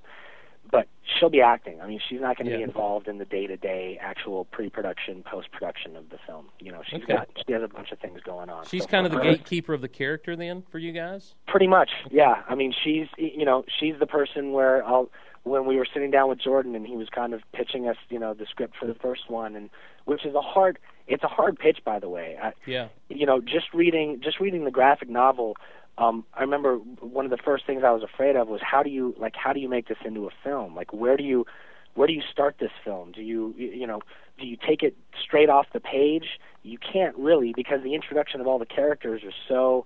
[0.72, 1.80] but she'll be acting.
[1.80, 6.10] I mean, she's not going to be involved in the day-to-day actual pre-production, post-production of
[6.10, 6.48] the film.
[6.60, 7.14] You know, she's Okay.
[7.14, 8.66] got she has a bunch of things going on.
[8.66, 11.36] she's So kind of the her- gatekeeper of the character then for you guys?
[11.48, 12.42] Pretty much, yeah.
[12.50, 15.10] I mean, she's you know she's the person where I'll
[15.44, 18.18] when we were sitting down with Jordan and he was kind of pitching us you
[18.18, 19.70] know the script for the first one and
[20.06, 22.38] which is a hard it's a hard pitch by the way.
[22.42, 22.88] I, Yeah.
[23.10, 25.56] you know just reading just reading the graphic novel.
[25.98, 28.90] Um, I remember one of the first things I was afraid of was how do
[28.90, 30.76] you like how do you make this into a film?
[30.76, 31.46] Like where do you
[31.94, 33.12] where do you start this film?
[33.12, 34.02] Do you you know
[34.40, 36.40] do you take it straight off the page?
[36.64, 39.86] You can't really because the introduction of all the characters are so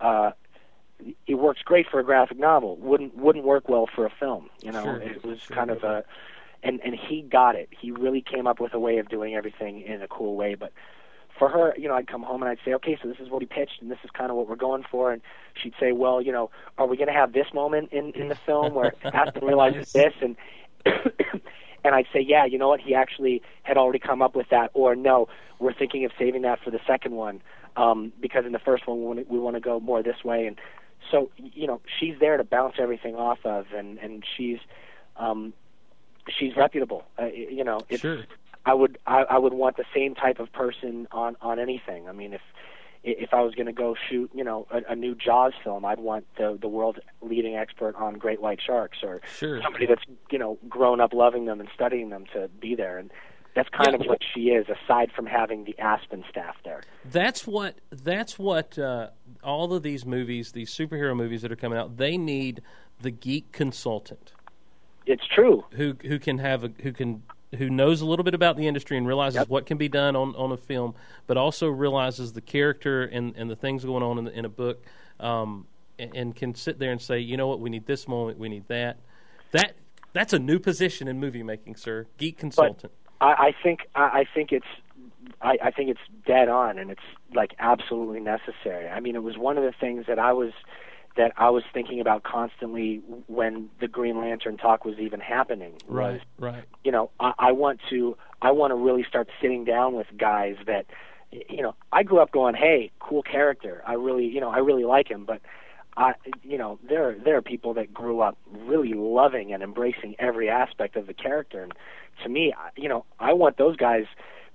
[0.00, 0.32] uh,
[1.26, 2.76] it works great for a graphic novel.
[2.76, 4.48] wouldn't wouldn't work well for a film.
[4.62, 5.56] You know, Sure, it was sure.
[5.56, 6.04] kind of a
[6.64, 7.68] and and he got it.
[7.78, 10.54] He really came up with a way of doing everything in a cool way.
[10.54, 10.72] But
[11.38, 13.42] for her, you know, I'd come home and I'd say, okay, so this is what
[13.42, 15.12] he pitched, and this is kind of what we're going for.
[15.12, 15.22] And
[15.54, 18.38] she'd say, well, you know, are we going to have this moment in in the
[18.46, 20.36] film where Aspen realizes this and
[21.84, 22.80] and I'd say, yeah, you know what?
[22.80, 25.28] He actually had already come up with that, or no,
[25.58, 27.42] we're thinking of saving that for the second one
[27.76, 30.24] um, because in the first one we want to, we want to go more this
[30.24, 30.58] way, and
[31.10, 34.58] so you know she's there to bounce everything off of, and and she's
[35.16, 35.52] um,
[36.28, 37.04] she's reputable.
[37.18, 38.24] Uh, you know, it's, Sure.
[38.66, 42.08] I would I, I would want the same type of person on on anything.
[42.08, 42.40] I mean, if
[43.02, 46.00] if I was going to go shoot, you know, a, a new Jaws film, I'd
[46.00, 49.60] want the the world's leading expert on great white sharks, or Sure.
[49.62, 52.96] somebody that's you know grown up loving them and studying them to be there.
[52.96, 53.10] And
[53.54, 54.00] that's kind Yeah.
[54.00, 56.80] of what she is, aside from having the Aspen staff there.
[57.04, 59.10] That's what that's what uh,
[59.42, 62.62] all of these movies, these superhero movies that are coming out, they need
[63.02, 64.32] the geek consultant
[65.06, 65.64] It's true.
[65.72, 67.22] who who can have a who can
[67.58, 69.48] who knows a little bit about the industry and realizes Yep.
[69.48, 70.94] what can be done on, on a film,
[71.26, 74.48] but also realizes the character and, and the things going on in, the, in a
[74.48, 74.84] book.
[75.20, 75.66] Um,
[75.96, 78.48] and, and can sit there and say, you know what, we need this moment, we
[78.48, 78.98] need that.
[79.52, 79.76] That
[80.12, 82.06] that's a new position in movie making, sir.
[82.18, 82.92] Geek consultant.
[83.20, 84.66] I, I think I, I think it's
[85.40, 87.02] I, I think it's dead on, and it's
[87.34, 88.88] like absolutely necessary.
[88.88, 90.52] I mean, it was one of the things that I was
[91.16, 95.74] that I was thinking about constantly when the Green Lantern talk was even happening.
[95.88, 96.64] was, right, right.
[96.82, 100.56] you know, I, I want to I want to really start sitting down with guys
[100.66, 100.86] that
[101.48, 103.82] you know, I grew up going, "Hey, cool character.
[103.86, 105.40] I really, you know, I really like him." But
[105.96, 110.48] I, you know, there there are people that grew up really loving and embracing every
[110.48, 111.62] aspect of the character.
[111.62, 111.72] And
[112.22, 114.04] to me, you know, I want those guys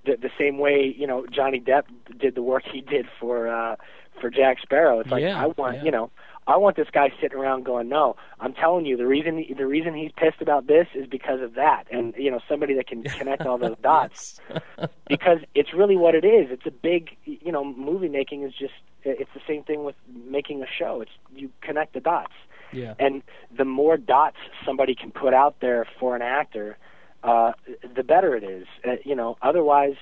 [0.04, 1.84] the, the same way you know Johnny Depp
[2.18, 3.76] did the work he did for uh,
[4.20, 5.00] for Jack Sparrow.
[5.00, 5.84] It's like Yeah, I want, yeah.
[5.84, 6.10] you know,
[6.46, 9.94] I want this guy sitting around going, "No, I'm telling you, the reason the reason
[9.94, 13.46] he's pissed about this is because of that." And you know, somebody that can connect
[13.46, 14.40] all those dots
[15.08, 16.50] because it's really what it is.
[16.50, 20.62] It's a big, you know, movie making is just it's the same thing with making
[20.62, 21.00] a show.
[21.00, 22.32] It's you connect the dots.
[22.72, 22.94] Yeah.
[22.98, 23.22] And
[23.56, 26.78] the more dots somebody can put out there for an actor,
[27.22, 27.52] uh,
[27.96, 28.66] the better it is.
[28.86, 29.96] Uh, you know, otherwise,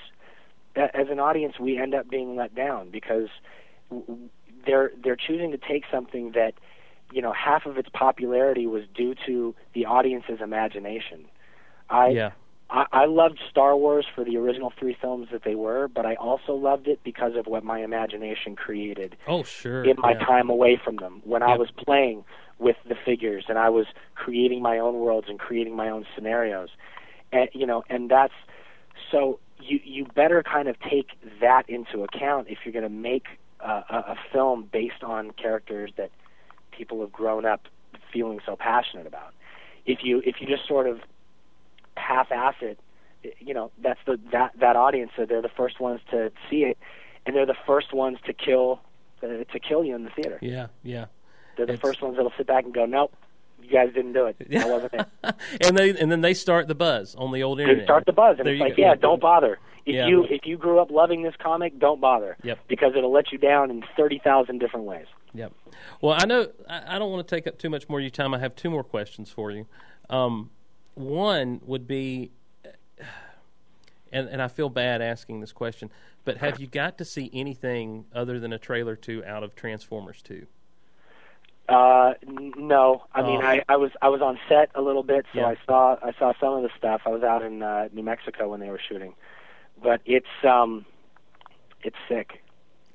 [0.76, 3.28] as an audience, we end up being let down because
[4.66, 6.54] they're they're choosing to take something that,
[7.12, 11.26] you know, half of its popularity was due to the audience's imagination.
[11.90, 12.30] I yeah.
[12.70, 16.16] I, I loved Star Wars for the original three films that they were, but I
[16.16, 19.84] also loved it because of what my imagination created Oh, sure.
[19.84, 20.24] in my yeah.
[20.26, 22.24] time away from them when I was playing
[22.58, 26.68] with the figures and I was creating my own worlds and creating my own scenarios.
[27.32, 28.34] And you know, and that's
[29.10, 31.08] so you you better kind of take
[31.40, 33.26] that into account if you're going to make
[33.60, 36.10] uh, a, a film based on characters that
[36.70, 37.62] people have grown up
[38.12, 39.34] feeling so passionate about.
[39.86, 41.00] If you if you just sort of
[41.96, 42.78] half-ass it,
[43.40, 45.10] you know, that's the that that audience.
[45.16, 46.78] So they're the first ones to see it,
[47.26, 48.80] and they're the first ones to kill
[49.22, 50.38] uh, to kill you in the theater.
[50.40, 51.06] Yeah, yeah.
[51.56, 53.12] They're the It's- first ones that'll sit back and go, "Nope,
[53.62, 54.36] you guys didn't do it.
[54.56, 55.06] I wasn't it."
[55.62, 58.36] and they and then they start the buzz on the old They start the buzz,
[58.38, 58.82] and There it's like, go.
[58.82, 59.58] "Yeah, don't bother.
[59.88, 60.06] If Yeah.
[60.06, 62.36] you if you grew up loving this comic, don't bother.
[62.42, 62.58] Yep.
[62.68, 65.52] Because it'll let you down in thirty thousand different ways." Yep.
[66.00, 68.10] Well, I know I, I don't want to take up too much more of your
[68.10, 68.34] time.
[68.34, 69.66] I have two more questions for you.
[70.10, 70.50] Um,
[70.94, 72.30] one would be,
[74.12, 75.90] and and I feel bad asking this question,
[76.24, 80.20] but have you got to see anything other than a trailer two out of Transformers
[80.22, 80.46] two?
[81.68, 82.14] Uh,
[82.56, 83.46] no, I mean, Oh.
[83.46, 85.48] I, I was I was on set a little bit, so Yeah.
[85.48, 87.02] I saw I saw some of the stuff.
[87.04, 89.12] I was out in uh, New Mexico when they were shooting,
[89.82, 90.84] but it's um,
[91.82, 92.42] it's sick.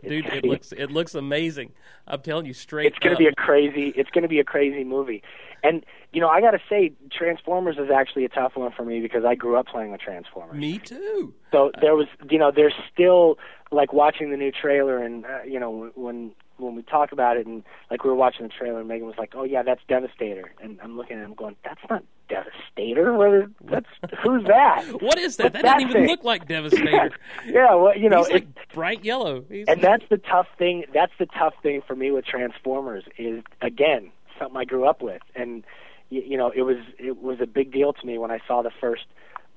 [0.03, 1.71] Dude, It's- it looks it looks amazing.
[2.07, 2.87] I'm telling you straight.
[2.87, 3.19] it's going to up.
[3.19, 5.23] be a crazy it's going to be a crazy movie
[5.63, 8.99] and you know i got to say transformers is actually a tough one for me
[8.99, 11.33] because i grew up playing with transformers Me too.
[11.53, 13.37] so there was you know there's still
[13.71, 17.45] like watching the new trailer and uh, you know when when we talk about it
[17.47, 20.53] and like we were watching the trailer and megan was like oh yeah that's devastator
[20.61, 23.85] and i'm looking at him going that's not devastator what is, that's
[24.23, 25.53] who's that What is that?
[25.53, 26.07] What's That that doesn't even thing?
[26.07, 27.11] look like Devastator.
[27.45, 29.43] yeah well you know like bright yellow.
[29.49, 33.43] He's and that's the tough thing that's the tough thing for me with transformers is
[33.61, 35.63] again something i grew up with and
[36.11, 38.61] y- you know it was it was a big deal to me when i saw
[38.61, 39.05] the first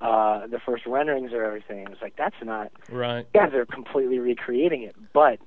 [0.01, 3.25] uh the first renderings or everything it was like that's not right.
[3.33, 5.39] yeah they're completely recreating it but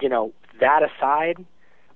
[0.00, 1.44] you know that aside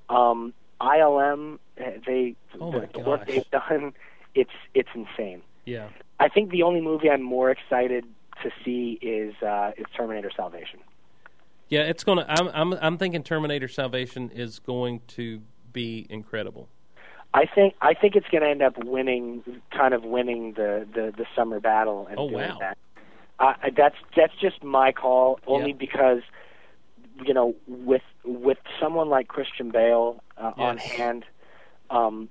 [0.08, 1.58] um ilm
[2.06, 3.92] they Oh the, work they've done
[4.34, 5.88] it's it's insane Yeah.
[6.20, 8.04] i think the only movie i'm more excited
[8.42, 10.80] to see is uh is terminator salvation
[11.70, 12.26] Yeah, it's gonna.
[12.28, 15.40] I'm I'm I'm thinking Terminator Salvation is going to
[15.72, 16.68] be incredible.
[17.32, 21.12] I think I think it's going to end up winning, kind of winning the the,
[21.16, 22.58] the summer battle and Oh, doing wow.
[22.60, 22.76] that.
[23.38, 25.76] Uh, that's that's just my call, only Yeah.
[25.86, 26.22] because
[27.24, 31.24] you know with with someone like Christian Bale uh, on hand,
[31.90, 32.28] um,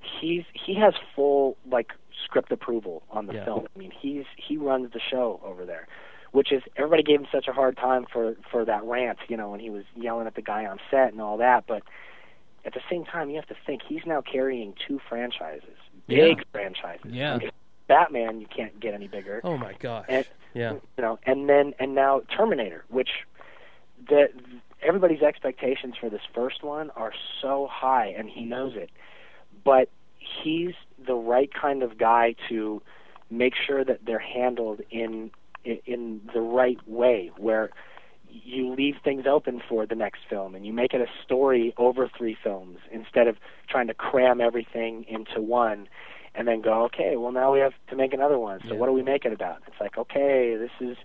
[0.00, 1.92] he's he has full like
[2.24, 3.44] script approval on the Yeah.
[3.44, 3.66] film.
[3.74, 5.86] I mean, he's he runs the show over there,
[6.32, 9.50] which is everybody gave him such a hard time for for that rant, you know,
[9.50, 11.82] when he was yelling at the guy on set and all that, but
[12.64, 16.44] at the same time, you have to think he's now carrying two franchises, big Yeah.
[16.52, 17.12] franchises.
[17.12, 17.38] Yeah.
[17.88, 19.42] Batman, you can't get any bigger.
[19.44, 20.06] Oh my gosh.
[20.08, 20.72] And- yeah.
[20.72, 23.10] You know, and then and now Terminator, which
[24.08, 24.28] the
[24.82, 28.90] everybody's expectations for this first one are so high, and he knows it.
[29.64, 30.74] But he's
[31.06, 32.82] the right kind of guy to
[33.30, 35.30] make sure that they're handled in
[35.64, 37.70] in, in the right way, where
[38.28, 42.10] you leave things open for the next film and you make it a story over
[42.18, 43.36] three films instead of
[43.68, 45.88] trying to cram everything into one
[46.34, 48.60] and then go, okay, well now we have to make another one.
[48.62, 48.74] So Yeah.
[48.80, 49.62] what do we make it about?
[49.68, 50.96] It's like, okay, this is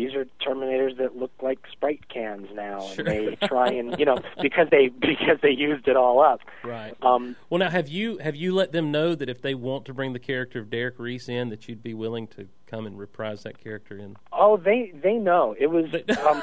[0.00, 3.06] these are Terminators that look like Sprite cans now, Sure.
[3.06, 6.40] and they try and you know because they because they used it all up.
[6.64, 6.94] Right.
[7.02, 9.94] Um, Well, now have you have you let them know that if they want to
[9.94, 13.42] bring the character of Derek Reese in, that you'd be willing to come and reprise
[13.42, 14.16] that character in?
[14.32, 15.86] Oh, they they know it was.
[16.26, 16.42] Um,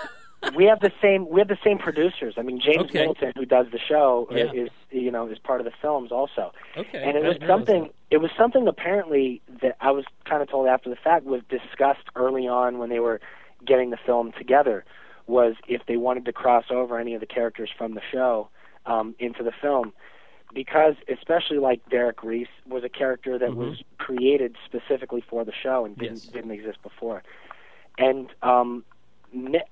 [0.56, 2.36] we have the same we have the same producers.
[2.38, 3.00] I mean, James Okay.
[3.00, 4.52] Middleton, who does the show, Yeah.
[4.54, 6.54] is you know is part of the films also.
[6.78, 7.02] Okay.
[7.04, 7.90] and it was something.
[8.12, 12.06] It was something apparently that I was kind of told after the fact was discussed
[12.16, 13.20] early on when they were
[13.66, 14.86] getting the film together.
[15.28, 18.48] Was if they wanted to cross over any of the characters from the show
[18.86, 19.92] um, into the film,
[20.54, 25.84] because especially like Derek Reese was a character that was created specifically for the show
[25.84, 26.32] and didn't Yes.
[26.34, 27.24] didn't exist before.
[27.98, 28.86] And um,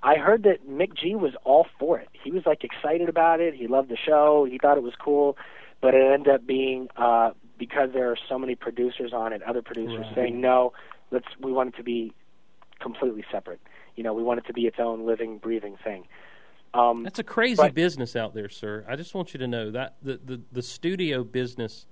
[0.04, 2.10] I heard that McG was all for it.
[2.12, 3.54] He was like excited about it.
[3.54, 4.44] He loved the show.
[4.50, 5.38] He thought it was cool,
[5.80, 9.42] but it ended up being uh, because there are so many producers on it.
[9.44, 10.16] Other producers Right.
[10.16, 10.74] saying no,
[11.12, 11.28] let's.
[11.40, 12.12] We want it to be
[12.82, 13.62] completely separate.
[13.96, 16.06] You know, we want it to be its own living, breathing thing.
[16.74, 18.84] Um, That's a crazy But- business out there, sir.
[18.88, 21.86] I just want you to know that the, the, the studio business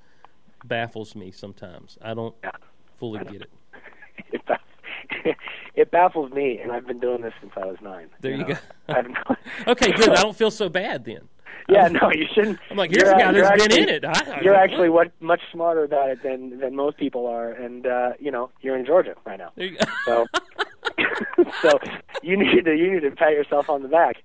[0.66, 1.98] baffles me sometimes.
[2.02, 2.52] I don't Yeah.
[3.00, 3.50] fully get it.
[4.34, 5.36] it, baff-
[5.76, 8.10] it baffles me, and I've been doing this since I was nine.
[8.20, 8.56] There you know?
[8.90, 9.04] go.
[9.68, 10.10] Okay, good.
[10.10, 11.30] I don't feel so bad then.
[11.70, 12.60] yeah, no, you shouldn't.
[12.70, 14.04] I'm like, here's You're a guy that's you're been in it.
[14.06, 17.88] I, I- You're actually what much smarter about it than than most people are, and
[17.88, 19.52] uh, you know you're in Georgia right now.
[19.56, 19.86] There you go.
[20.06, 20.26] So,
[21.62, 21.80] so
[22.22, 24.18] you need to you need to pat yourself on the back.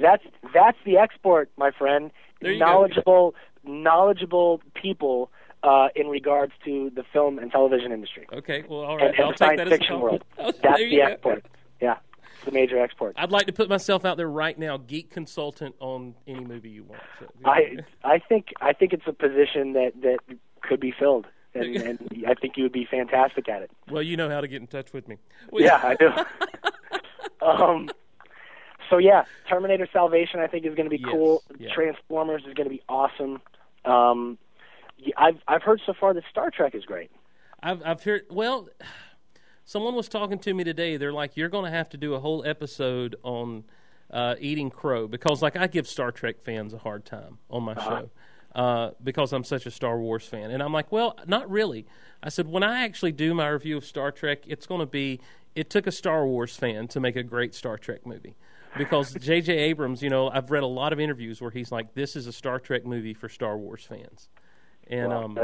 [0.00, 0.24] That's
[0.54, 2.10] that's the export, my friend.
[2.40, 2.64] You go.
[2.64, 3.34] knowledgeable
[3.64, 5.30] knowledgeable people
[5.62, 9.08] uh, in regards to the film and television industry Okay, well, all right.
[9.08, 10.24] and, and I'll the take science that as fiction world.
[10.38, 11.02] That's the go.
[11.02, 11.44] export.
[11.82, 11.96] Yeah,
[12.36, 13.14] it's the major export.
[13.18, 16.84] I'd like to put myself out there right now, geek consultant on any movie you
[16.84, 17.02] want.
[17.18, 20.18] So, I I think I think it's a position that that
[20.62, 23.70] could be filled, and, and I think you would be fantastic at it.
[23.90, 25.16] well, you know how to get in touch with me.
[25.50, 26.10] Well, Yeah, I do.
[27.46, 27.88] um,
[28.88, 31.42] so yeah, Terminator Salvation I think is going to be Yes, cool.
[31.58, 31.72] yeah.
[31.72, 33.40] Transformers is going to be awesome.
[33.84, 34.38] Um,
[35.16, 37.10] I've I've heard so far that Star Trek is great.
[37.62, 38.22] I've I've heard.
[38.30, 38.68] Well,
[39.64, 40.96] someone was talking to me today.
[40.96, 43.64] They're like, "You're going to have to do a whole episode on
[44.10, 47.74] uh, eating crow because, like, I give Star Trek fans a hard time on my
[47.74, 48.10] show
[48.54, 51.86] uh, because I'm such a Star Wars fan." And I'm like, "Well, not really."
[52.22, 55.20] I said, "When I actually do my review of Star Trek, it's going to be
[55.54, 58.36] it took a Star Wars fan to make a great Star Trek movie."
[58.76, 59.52] Because J.J.
[59.52, 62.32] Abrams, you know, I've read a lot of interviews where he's like, "This is a
[62.32, 64.28] Star Trek movie for Star Wars fans,"
[64.88, 65.38] and Well, um,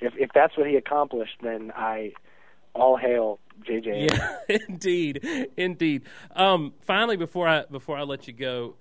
[0.00, 2.12] if if that's what he accomplished, then I
[2.74, 4.06] all hail JJ.
[4.06, 6.02] Yeah, indeed, indeed.
[6.34, 8.76] Um, finally, before I before I let you go,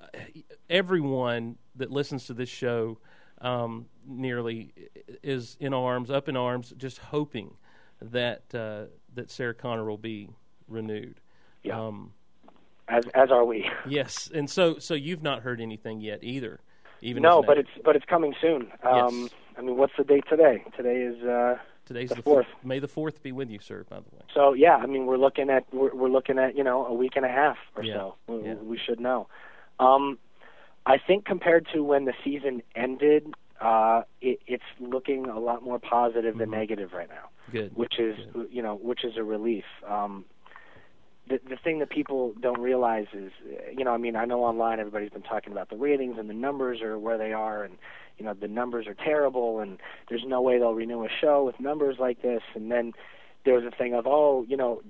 [0.69, 2.99] everyone that listens to this show
[3.43, 4.73] um, nearly
[5.21, 7.55] is in arms, up in arms, just hoping
[8.01, 10.29] that uh, that Sarah Connor will be
[10.67, 11.19] renewed.
[11.61, 11.79] Yeah.
[11.79, 12.13] Um,
[12.87, 13.69] As as are we.
[13.87, 16.61] yes, and so so you've not heard anything yet either.
[17.01, 18.71] Even No, but it's but it's coming soon.
[18.83, 19.29] Um, Yes.
[19.57, 20.63] I mean, what's the date today?
[20.75, 22.47] Today is uh, today's the the fourth.
[22.63, 23.85] May the fourth be with you, sir.
[23.89, 24.23] By the way.
[24.33, 27.13] So yeah, I mean we're looking at we're, we're looking at you know a week
[27.15, 28.15] and a half or Yeah, so.
[28.27, 28.53] We, yeah.
[28.55, 29.27] we should know.
[29.79, 30.17] Um,
[30.85, 35.79] I think compared to when the season ended, uh, it, it's looking a lot more
[35.79, 37.75] positive than negative right now, Good.
[37.75, 38.17] which is
[38.51, 39.63] you know which is a relief.
[39.87, 40.25] Um,
[41.29, 43.31] the the thing that people don't realize is
[43.75, 46.33] you know I mean I know online everybody's been talking about the ratings and the
[46.33, 47.77] numbers are where they are and
[48.17, 49.79] you know the numbers are terrible and
[50.09, 52.91] there's no way they'll renew a show with numbers like this and then
[53.45, 54.81] there was a thing of oh you know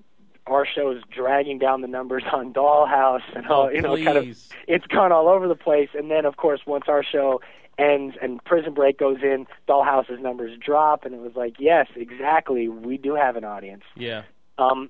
[0.47, 4.17] our show is dragging down the numbers on Dollhouse and all Oh, you know kind
[4.17, 4.37] of
[4.67, 7.41] it's gone all over the place and then of course once our show
[7.77, 12.67] ends and Prison Break goes in Dollhouse's numbers drop and it was like yes exactly
[12.67, 14.23] we do have an audience Yeah.
[14.57, 14.89] um,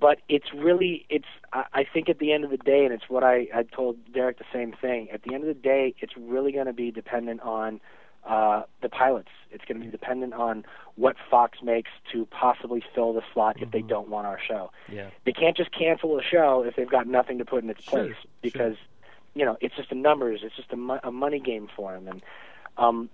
[0.00, 3.08] but it's really it's I, I think at the end of the day, and it's
[3.08, 5.08] what I, I told Derek the same thing.
[5.10, 7.80] At the end of the day, it's really going to be dependent on
[8.26, 9.28] uh, the pilots.
[9.50, 10.64] It's going to be dependent on
[10.96, 14.70] what Fox makes to possibly fill the slot if they don't want our show.
[14.90, 15.08] Yeah.
[15.24, 18.04] They can't just cancel a show if they've got nothing to put in its Sure,
[18.04, 18.76] place because
[19.34, 20.40] you know it's just the numbers.
[20.42, 22.08] It's just a, mo- a money game for them.
[22.08, 22.22] And
[22.76, 23.10] um,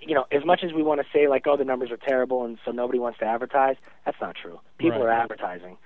[0.00, 2.44] you know, as much as we want to say like, oh, the numbers are terrible,
[2.44, 4.60] and so nobody wants to advertise, that's not true.
[4.78, 5.06] People Right.
[5.06, 5.76] are advertising,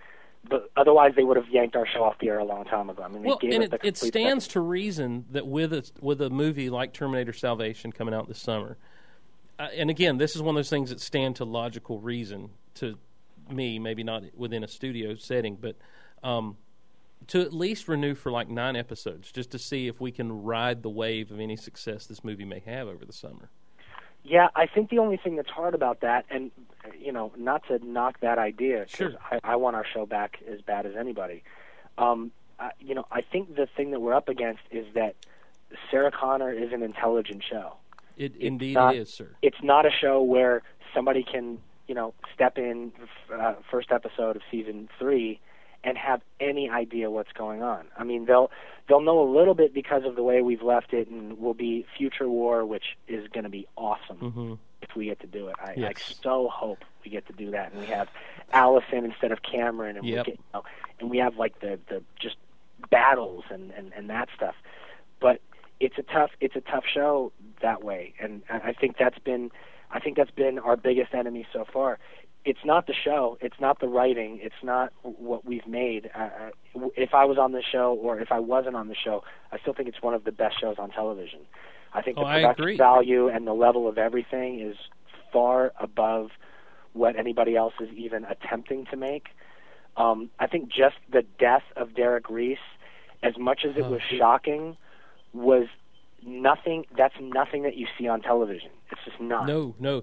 [0.48, 3.02] but otherwise they would have yanked our show off the air a long time ago.
[3.02, 5.88] I mean, they Well, gave and it, the it stands to reason that with a,
[6.00, 8.76] with a movie like Terminator Salvation coming out this summer,
[9.58, 12.98] uh, and again, this is one of those things that stand to logical reason to
[13.50, 15.76] me, maybe not within a studio setting, but
[16.22, 16.56] um,
[17.28, 20.82] to at least renew for like nine episodes, just to see if we can ride
[20.82, 23.50] the wave of any success this movie may have over the summer.
[24.26, 26.50] Yeah, I think the only thing that's hard about that, and
[26.98, 29.12] you know, not to knock that idea, 'cause Sure.
[29.30, 31.42] I, I want our show back as bad as anybody.
[31.96, 35.14] Um, I, you know, I think the thing that we're up against is that
[35.90, 37.74] Sarah Connor is an intelligent show.
[38.16, 39.28] It indeed not- is, sir.
[39.42, 40.62] It's not a show where
[40.94, 42.92] somebody can, you know, step in
[43.32, 45.38] uh, first episode of season three
[45.86, 47.86] and have any idea what's going on.
[47.96, 48.50] I mean, they'll
[48.88, 51.86] they'll know a little bit because of the way we've left it, and will be
[51.96, 55.54] Future War, which is going to be awesome hmm if we get to do it.
[55.58, 58.08] I, I so hope we get to do that, and we have
[58.52, 60.26] Allison instead of Cameron, and Yep.
[60.26, 60.64] we get, you know,
[61.00, 62.36] and we have like the the just
[62.90, 64.56] battles and and and that stuff.
[65.20, 65.40] But
[65.80, 67.32] it's a tough it's a tough show
[67.62, 69.50] that way, and I think that's been
[69.90, 71.98] I think that's been our biggest enemy so far.
[72.46, 76.08] It's not the show, it's not the writing, it's not what we've made.
[76.14, 76.28] Uh,
[76.76, 79.58] uh, if I was on the show or if I wasn't on the show, I
[79.58, 81.40] still think it's one of the best shows on television.
[81.92, 84.76] I think Oh, the production value and the level of everything is
[85.32, 86.28] far above
[86.92, 89.26] what anybody else is even attempting to make.
[89.96, 92.58] Um, I think just the death of Derek Reese,
[93.24, 94.76] as much as it Oh, was shocking,
[95.32, 95.66] was
[96.24, 96.84] nothing.
[96.96, 98.70] That's nothing that you see on television.
[98.90, 99.46] It's just not.
[99.46, 100.00] No, no,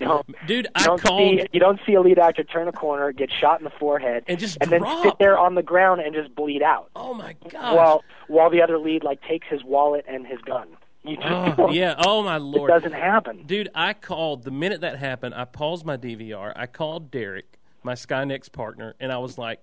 [0.48, 0.68] dude.
[0.76, 1.19] I don't called.
[1.40, 4.23] see you don't see a lead actor turn a corner, get shot in the forehead,
[4.27, 6.90] And just and then sit there on the ground and just bleed out.
[6.95, 7.76] oh my god!
[7.76, 10.68] While while the other lead like takes his wallet and his gun.
[11.06, 11.95] You just Oh, yeah.
[11.98, 12.69] Oh my lord.
[12.69, 13.44] it doesn't happen.
[13.45, 15.35] Dude, I called the minute that happened.
[15.35, 16.53] I paused my DVR.
[16.56, 19.60] I called Derek, my Skynext partner, and I was like,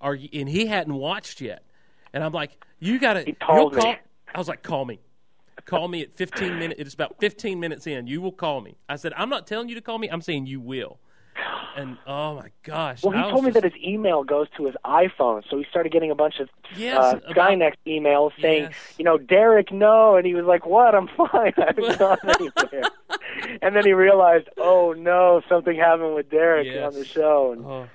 [0.00, 1.64] "Are you?" And he hadn't watched yet.
[2.12, 3.82] And I'm like, "You got to." He told me.
[3.82, 3.94] Call.
[4.34, 5.00] I was like, "Call me."
[5.66, 6.80] Call me at 15 minutes.
[6.80, 8.06] It's about 15 minutes in.
[8.06, 8.76] You will call me.
[8.88, 10.08] I said, I'm not telling you to call me.
[10.08, 10.98] I'm saying you will.
[11.76, 13.02] And oh my gosh.
[13.02, 15.90] Well, he I told me that his email goes to his iPhone, so he started
[15.90, 18.74] getting a bunch of Yes, uh, about- Skynext emails saying, Yes.
[18.98, 20.94] you know, Derek, no, and he was like, "What?
[20.94, 21.52] I'm fine.
[21.56, 22.82] I haven't gone anywhere."
[23.62, 26.86] and then he realized, oh no, something happened with Derek Yes.
[26.86, 27.50] on the show.
[27.52, 27.88] And Oh.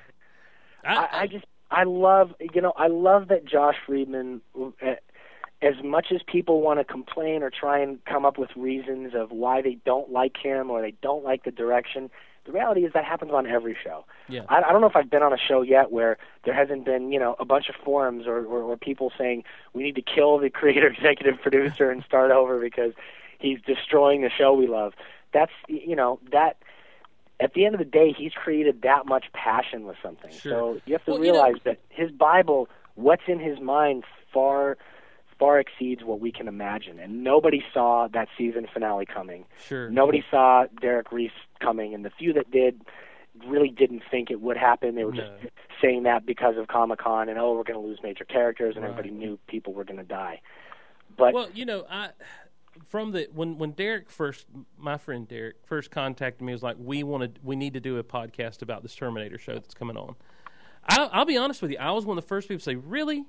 [0.84, 4.42] I, I just, I love, you know, I love that Josh Friedman.
[5.62, 9.32] As much as people want to complain or try and come up with reasons of
[9.32, 12.10] why they don't like him or they don't like the direction,
[12.46, 14.06] the reality is that happens on every show.
[14.30, 14.44] Yeah.
[14.48, 17.12] I, I don't know if I've been on a show yet where there hasn't been,
[17.12, 20.38] you know, a bunch of forums or, or, or people saying we need to kill
[20.40, 22.94] the creator, executive producer, and start over because
[23.38, 24.94] he's destroying the show we love.
[25.34, 26.58] That's, you know, that.
[27.42, 30.30] At the end of the day, he's created that much passion with something.
[30.30, 30.52] Sure.
[30.52, 34.04] So you have to Well, you know- realize that his Bible, what's in his mind,
[34.34, 34.78] far
[35.40, 37.00] far exceeds what we can imagine.
[37.00, 39.46] And nobody saw that season finale coming.
[39.66, 39.90] Sure.
[39.90, 42.82] Nobody saw Derek Reese coming, and the few that did
[43.48, 44.96] really didn't think it would happen.
[44.96, 45.22] They were No.
[45.42, 48.76] just saying that because of Comic Con and oh, we're going to lose major characters,
[48.76, 48.92] and Right.
[48.92, 50.42] everybody knew people were going to die.
[51.18, 52.10] But Well, you know, I
[52.88, 54.46] from the when when Derek first,
[54.78, 58.04] my friend Derek first contacted me, was like, we wanted, we need to do a
[58.04, 60.16] podcast about this Terminator show that's coming on.
[60.86, 62.76] I, I'll be honest with you, I was one of the first people to say,
[62.76, 63.26] really.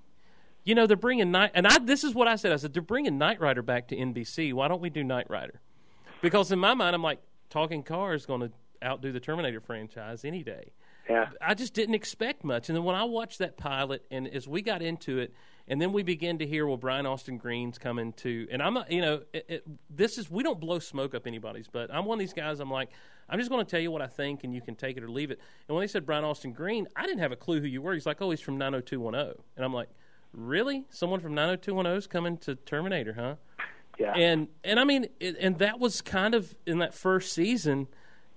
[0.71, 1.81] You know they're bringing night, and I.
[1.81, 2.53] This is what I said.
[2.53, 4.53] I said they're bringing Knight Rider back to NBC.
[4.53, 5.61] Why don't we do Knight Rider?
[6.23, 7.19] Because in my mind, I'm like,
[7.49, 10.71] talking car is going to outdo the Terminator franchise any day.
[11.09, 12.69] yeah, I just didn't expect much.
[12.69, 15.35] And then when I watched that pilot, and as we got into it,
[15.67, 18.93] and then we began to hear, well, Brian Austin Green's coming to, and I'm, not-
[18.93, 22.15] you know, it, it, this is we don't blow smoke up anybody's, but I'm one
[22.15, 22.61] of these guys.
[22.61, 22.91] I'm like,
[23.29, 25.11] I'm just going to tell you what I think, and you can take it or
[25.11, 25.41] leave it.
[25.67, 27.93] And when they said Brian Austin Green, I didn't have a clue who you were.
[27.93, 29.89] He's like, oh, he's from 90210, and I'm like,
[30.32, 30.86] really?
[30.90, 33.35] Someone from 90210 is coming to Terminator, huh?
[33.98, 34.12] yeah.
[34.15, 37.89] and and I mean, it, and that was kind of in that first season.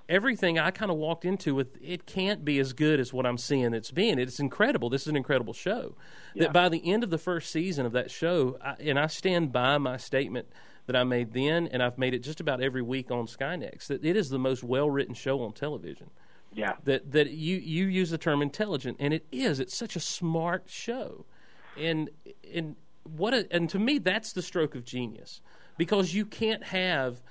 [0.10, 3.38] Everything I kind of walked into with it can't be as good as what I'm
[3.38, 4.20] seeing it's being.
[4.20, 4.90] It's incredible.
[4.90, 5.96] This is an incredible show.
[6.36, 6.44] Yeah.
[6.44, 9.54] That by the end of the first season of that show, I, and I stand
[9.54, 10.50] by my statement
[10.88, 13.88] that I made then, and I've made it just about every week on Skynext.
[13.88, 16.10] That it is the most well written show on television
[16.56, 16.74] yeah.
[16.84, 19.60] that that you you use the term intelligent, and it is.
[19.60, 21.26] It's such a smart show,
[21.78, 22.10] and
[22.54, 25.42] and what a, and to me that's the stroke of genius
[25.78, 27.22] because you can't have.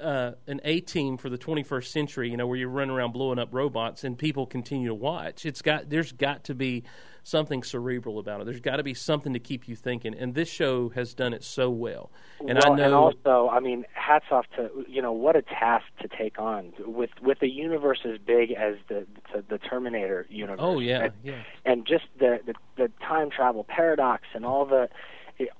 [0.00, 3.38] Uh, an A team for the 21st century, you know, where you're running around blowing
[3.38, 5.44] up robots and people continue to watch.
[5.44, 6.84] It's got there's got to be
[7.22, 8.44] something cerebral about it.
[8.44, 11.44] There's got to be something to keep you thinking, and this show has done it
[11.44, 12.10] so well.
[12.40, 15.42] And well, I know and also, I mean, hats off to you know what a
[15.42, 20.26] task to take on with with a universe as big as the the, the Terminator
[20.30, 20.58] universe.
[20.60, 21.42] Oh yeah, and, yeah.
[21.64, 24.88] and just the, the the time travel paradox and all the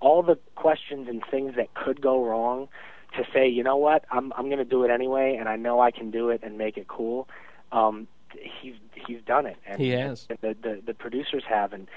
[0.01, 2.69] all the questions and things that could go wrong.
[3.16, 5.81] To say, you know what, I'm I'm going to do it anyway, and I know
[5.81, 7.28] I can do it and make it cool.
[7.73, 10.27] Um, he's he's done it, and He has.
[10.31, 11.89] and the, the the producers have, and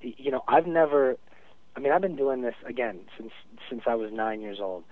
[0.00, 1.16] you know, I've never.
[1.76, 3.32] I mean, I've been doing this again since
[3.68, 4.84] since I was nine years old.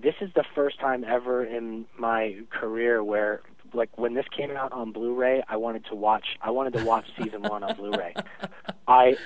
[0.00, 3.42] This is the first time ever in my career where,
[3.74, 6.36] like, when this came out on Blu-ray, I wanted to watch.
[6.40, 8.14] I wanted to watch season one on Blu-ray.
[8.88, 9.16] I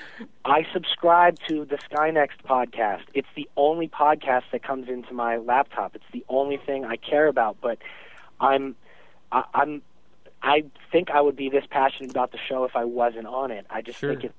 [0.45, 3.03] I subscribe to the Skynext podcast.
[3.15, 5.95] It's the only podcast that comes into my laptop.
[5.97, 7.57] It's the only thing I care about.
[7.61, 7.79] But
[8.41, 8.77] I'm
[9.33, 9.83] I, I'm
[10.43, 13.67] I think I would be this passionate about the show if I wasn't on it.
[13.71, 14.11] I just Sure.
[14.11, 14.35] think it's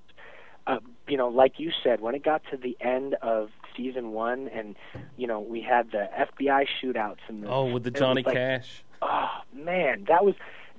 [0.67, 4.47] uh, you know, like you said, when it got to the end of season one,
[4.47, 4.75] and
[5.17, 8.83] you know, we had the FBI shootouts and the, Oh, with the Johnny like, Cash.
[9.05, 10.35] Oh man, that was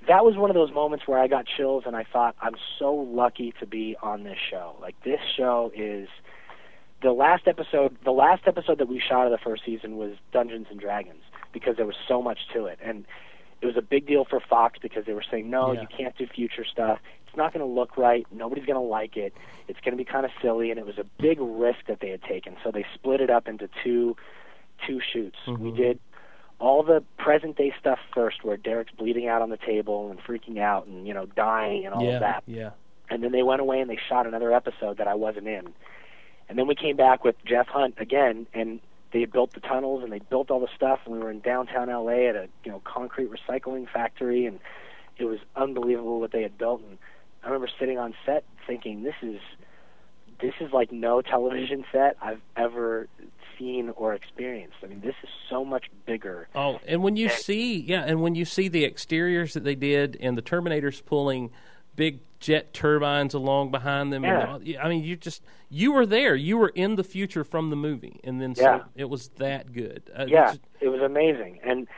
[0.09, 2.95] that was one of those moments where I got chills and I thought I'm so
[2.95, 4.77] lucky to be on this show.
[4.81, 6.09] Like this show is
[7.03, 10.67] the last episode the last episode that we shot of the first season was Dungeons
[10.71, 11.23] and Dragons
[11.53, 13.05] because there was so much to it and
[13.61, 15.83] it was a big deal for Fox because they were saying no, Yeah.
[15.83, 16.99] you can't do future stuff.
[17.27, 18.27] It's not going to look right.
[18.31, 19.35] Nobody's going to like it.
[19.67, 22.11] It's going to be kind of silly and it was a big risk that they
[22.11, 22.57] had taken.
[22.63, 24.17] So they split it up into two
[24.87, 25.39] two shoots.
[25.47, 25.77] We mm-hmm.
[25.77, 25.99] did
[26.59, 30.59] all the present day stuff first where Derek's bleeding out on the table and freaking
[30.59, 32.71] out and you know dying and all yeah, of that yeah.
[33.11, 35.73] and then they went away and they shot another episode that I wasn't in.
[36.49, 38.81] And then we came back with Jeff Hunt again, and
[39.13, 41.41] they had built the tunnels and they built all the stuff, and we were in
[41.41, 44.61] downtown LA at a you know concrete recycling factory, and
[45.17, 46.83] it was unbelievable what they had built.
[46.83, 46.99] And
[47.43, 49.41] I remember sitting on set thinking, this is
[50.41, 53.09] this is like no television set I've ever
[53.59, 54.77] seen or experienced.
[54.83, 56.49] I mean, this is so much bigger.
[56.55, 60.17] Oh, and when you see, yeah, and when you see the exteriors that they did,
[60.21, 61.51] and the Terminators pulling
[61.95, 64.41] big jet turbines along behind them, Yeah.
[64.57, 67.71] and all, I mean, you just you were there, you were in the future from
[67.71, 68.79] the movie, and then Yeah.
[68.81, 70.03] so it was that good.
[70.17, 71.61] Uh, yeah, it's- it was amazing.
[71.63, 71.89] And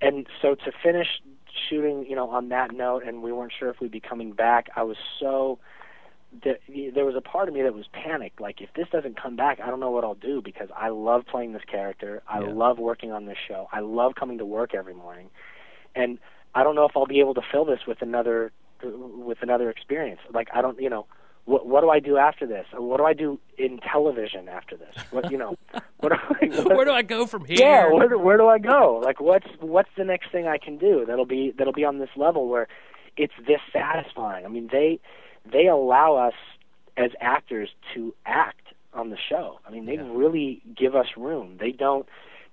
[0.00, 1.20] and so to finish
[1.68, 4.68] shooting, you know, on that note, and we weren't sure if we'd be coming back.
[4.74, 5.58] I was so
[6.44, 6.58] there,
[6.94, 8.40] there was a part of me that was panicked.
[8.40, 11.26] Like, if this doesn't come back, I don't know what I'll do because I love
[11.26, 12.22] playing this character.
[12.28, 12.46] I Yeah.
[12.46, 13.68] love working on this show.
[13.72, 15.28] I love coming to work every morning,
[15.94, 16.18] and
[16.54, 18.52] I don't know if I'll be able to fill this with another
[18.82, 20.20] with another experience.
[20.32, 21.06] Like, I don't, you know.
[21.44, 22.66] What, what do I do after this?
[22.72, 24.94] What do I do in television after this?
[25.10, 25.56] What you know?
[25.98, 27.64] What do I, what, where do I go from here?
[27.64, 29.00] yeah, where do, where do I go?
[29.04, 32.08] Like, what's what's the next thing I can do that'll be that'll be on this
[32.16, 32.66] level where
[33.16, 34.44] it's this satisfying?
[34.44, 34.98] I mean, they
[35.50, 36.34] they allow us
[36.96, 38.60] as actors to act
[38.94, 39.58] on the show.
[39.66, 40.08] I mean, they Yeah.
[40.10, 41.56] really give us room.
[41.58, 42.06] They don't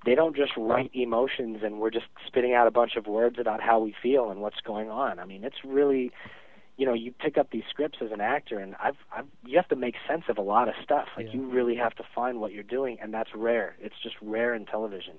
[0.06, 3.60] they don't just write emotions and we're just spitting out a bunch of words about
[3.60, 5.20] how we feel and what's going on.
[5.20, 6.12] I mean, it's really
[6.78, 9.68] you know, you pick up these scripts as an actor, and I've, I've you have
[9.68, 11.10] to make sense of a lot of stuff.
[11.18, 11.34] Like Yeah.
[11.34, 13.76] you really have to find what you're doing, and that's rare.
[13.82, 15.16] It's just rare in television.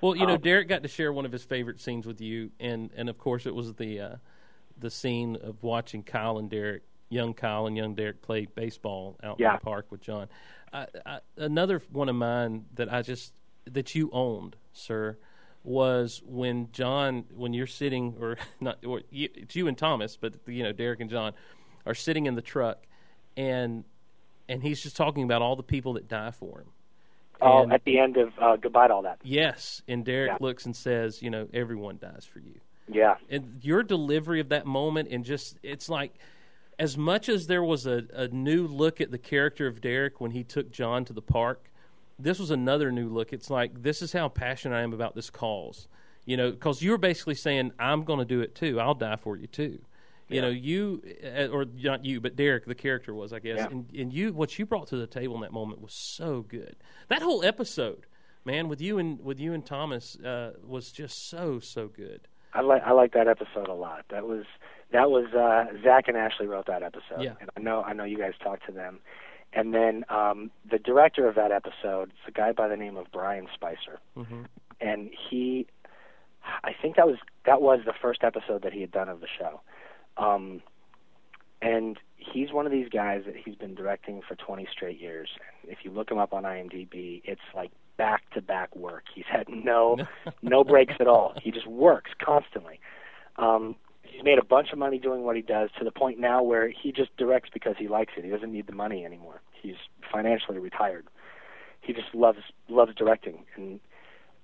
[0.00, 2.50] Well, you know, Um, Derek got to share one of his favorite scenes with you,
[2.58, 4.16] and and of course it was the uh,
[4.76, 9.40] the scene of watching Kyle and Derek, young Kyle and young Derek, play baseball out
[9.40, 10.28] in the park with John.
[10.72, 13.32] I, I, another one of mine that I just
[13.70, 15.16] that you owned, sir,
[15.64, 20.34] was when John, when you're sitting, or not, or you, it's you and Thomas, but
[20.46, 21.32] you know Derek and John
[21.84, 22.86] are sitting in the truck,
[23.36, 23.84] and
[24.48, 26.68] and he's just talking about all the people that die for him.
[27.40, 29.18] Oh, And- at the end of uh, goodbye to all that.
[29.22, 30.36] Yes, and Derek Yeah.
[30.40, 32.60] looks and says, you know, everyone dies for you.
[32.88, 36.14] Yeah, And your delivery of that moment and just it's like
[36.78, 40.32] as much as there was a, a new look at the character of Derek when
[40.32, 41.70] he took John to the park,
[42.18, 43.32] this was another new look.
[43.32, 45.88] It's like this is how passionate I am about this cause.
[46.24, 48.80] You know, because you were basically saying, "I'm going to do it too.
[48.80, 49.78] I'll die for you too."
[50.28, 53.68] You know, you uh, or not you, but Derek, the character was, I guess, Yeah.
[53.70, 56.74] and, and you, what you brought to the table in that moment was so good.
[57.06, 58.06] That whole episode,
[58.44, 62.22] man, with you and with you and Thomas, uh, was just so so good.
[62.52, 64.04] I like I like that episode a lot.
[64.08, 64.46] That was
[64.92, 67.34] that was uh, Zach and Ashley wrote that episode, Yeah.
[67.40, 69.00] and I know I know you guys talked to them.
[69.52, 73.06] And then um, the director of that episode is a guy by the name of
[73.12, 74.44] Brian Spicer, hmm
[74.80, 75.66] and he,
[76.62, 79.26] I think that was that was the first episode that he had done of the
[79.38, 79.60] show.
[80.18, 80.62] Um,
[81.62, 85.30] and he's one of these guys that he's been directing for 20 straight years.
[85.66, 89.04] If you look him up on IMDb, it's like back to back work.
[89.14, 89.96] He's had no
[90.42, 91.32] no breaks at all.
[91.42, 92.78] He just works constantly.
[93.36, 93.76] Um,
[94.08, 96.68] he's made a bunch of money doing what he does to the point now where
[96.68, 98.24] he just directs because he likes it.
[98.24, 99.40] He doesn't need the money anymore.
[99.52, 99.76] He's
[100.12, 101.06] financially retired.
[101.80, 102.38] He just loves
[102.68, 103.80] loves directing and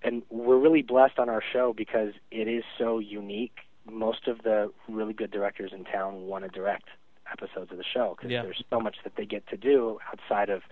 [0.03, 3.59] and we're really blessed on our show because it is so unique.
[3.91, 6.89] Most of the really good directors in town want to direct
[7.31, 8.43] episodes of the show because Yeah.
[8.43, 10.63] there's so much that they get to do outside of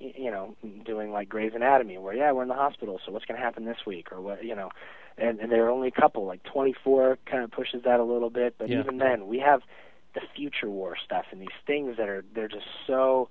[0.00, 3.38] you know doing like Grey's Anatomy where yeah we're in the hospital so what's going
[3.38, 4.10] to happen this week?
[4.12, 4.70] Or what you know
[5.18, 8.30] and and there are only a couple like 24 kind of pushes that a little
[8.30, 8.80] bit but Yeah.
[8.80, 9.60] even then we have
[10.14, 13.28] the future war stuff and these things that are they're just so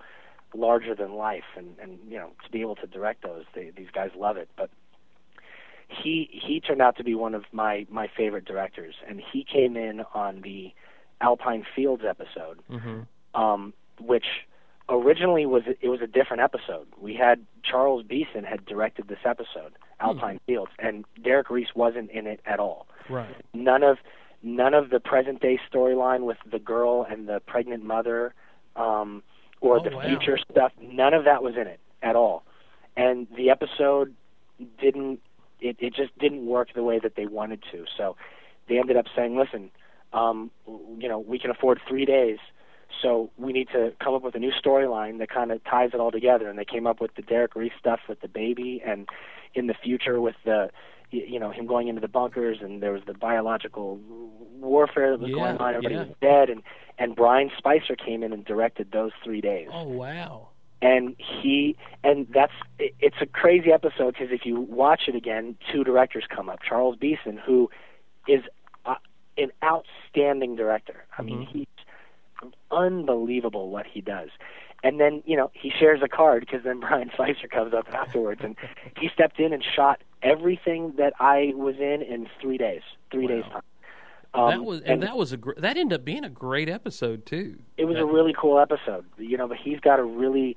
[0.54, 3.90] larger than life and and you know to be able to direct those they, these
[3.94, 4.50] guys love it.
[4.56, 4.70] But
[5.88, 9.76] he he turned out to be one of my my favorite directors and he came
[9.76, 10.72] in on the
[11.22, 13.02] Alpine Fields episode hmm
[13.36, 14.26] um, which
[14.90, 16.88] originally was it was a different episode.
[17.00, 22.28] We had Charles Beeson had directed this episode, Alpine Fields, and Derek Reese wasn't in
[22.28, 22.88] it at all.
[23.10, 23.36] Right.
[23.54, 23.98] None of
[24.42, 28.34] none of the present day storyline with the girl and the pregnant mother,
[28.76, 29.22] um,
[29.62, 30.02] or Oh, the wow.
[30.08, 30.72] future stuff.
[30.82, 32.44] None of that was in it at all,
[32.96, 34.16] and the episode
[34.80, 35.20] didn't.
[35.62, 37.84] It, it just didn't work the way that they wanted to.
[37.98, 38.16] So
[38.70, 39.72] they ended up saying, "Listen,
[40.14, 40.52] um,
[40.98, 42.38] you know, we can afford three days."
[43.02, 46.00] So we need to come up with a new storyline that kind of ties it
[46.00, 46.50] all together.
[46.50, 49.08] And they came up with the Derek Reese stuff with the baby, and
[49.56, 50.70] in the future with the,
[51.12, 54.00] you know, him going into the bunkers, and there was the biological
[54.60, 55.70] warfare that was Yeah, going on.
[55.76, 56.04] Everybody yeah.
[56.04, 56.62] was dead, and
[56.98, 60.50] and Brian Spicer came in and directed those three days Oh wow.
[60.82, 65.56] and he and that's it- it's a crazy episode because if you watch it again,
[65.72, 66.60] two directors come up.
[66.62, 67.70] Charles Beeson, who
[68.28, 68.44] is
[68.86, 68.96] uh,
[69.38, 71.06] an outstanding director.
[71.18, 71.48] I mean, Mhm.
[71.48, 71.68] he's
[72.72, 74.30] unbelievable what he does.
[74.84, 78.42] And then you know he shares a card because then Brian Spicer comes up afterwards,
[78.44, 78.56] and
[78.98, 82.82] he stepped in and shot everything that I was in in three days.
[83.12, 83.36] Three Wow.
[83.36, 83.62] days time.
[84.34, 87.26] Um, that was and, that was a gr- that ended up being a great episode
[87.26, 87.58] too.
[87.78, 89.06] it was That- a really cool episode.
[89.18, 90.56] You know, but he's got a really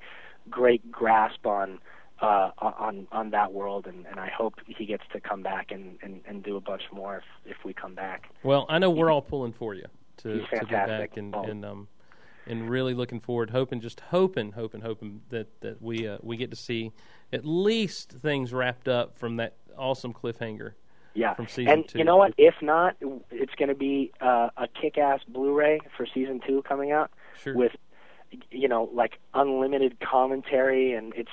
[0.49, 1.79] great grasp on
[2.21, 5.97] uh, on on that world, and, and I hope he gets to come back and,
[6.01, 8.29] and, and do a bunch more if, if we come back.
[8.43, 9.85] Well, I know we're all pulling for you
[10.23, 11.43] to, to get back and, Oh.
[11.43, 11.87] and um
[12.45, 16.49] and really looking forward, hoping just hoping, hoping, hoping that that we uh, we get
[16.49, 16.91] to see
[17.31, 20.73] at least things wrapped up from that awesome cliffhanger.
[21.15, 21.99] Yeah, From season and two.
[21.99, 22.33] you know what?
[22.39, 22.95] If not,
[23.29, 27.55] it's going to be uh, a kick-ass Blu-ray for season two coming out Sure.
[27.55, 27.71] with
[28.49, 31.29] you know like unlimited commentary, and it's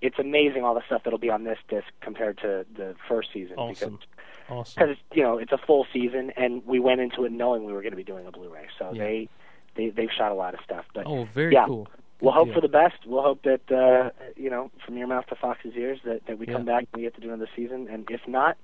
[0.00, 3.56] it's amazing all the stuff that'll be on this disc compared to the first season.
[3.58, 3.96] awesome.
[3.96, 4.08] Because
[4.48, 4.74] Awesome.
[4.82, 7.82] because you know it's a full season, and we went into it knowing we were
[7.82, 8.66] going to be doing a Blu-ray.
[8.78, 9.04] So Yeah.
[9.04, 9.28] they
[9.76, 10.84] they they've shot a lot of stuff.
[10.94, 11.88] But Oh, very yeah, cool.
[12.20, 12.96] we'll hope for the best.
[13.06, 16.46] We'll hope that uh, you know from your mouth to Fox's ears that that we
[16.46, 17.88] come back and we get to do another season.
[17.90, 18.56] And if not,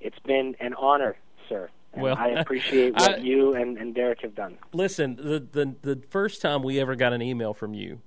[0.00, 1.16] it's been an honor,
[1.48, 1.70] sir.
[1.94, 4.58] And Well, I appreciate what I- you and, and Derek have done.
[4.74, 8.00] Listen, the, the the first time we ever got an email from you,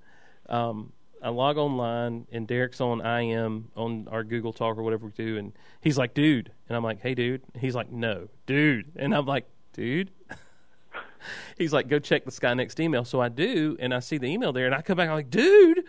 [0.48, 5.12] um, I log online and Derek's on IM on our Google Talk or whatever we
[5.12, 9.14] do, and he's like, "Dude," and I'm like, "Hey, dude." He's like, "No, dude," and
[9.14, 10.12] I'm like, "Dude."
[11.58, 14.54] he's like, "Go check the Skynext email." So I do, and I see the email
[14.54, 15.86] there, and I come back, I'm like, "Dude,"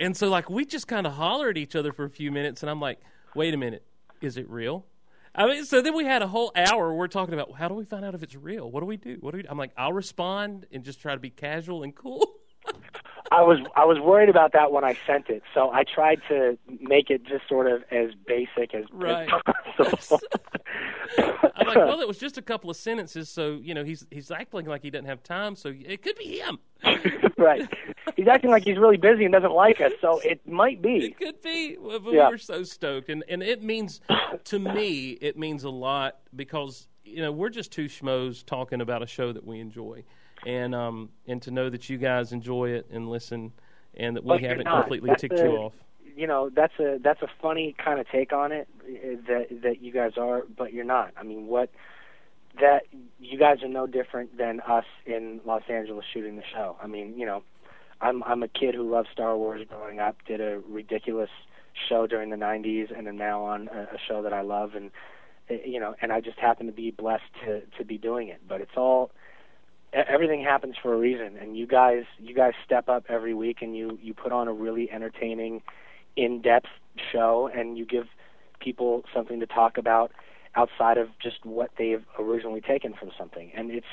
[0.00, 2.62] and so like we just kind of holler at each other for a few minutes,
[2.62, 3.00] and I'm like,
[3.34, 3.84] "Wait a minute,
[4.20, 4.86] is it real?"
[5.34, 6.92] I mean, so then we had a whole hour.
[6.92, 8.70] We're talking about how do we find out if it's real?
[8.70, 9.18] What do we do?
[9.20, 9.42] What do we?
[9.42, 9.48] Do?
[9.50, 12.26] I'm like, I'll respond and just try to be casual and cool.
[13.30, 16.56] I was I was worried about that when I sent it, so I tried to
[16.80, 19.28] make it just sort of as basic as, Right.
[19.28, 19.42] as
[19.76, 20.20] possible.
[21.18, 24.30] I'm like, well, it was just a couple of sentences, so you know, he's he's
[24.30, 26.58] acting like he doesn't have time, so it could be him.
[27.38, 27.68] right.
[28.16, 31.06] He's acting like he's really busy and doesn't like us, so it might be.
[31.06, 31.76] It could be.
[31.80, 32.28] But Yeah.
[32.30, 34.00] we're so stoked, and and it means
[34.44, 39.02] to me, it means a lot because you know we're just two schmoes talking about
[39.02, 40.04] a show that we enjoy,
[40.46, 43.52] and um and to know that you guys enjoy it and listen,
[43.94, 45.72] and that we haven't completely That's ticked the- you off.
[46.16, 49.82] you know that's a that's a funny kind of take on it uh, that that
[49.82, 51.12] you guys are but you're not.
[51.16, 51.70] I mean what
[52.60, 52.84] that
[53.20, 56.76] you guys are no different than us in los angeles shooting the show.
[56.82, 57.42] I mean you know
[58.00, 61.30] i'm i'm a kid who loved star wars growing up did a ridiculous
[61.88, 64.90] show during the 90s and am now on a, a show that i love and
[65.50, 68.40] uh, you know and i just happen to be blessed to to be doing it.
[68.48, 69.10] But it's all
[69.92, 73.76] everything happens for a reason and you guys you guys step up every week and
[73.76, 75.62] you you put on a really entertaining
[76.16, 76.68] in-depth
[77.12, 78.06] show and you give
[78.60, 80.12] people something to talk about
[80.56, 83.50] outside of just what they've originally taken from something.
[83.54, 83.86] And it's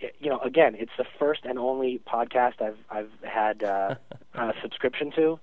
[0.00, 3.94] it- you know again it's the first and only podcast I've I've had uh,
[4.34, 5.38] a subscription to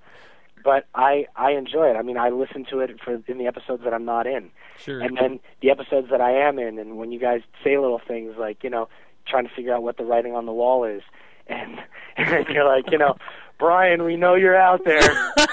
[0.64, 1.95] but I I enjoy it.
[1.95, 4.52] I mean I listen to it for in the episodes that I'm not in.
[4.78, 4.99] Sure.
[4.99, 8.36] and then the episodes that I am in, and when you guys say little things
[8.38, 8.88] like, you know,
[9.26, 11.02] trying to figure out what the writing on the wall is,
[11.48, 11.80] and,
[12.18, 13.18] and you're like, you know,
[13.60, 15.02] Brian, we know you're out there.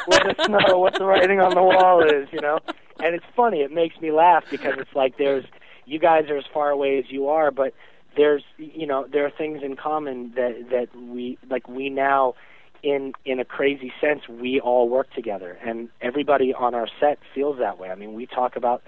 [0.08, 2.58] Let us know what the writing on the wall is, you know.
[3.00, 3.60] And it's funny.
[3.60, 5.44] It makes me laugh because it's like there's
[5.84, 7.74] you guys are as far away as you are, but
[8.16, 12.34] there's you know there are things in common that that we like we now
[12.82, 17.58] in in a crazy sense we all work together and everybody on our set feels
[17.58, 18.82] that way i mean we talk about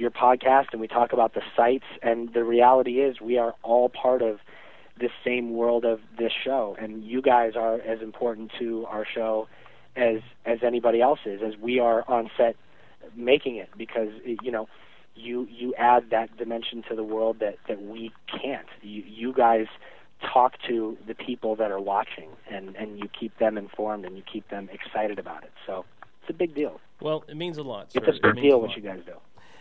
[0.00, 3.88] your podcast and we talk about the sites and the reality is we are all
[3.88, 4.40] part of
[4.98, 9.46] this same world of this show and you guys are as important to our show
[9.96, 12.56] as as anybody else is as we are on set
[13.14, 14.08] making it because
[14.42, 14.68] you know
[15.14, 19.66] you you add that dimension to the world that that we can't you you guys
[20.22, 24.22] talk to the people that are watching and and you keep them informed and you
[24.30, 25.52] keep them excited about it.
[25.66, 25.84] So
[26.22, 26.80] it's a big deal.
[27.00, 27.88] Well, it means a lot.
[27.94, 28.12] It's sir.
[28.12, 29.14] a It big a deal what you guys do.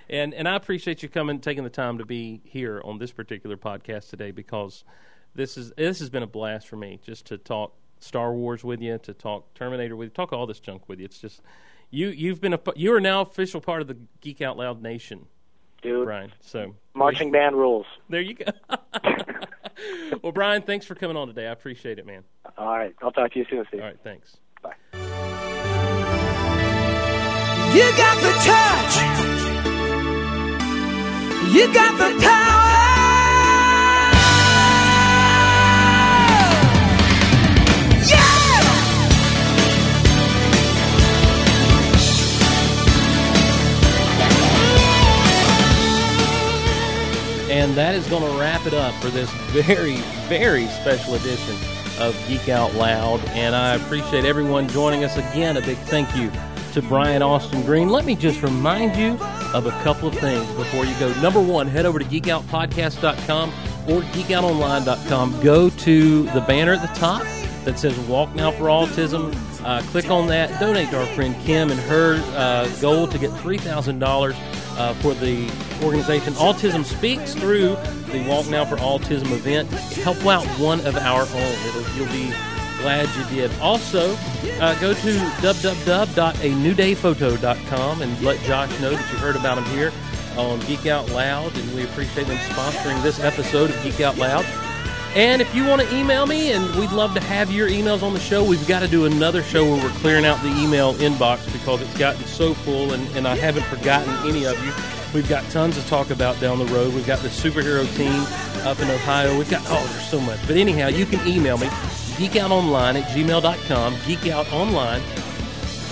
[0.10, 3.58] And and I appreciate you coming, taking the time to be here on this particular
[3.58, 4.84] podcast today because
[5.36, 8.82] this is this has been a blast for me just to talk Star Wars with
[8.82, 11.06] you, to talk Terminator with you, talk all this junk with you.
[11.06, 11.42] It's just
[11.92, 15.28] you you've been a you are now official part of the Geek Out Loud Nation,
[15.84, 16.32] Dude, Brian.
[16.40, 17.86] So marching band rules.
[18.10, 18.46] there you go.
[20.24, 21.48] well, Brian, thanks for coming on today.
[21.48, 22.24] I appreciate it, man.
[22.58, 22.96] All right.
[23.02, 23.82] I'll talk to you soon, Steve.
[23.82, 24.38] All right, thanks.
[24.64, 24.74] Bye.
[27.72, 29.99] You got the touch.
[31.48, 32.60] You got the power.
[47.50, 49.98] And that is going to wrap it up for this very,
[50.28, 51.56] very special edition
[52.00, 53.20] of Geek Out Loud.
[53.30, 55.58] And I appreciate everyone joining us again.
[55.58, 56.32] A big thank you
[56.74, 57.90] to Brian Austin Green.
[57.90, 59.18] Let me just remind you
[59.54, 61.14] of a couple of things before you go.
[61.22, 63.50] Number one, head over to geekoutpodcast.com
[63.88, 65.42] or geekoutonline.com.
[65.42, 67.24] Go to the banner at the top
[67.66, 69.36] that says Walk Now for Autism.
[69.64, 70.60] Uh, click on that.
[70.60, 74.34] Donate to our friend Kim and her uh, goal to get $3,000
[74.78, 75.52] uh, for the
[75.84, 77.76] organization Autism Speaks through
[78.12, 79.70] the Walk Now for Autism event.
[79.70, 81.68] Help out one of our own.
[81.68, 82.34] It'll, you'll be
[82.80, 83.52] glad you did.
[83.60, 84.16] Also,
[84.60, 85.12] uh, go to
[85.42, 89.92] www.anewdayphoto.com and let Josh know that you heard about him here
[90.38, 94.46] on Geek Out Loud, and we appreciate them sponsoring this episode of Geek Out Loud.
[95.16, 98.14] And if you want to email me, and we'd love to have your emails on
[98.14, 101.52] the show, we've got to do another show where we're clearing out the email inbox
[101.52, 104.72] because it's gotten so full, and, and I haven't forgotten any of you.
[105.14, 106.94] We've got tons to talk about down the road.
[106.94, 108.22] We've got the superhero team
[108.68, 109.36] up in Ohio.
[109.36, 110.40] We've got, oh, there's so much.
[110.46, 111.68] But anyhow, you can email me,
[112.20, 115.02] geekoutonline at gmail.com, geekoutonline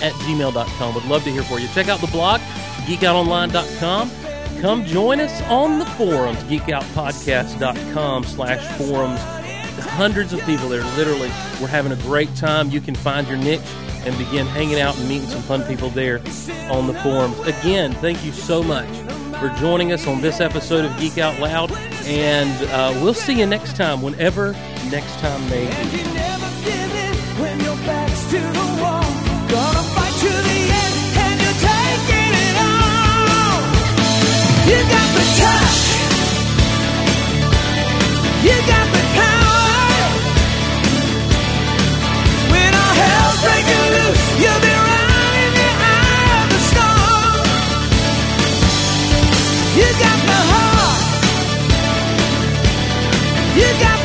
[0.02, 0.94] at gmail.com.
[0.94, 1.68] Would love to hear from you.
[1.68, 2.40] Check out the blog,
[2.86, 4.10] geekoutonline.com.
[4.60, 9.20] Come join us on the forums, geekoutpodcast.com slash forums.
[9.90, 10.82] Hundreds of people there.
[10.96, 11.30] Literally,
[11.60, 12.68] we're having a great time.
[12.70, 13.60] You can find your niche
[14.04, 16.18] and begin hanging out and meeting some fun people there
[16.70, 17.38] on the forums.
[17.40, 18.88] Again, thank you so much
[19.38, 21.70] for joining us on this episode of Geek Out Loud.
[22.04, 24.54] And uh, we'll see you next time, whenever
[24.90, 25.72] next time may be.
[25.72, 29.04] And you never give in when your back's to the wall.
[29.52, 30.94] Gonna fight to the end,
[31.24, 32.46] and you're taking it.
[34.68, 35.80] You got the touch.
[38.46, 40.00] You got the power.
[42.52, 44.72] When all hell's breaking loose, you'll be
[45.58, 47.44] the eye of the storm.
[49.78, 51.00] You got the heart.
[53.60, 53.97] You got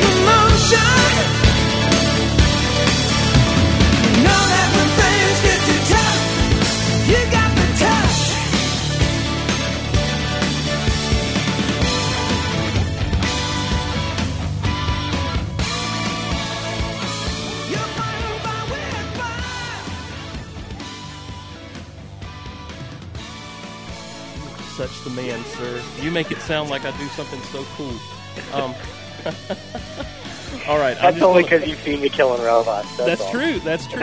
[24.76, 25.80] Such the man, sir.
[26.00, 27.94] You make it sound like I do something so cool.
[28.52, 28.74] Um,
[30.68, 30.96] all right.
[31.00, 32.88] That's just only gonna- because you've seen me killing robots.
[32.96, 33.30] That's, That's all.
[33.32, 33.58] true.
[33.60, 34.00] That's true.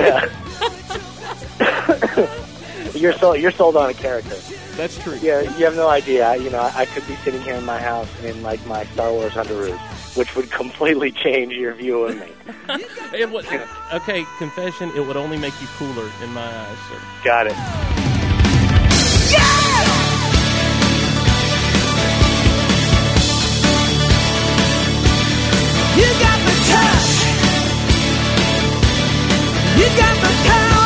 [3.00, 3.40] You're sold.
[3.40, 4.36] You're sold on a character.
[4.76, 5.18] That's true.
[5.22, 6.28] Yeah, you have no idea.
[6.28, 9.12] I- You know, I could be sitting here in my house in like my Star
[9.12, 9.80] Wars underoos,
[10.18, 12.28] which would completely change your view of me.
[13.14, 13.46] It would,
[13.94, 14.90] okay, confession.
[14.96, 16.98] It would only make you cooler in my eyes, sir.
[17.26, 17.56] Got it.
[25.98, 27.10] You got the touch.
[29.78, 30.81] You got the power.